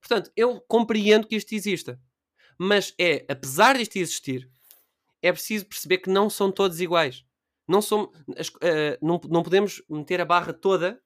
[0.00, 2.00] Portanto, eu compreendo que isto exista,
[2.58, 4.50] mas é, apesar disto existir,
[5.22, 7.24] é preciso perceber que não são todos iguais.
[7.66, 11.00] Não, são, uh, não, não podemos meter a barra toda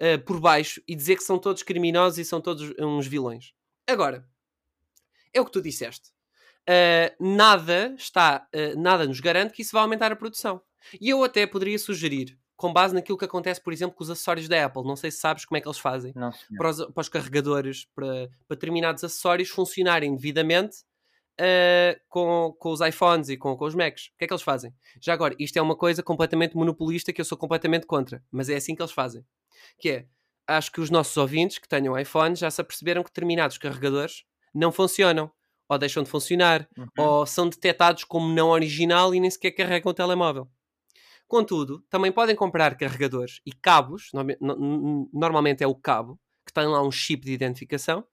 [0.00, 3.52] uh, por baixo e dizer que são todos criminosos e são todos uns vilões.
[3.86, 4.26] Agora,
[5.32, 6.10] é o que tu disseste.
[6.68, 10.62] Uh, nada está, nada nos garante que isso vai aumentar a produção.
[11.00, 14.48] E eu até poderia sugerir, com base naquilo que acontece, por exemplo, com os acessórios
[14.48, 14.84] da Apple.
[14.84, 16.12] Não sei se sabes como é que eles fazem.
[16.14, 20.78] Não, para, os, para os carregadores, para, para determinados acessórios funcionarem devidamente
[21.40, 24.06] uh, com, com os iPhones e com, com os Macs.
[24.14, 24.74] O que é que eles fazem?
[25.00, 28.22] Já agora, isto é uma coisa completamente monopolista que eu sou completamente contra.
[28.30, 29.24] Mas é assim que eles fazem.
[29.78, 30.06] Que é,
[30.46, 34.24] acho que os nossos ouvintes que tenham iPhone já se aperceberam que determinados carregadores
[34.54, 35.30] não funcionam
[35.68, 36.86] ou deixam de funcionar, uhum.
[36.98, 40.48] ou são detectados como não original e nem sequer carregam o telemóvel.
[41.26, 44.10] Contudo, também podem comprar carregadores e cabos,
[45.12, 48.06] normalmente é o cabo, que tem lá um chip de identificação,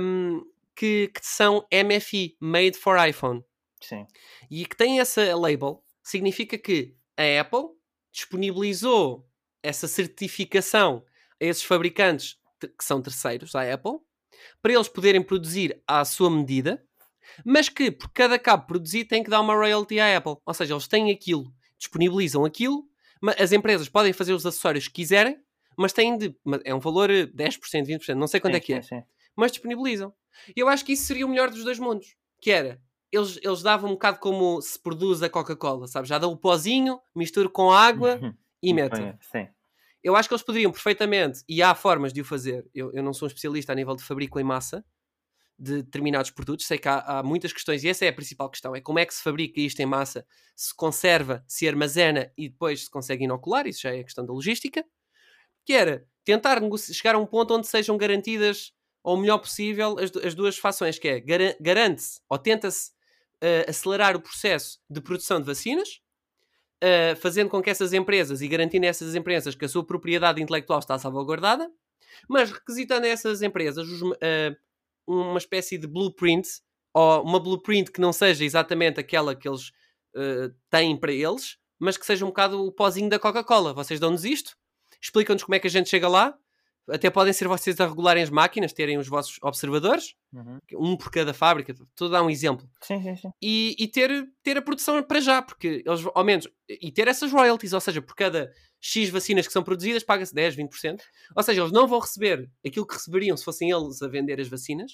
[0.00, 0.42] um,
[0.74, 3.42] que, que, são MFI, Made for iPhone.
[3.80, 4.06] Sim.
[4.50, 7.68] E que tem essa label, significa que a Apple
[8.12, 9.26] disponibilizou
[9.62, 11.04] essa certificação
[11.40, 13.98] a esses fabricantes que são terceiros, à Apple,
[14.62, 16.82] para eles poderem produzir à sua medida,
[17.44, 20.36] mas que por cada cabo produzido tem que dar uma royalty à Apple.
[20.44, 22.84] Ou seja, eles têm aquilo disponibilizam aquilo,
[23.38, 25.38] as empresas podem fazer os acessórios que quiserem,
[25.76, 26.34] mas têm de.
[26.64, 28.82] É um valor 10%, eh, 20%, não sei quanto sim, é que é.
[28.82, 29.02] Sim,
[29.34, 30.12] Mas disponibilizam.
[30.54, 32.14] E eu acho que isso seria o melhor dos dois mundos.
[32.40, 32.80] Que era,
[33.10, 36.08] eles, eles davam um bocado como se produz a Coca-Cola, sabe?
[36.08, 38.18] Já dão o pozinho, mistura com água
[38.62, 39.16] e metem.
[39.20, 39.48] Sim.
[40.02, 42.68] Eu acho que eles poderiam perfeitamente, e há formas de o fazer.
[42.74, 44.84] Eu, eu não sou um especialista a nível de fabrico em massa,
[45.58, 46.66] de determinados produtos.
[46.66, 49.06] Sei que há, há, muitas questões e essa é a principal questão: é como é
[49.06, 53.66] que se fabrica isto em massa, se conserva, se armazena e depois se consegue inocular.
[53.66, 54.84] Isso já é a questão da logística.
[55.64, 56.60] Que era tentar
[56.92, 58.72] chegar a um ponto onde sejam garantidas
[59.02, 61.20] ao melhor possível as, as duas fações, que é
[61.60, 62.90] garante-se ou tenta-se
[63.42, 66.00] uh, acelerar o processo de produção de vacinas,
[66.82, 70.42] uh, fazendo com que essas empresas e garantindo a essas empresas que a sua propriedade
[70.42, 71.70] intelectual está salvaguardada,
[72.28, 74.56] mas requisitando a essas empresas os, uh,
[75.06, 76.48] uma espécie de blueprint,
[76.94, 79.68] ou uma blueprint que não seja exatamente aquela que eles
[80.14, 83.74] uh, têm para eles, mas que seja um bocado o pozinho da Coca-Cola.
[83.74, 84.56] Vocês dão-nos isto,
[85.00, 86.36] explicam-nos como é que a gente chega lá,
[86.88, 90.58] até podem ser vocês a regularem as máquinas, terem os vossos observadores, uhum.
[90.74, 92.68] um por cada fábrica, estou a dar um exemplo.
[92.82, 93.30] Sim, sim, sim.
[93.42, 97.32] E, e, ter, ter a produção para já, porque eles, ao menos, e ter essas
[97.32, 98.50] royalties, ou seja, por cada
[98.80, 101.00] X vacinas que são produzidas, paga-se 10, 20%.
[101.34, 104.48] Ou seja, eles não vão receber aquilo que receberiam se fossem eles a vender as
[104.48, 104.92] vacinas,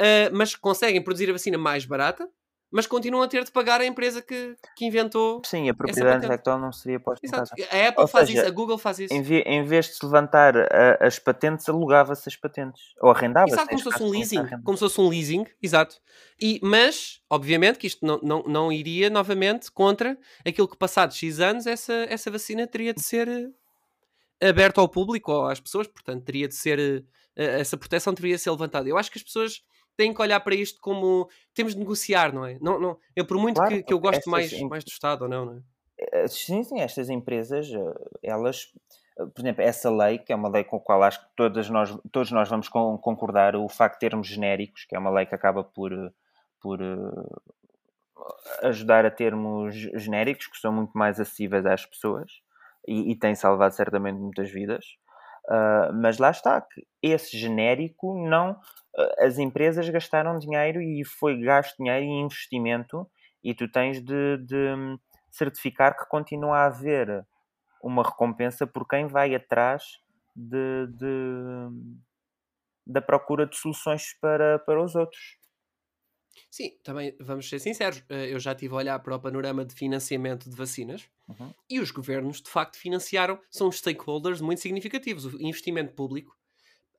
[0.00, 2.28] uh, mas conseguem produzir a vacina mais barata,
[2.70, 5.40] mas continuam a ter de pagar a empresa que, que inventou.
[5.44, 7.50] Sim, a propriedade intelectual não seria posta Exato.
[7.70, 9.14] A Apple Ou faz seja, isso, a Google faz isso.
[9.14, 12.82] Em, em vez de se levantar a, as patentes, alugava-se as patentes.
[13.00, 13.54] Ou arrendava-se.
[13.54, 14.46] Exato, como se fosse um leasing.
[14.64, 15.96] Como se fosse um leasing, exato.
[16.40, 21.40] E, mas, obviamente, que isto não, não, não iria novamente contra aquilo que, passados X
[21.40, 26.24] anos, essa, essa vacina teria de ser eh, aberta ao público ou às pessoas, portanto,
[26.24, 26.78] teria de ser.
[27.34, 28.88] Eh, essa proteção deveria ser levantada.
[28.88, 29.62] Eu acho que as pessoas
[29.98, 32.56] têm que olhar para isto como temos de negociar, não é?
[32.60, 35.28] Não, não, eu, por muito claro, que, que, eu gosto mais, mais do Estado ou
[35.28, 35.60] não, não é?
[36.12, 38.72] Eh, sim, sim, estas empresas, eh, elas,
[39.18, 41.68] eh, por exemplo, essa lei, que é uma lei com a qual acho que todas
[41.68, 45.34] nós, todos nós vamos concordar, o facto de termos genéricos, que é uma lei que
[45.34, 45.90] acaba por,
[46.60, 46.78] por
[48.62, 52.30] ajudar a termos genéricos que são muito mais acessíveis às pessoas
[52.86, 54.84] e, e tem salvado certamente muitas vidas.
[55.48, 58.60] Uh, mas lá está, que esse genérico não
[59.18, 63.08] as empresas gastaram dinheiro e foi gasto dinheiro em investimento
[63.42, 64.98] e tu tens de, de
[65.30, 67.24] certificar que continua a haver
[67.82, 69.84] uma recompensa por quem vai atrás
[70.34, 71.68] de, de,
[72.86, 75.38] da procura de soluções para, para os outros.
[76.50, 78.02] Sim, também vamos ser sinceros.
[78.08, 81.52] Eh, eu já estive a olhar para o panorama de financiamento de vacinas uhum.
[81.68, 85.24] e os governos, de facto, financiaram, são stakeholders muito significativos.
[85.24, 86.36] O investimento público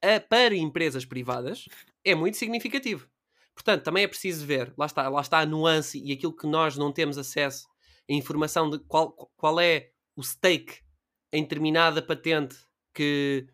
[0.01, 1.65] a, para empresas privadas
[2.03, 3.07] é muito significativo.
[3.53, 6.77] Portanto, também é preciso ver, lá está, lá está a nuance e aquilo que nós
[6.77, 7.67] não temos acesso,
[8.09, 10.79] a informação de qual, qual é o stake
[11.31, 12.55] em determinada patente
[12.93, 13.47] que,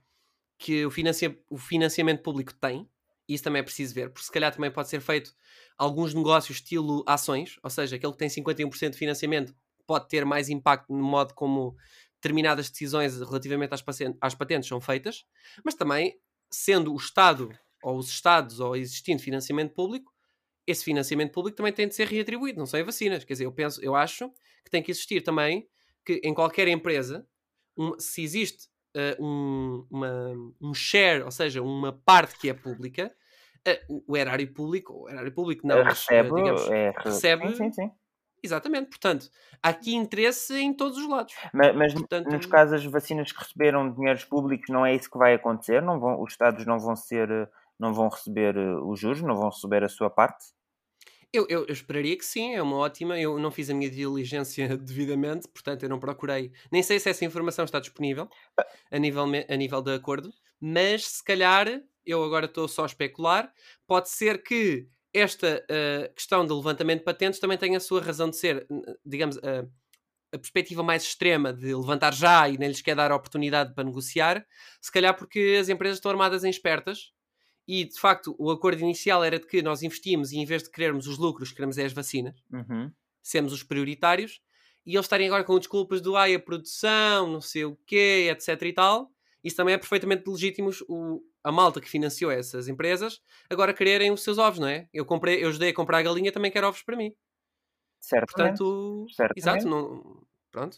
[0.57, 2.87] que o, financia, o financiamento público tem,
[3.27, 5.33] isso também é preciso ver, porque se calhar também pode ser feito
[5.77, 9.55] alguns negócios estilo ações, ou seja, aquele que tem 51% de financiamento
[9.87, 11.75] pode ter mais impacto no modo como
[12.15, 13.83] determinadas decisões relativamente às,
[14.21, 15.25] às patentes são feitas,
[15.63, 16.19] mas também,
[16.51, 17.49] sendo o Estado
[17.83, 20.11] ou os Estados ou existindo financiamento público,
[20.65, 23.23] esse financiamento público também tem de ser reatribuído, não só em vacinas.
[23.23, 24.29] Quer dizer, eu penso, eu acho
[24.63, 25.67] que tem que existir também
[26.03, 27.27] que em qualquer empresa,
[27.77, 33.11] um, se existe uh, um, uma, um share, ou seja, uma parte que é pública,
[33.67, 37.47] uh, o erário público, o erário público não, recebe, mas, digamos, é, recebe.
[37.49, 37.91] Sim, sim, sim.
[38.43, 39.27] Exatamente, portanto,
[39.61, 41.33] há aqui interesse em todos os lados.
[41.51, 45.17] Mas, mas Portanto- nos casos as vacinas que receberam dinheiros públicos não é isso que
[45.17, 45.81] vai acontecer?
[45.81, 47.47] Não vão, os Estados não vão ser, eh,
[47.79, 50.45] não vão receber eh, os juros, não vão receber a sua parte?
[51.35, 53.19] Eu, eu, eu esperaria que sim, é uma ótima.
[53.19, 56.51] Eu não fiz a minha diligência devidamente, portanto, eu não procurei.
[56.71, 58.29] Nem sei se essa informação está disponível
[58.89, 61.67] a nível, a nível de acordo, mas se calhar,
[62.05, 63.51] eu agora estou só a especular,
[63.85, 68.29] pode ser que esta ah, questão do levantamento de patentes também tenha a sua razão
[68.29, 68.65] de ser,
[69.05, 69.65] digamos, ah,
[70.33, 73.83] a perspectiva mais extrema de levantar já e nem lhes quer dar a oportunidade para
[73.83, 74.45] negociar,
[74.81, 77.11] se calhar porque as empresas estão armadas em espertas
[77.67, 80.69] e de facto o acordo inicial era de que nós investimos e em vez de
[80.69, 82.91] querermos os lucros, queremos é as vacinas, Uhum.
[83.21, 84.41] sermos os prioritários,
[84.85, 88.61] e eles estarem agora com desculpas do ai, a produção, não sei o quê, etc
[88.63, 89.11] e tal.
[89.43, 94.21] Isso também é perfeitamente legítimo o, a malta que financiou essas empresas agora quererem os
[94.23, 94.87] seus ovos, não é?
[94.93, 97.13] Eu, comprei, eu ajudei a comprar a galinha, também quero ovos para mim.
[97.99, 98.57] Certamente.
[98.59, 99.05] Portanto,
[99.35, 100.77] exato, não, pronto.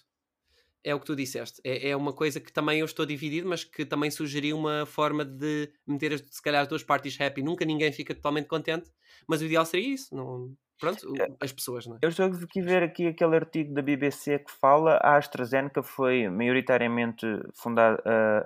[0.84, 1.60] É o que tu disseste.
[1.64, 5.26] É, é uma coisa que também eu estou dividido, mas que também sugeri uma forma
[5.26, 7.42] de meter, as, se calhar, as duas partes happy.
[7.44, 8.90] Nunca ninguém fica totalmente contente,
[9.28, 10.16] mas o ideal seria isso.
[10.16, 11.28] Não, pronto, É.
[11.42, 12.00] as pessoas, não é?
[12.02, 16.30] Eu estou aqui a ver aqui aquele artigo da BBC que fala a AstraZeneca foi
[16.30, 17.26] maioritariamente
[17.56, 18.44] fundada, ah,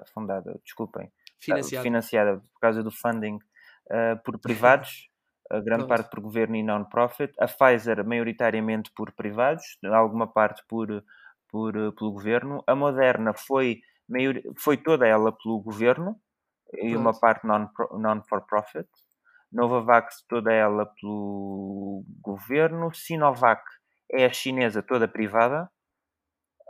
[0.00, 1.82] ah, fundada desculpem, ah, Financiado.
[1.84, 3.38] financiada por causa do funding
[3.90, 5.08] ah, por privados,
[5.50, 5.86] a grande Pronto.
[5.86, 7.32] parte por governo e non-profit.
[7.38, 11.04] A Pfizer maioritariamente por privados, alguma parte por,
[11.48, 12.62] por, ah, pelo governo.
[12.66, 16.20] A Moderna foi, maior, foi toda ela pelo governo
[16.74, 18.88] e uma parte non-for-profit.
[19.52, 22.92] Novavax toda ela pelo governo.
[22.94, 23.62] Sinovac
[24.12, 25.70] é a chinesa toda privada.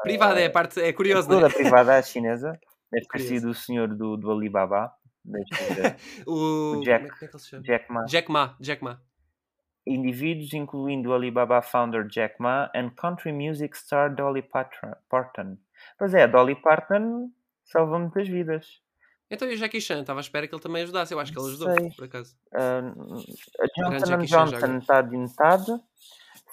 [0.03, 1.55] Privada é a parte, é curioso, não Toda é?
[1.55, 2.53] privada a chinesa.
[2.93, 4.93] Deve ter sido o senhor do, do Alibaba.
[5.24, 5.97] Deixa eu ver.
[6.27, 7.09] O, O Jack-
[7.55, 7.61] é?
[7.61, 8.05] Jack Ma.
[8.05, 8.57] Jack Ma.
[8.61, 9.01] Jack Ma.
[9.86, 15.56] Indivíduos incluindo o Alibaba founder Jack Ma and country music star Dolly Parton.
[15.98, 17.30] Pois é, Dolly Parton
[17.64, 18.80] salva muitas vidas.
[19.30, 20.00] Então e o Jackie Chan?
[20.00, 21.12] Estava à espera que ele também ajudasse.
[21.14, 21.90] Eu acho que ele ajudou, Sei.
[21.90, 22.36] por acaso.
[22.52, 22.80] A
[23.90, 25.72] Grande Johnson Johnson está de metade.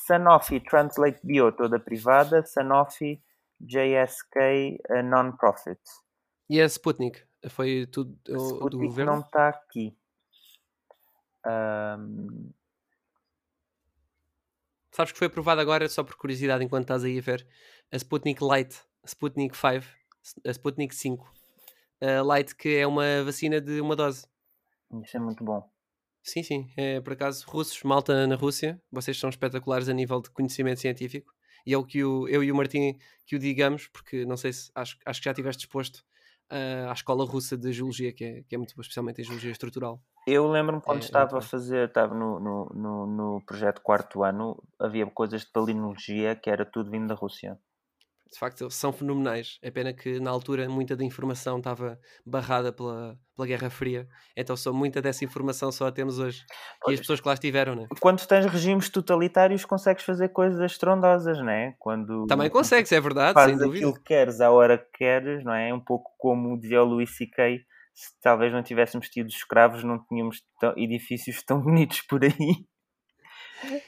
[0.07, 2.43] Sanofi Translate Bio toda privada.
[2.45, 3.21] Sanofi
[3.61, 5.79] JSK a non-profit.
[6.49, 7.23] E a Sputnik?
[7.49, 9.11] Foi tudo o- do Sputnik governo?
[9.13, 9.95] não está aqui.
[11.45, 12.49] Ahm,
[14.93, 17.47] Sabes que foi aprovado agora, só por curiosidade, enquanto estás aí a ver,
[17.91, 19.85] a Sputnik Light, a Sputnik 5,
[20.45, 21.33] a Sputnik 5.
[21.99, 24.27] A Light, que é uma vacina de uma dose.
[25.03, 25.67] isso é muito bom.
[26.21, 26.69] Sim, sim.
[26.77, 31.33] É, por acaso, russos, malta na Rússia, vocês são espetaculares a nível de conhecimento científico.
[31.65, 32.95] E é o que o, eu e o Martim
[33.25, 36.05] que o digamos, porque não sei se acho, acho que já estiveste exposto
[36.51, 39.51] ah, à escola russa de geologia, que é, que é muito boa, especialmente em geologia
[39.51, 39.99] estrutural.
[40.27, 41.49] Eu lembro-me quando É, é estava a muito bom.
[41.49, 46.65] fazer, estava no, no, no, no projeto quarto ano, havia coisas de palinologia que era
[46.65, 47.57] tudo vindo da Rússia.
[48.31, 49.59] De facto, são fenomenais.
[49.61, 54.07] É pena que na altura muita da informação estava barrada pela, pela Guerra Fria.
[54.35, 56.43] Então só muita dessa informação só a temos hoje.
[56.87, 57.91] E as pessoas que lá estiveram, né?
[58.01, 61.75] Quando tens regimes totalitários, consegues fazer coisas estrondosas, não é?
[61.79, 63.87] Quando Também consegues, é verdade, fazes sem dúvida.
[63.87, 65.73] aquilo que queres à hora que queres, não é?
[65.73, 67.63] Um pouco como dizia o Louis C.K.
[67.93, 72.31] Se talvez não tivéssemos tido escravos, não tínhamos tão- edifícios tão bonitos por aí.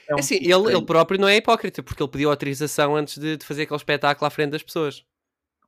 [0.07, 3.17] É um É assim, ele, ele próprio não é hipócrita, porque ele pediu autorização antes
[3.17, 5.03] de, de fazer aquele espetáculo à frente das pessoas.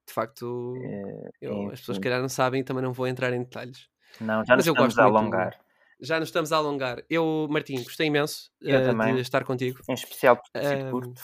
[0.07, 3.33] De facto, É, eu- as pessoas que calhar não sabem e também não vou entrar
[3.33, 3.89] em detalhes.
[4.21, 5.59] Não, já nos Mas eu estamos gosto a muito- alongar.
[5.99, 7.03] Já nos estamos a alongar.
[7.09, 9.15] Eu, Martim, gostei imenso também.
[9.15, 9.79] de estar contigo.
[9.89, 11.21] Em especial por ter sido Ahm, curto.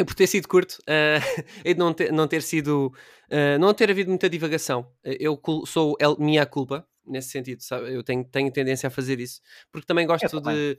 [0.00, 1.20] E por ter sido curto eh,
[1.62, 2.90] e de não ter, não ter sido
[3.28, 7.92] eh, não ter havido muita divagação Eh, eu sou el, minha culpa nesse sentido sabe?
[7.94, 9.40] eu tenho, tenho tendência a fazer isso
[9.70, 10.54] porque também gosto também.
[10.54, 10.78] de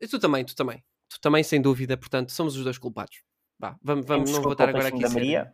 [0.00, 3.22] e tu também tu também tu também sem dúvida portanto somos os dois culpados
[3.60, 5.52] Vá, vamos, vamos não vou estar agora aqui da Maria.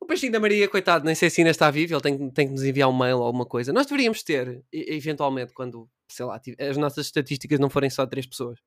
[0.00, 2.52] o peixinho da Maria coitado nem sei se ainda está vivo ele tem, tem que
[2.52, 6.76] nos enviar um mail ou alguma coisa nós deveríamos ter eventualmente quando sei lá as
[6.76, 8.58] nossas estatísticas não forem só três pessoas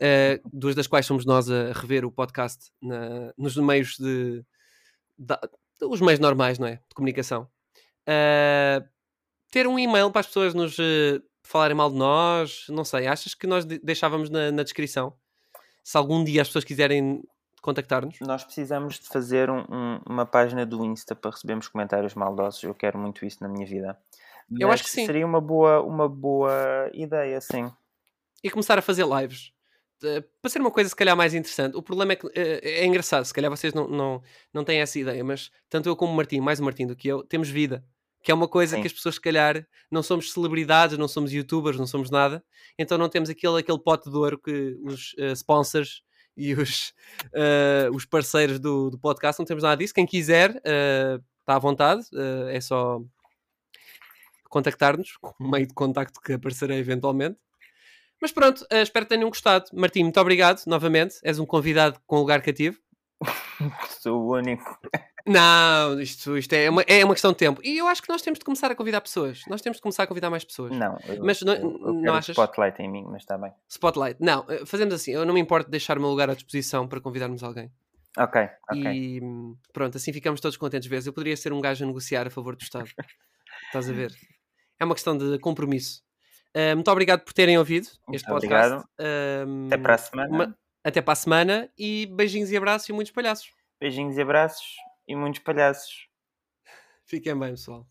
[0.00, 4.44] eh, duas das quais somos nós a rever o podcast na- nos meios de,
[5.18, 5.40] da-
[5.82, 6.76] os meios normais, não é?
[6.76, 7.48] De comunicação.
[8.08, 8.86] uh,
[9.50, 12.66] ter um e-mail para as pessoas nos uh, falarem mal de nós.
[12.68, 15.12] Não sei, achas que nós de deixávamos na, na, descrição?
[15.82, 17.22] Se algum dia as pessoas quiserem
[17.62, 18.18] contactar-nos?
[18.20, 22.62] Nós precisamos de fazer um, um, uma página do Insta para recebermos comentários maldosos.
[22.62, 23.98] Eu quero muito isso na minha vida.
[24.48, 25.06] Mas Eu acho que sim.
[25.06, 27.70] Seria uma boa, uma boa ideia, sim.
[28.42, 29.52] E começar a fazer lives.
[30.02, 31.76] Uh, para ser uma coisa se calhar mais interessante.
[31.76, 34.22] O problema é que uh, é engraçado, se calhar vocês não, não,
[34.52, 37.08] não têm essa ideia, mas tanto eu como o Martim, mais o Martim do que
[37.08, 37.84] eu, temos vida.
[38.22, 38.82] Que é uma coisa Sim.
[38.82, 42.44] que as pessoas, se calhar, não somos celebridades, não somos youtubers, não somos nada,
[42.78, 46.02] então não temos aquele, aquele pote de ouro que os uh, sponsors
[46.36, 46.94] e os,
[47.92, 49.92] os parceiros do, do, podcast não temos nada disso.
[49.92, 52.02] Quem quiser, está à vontade,
[52.50, 52.98] é só
[54.50, 57.38] contactar-nos, com o meio de contacto que aparecerá eventualmente.
[58.20, 59.66] Mas pronto, uh, espero que tenham gostado.
[59.72, 61.16] Martim, muito obrigado novamente.
[61.22, 62.78] És um convidado com lugar cativo.
[64.00, 64.78] Sou o único.
[65.26, 67.60] Não, isto, isto é, uma, é uma questão de tempo.
[67.62, 69.42] E eu acho que nós temos de começar a convidar pessoas.
[69.48, 70.72] Nós temos de começar a convidar mais pessoas.
[70.72, 72.34] Não, eu, mas não, eu, eu não achas?
[72.34, 73.52] spotlight em mim, mas está bem.
[73.68, 74.16] Spotlight.
[74.20, 75.12] Não, eh, fazemos assim.
[75.12, 77.70] Eu não me importo de deixar o meu lugar à disposição para convidarmos alguém.
[78.18, 78.92] Ok, ok.
[78.92, 79.20] E
[79.72, 80.88] pronto, assim ficamos todos contentes.
[80.88, 82.90] Vezes eu poderia ser um gajo a negociar a favor do Estado.
[83.66, 84.12] Estás a ver?
[84.78, 86.02] É uma questão de compromisso.
[86.56, 88.72] Uh, muito obrigado por terem ouvido muito este podcast.
[88.74, 88.88] Obrigado.
[88.98, 90.30] Uh, até para a semana.
[90.30, 93.50] Uma, até para a semana e beijinhos e abraços e muitos palhaços.
[93.80, 94.66] Beijinhos e abraços
[95.06, 96.08] e muitos palhaços.
[97.06, 97.86] Fiquem bem, pessoal.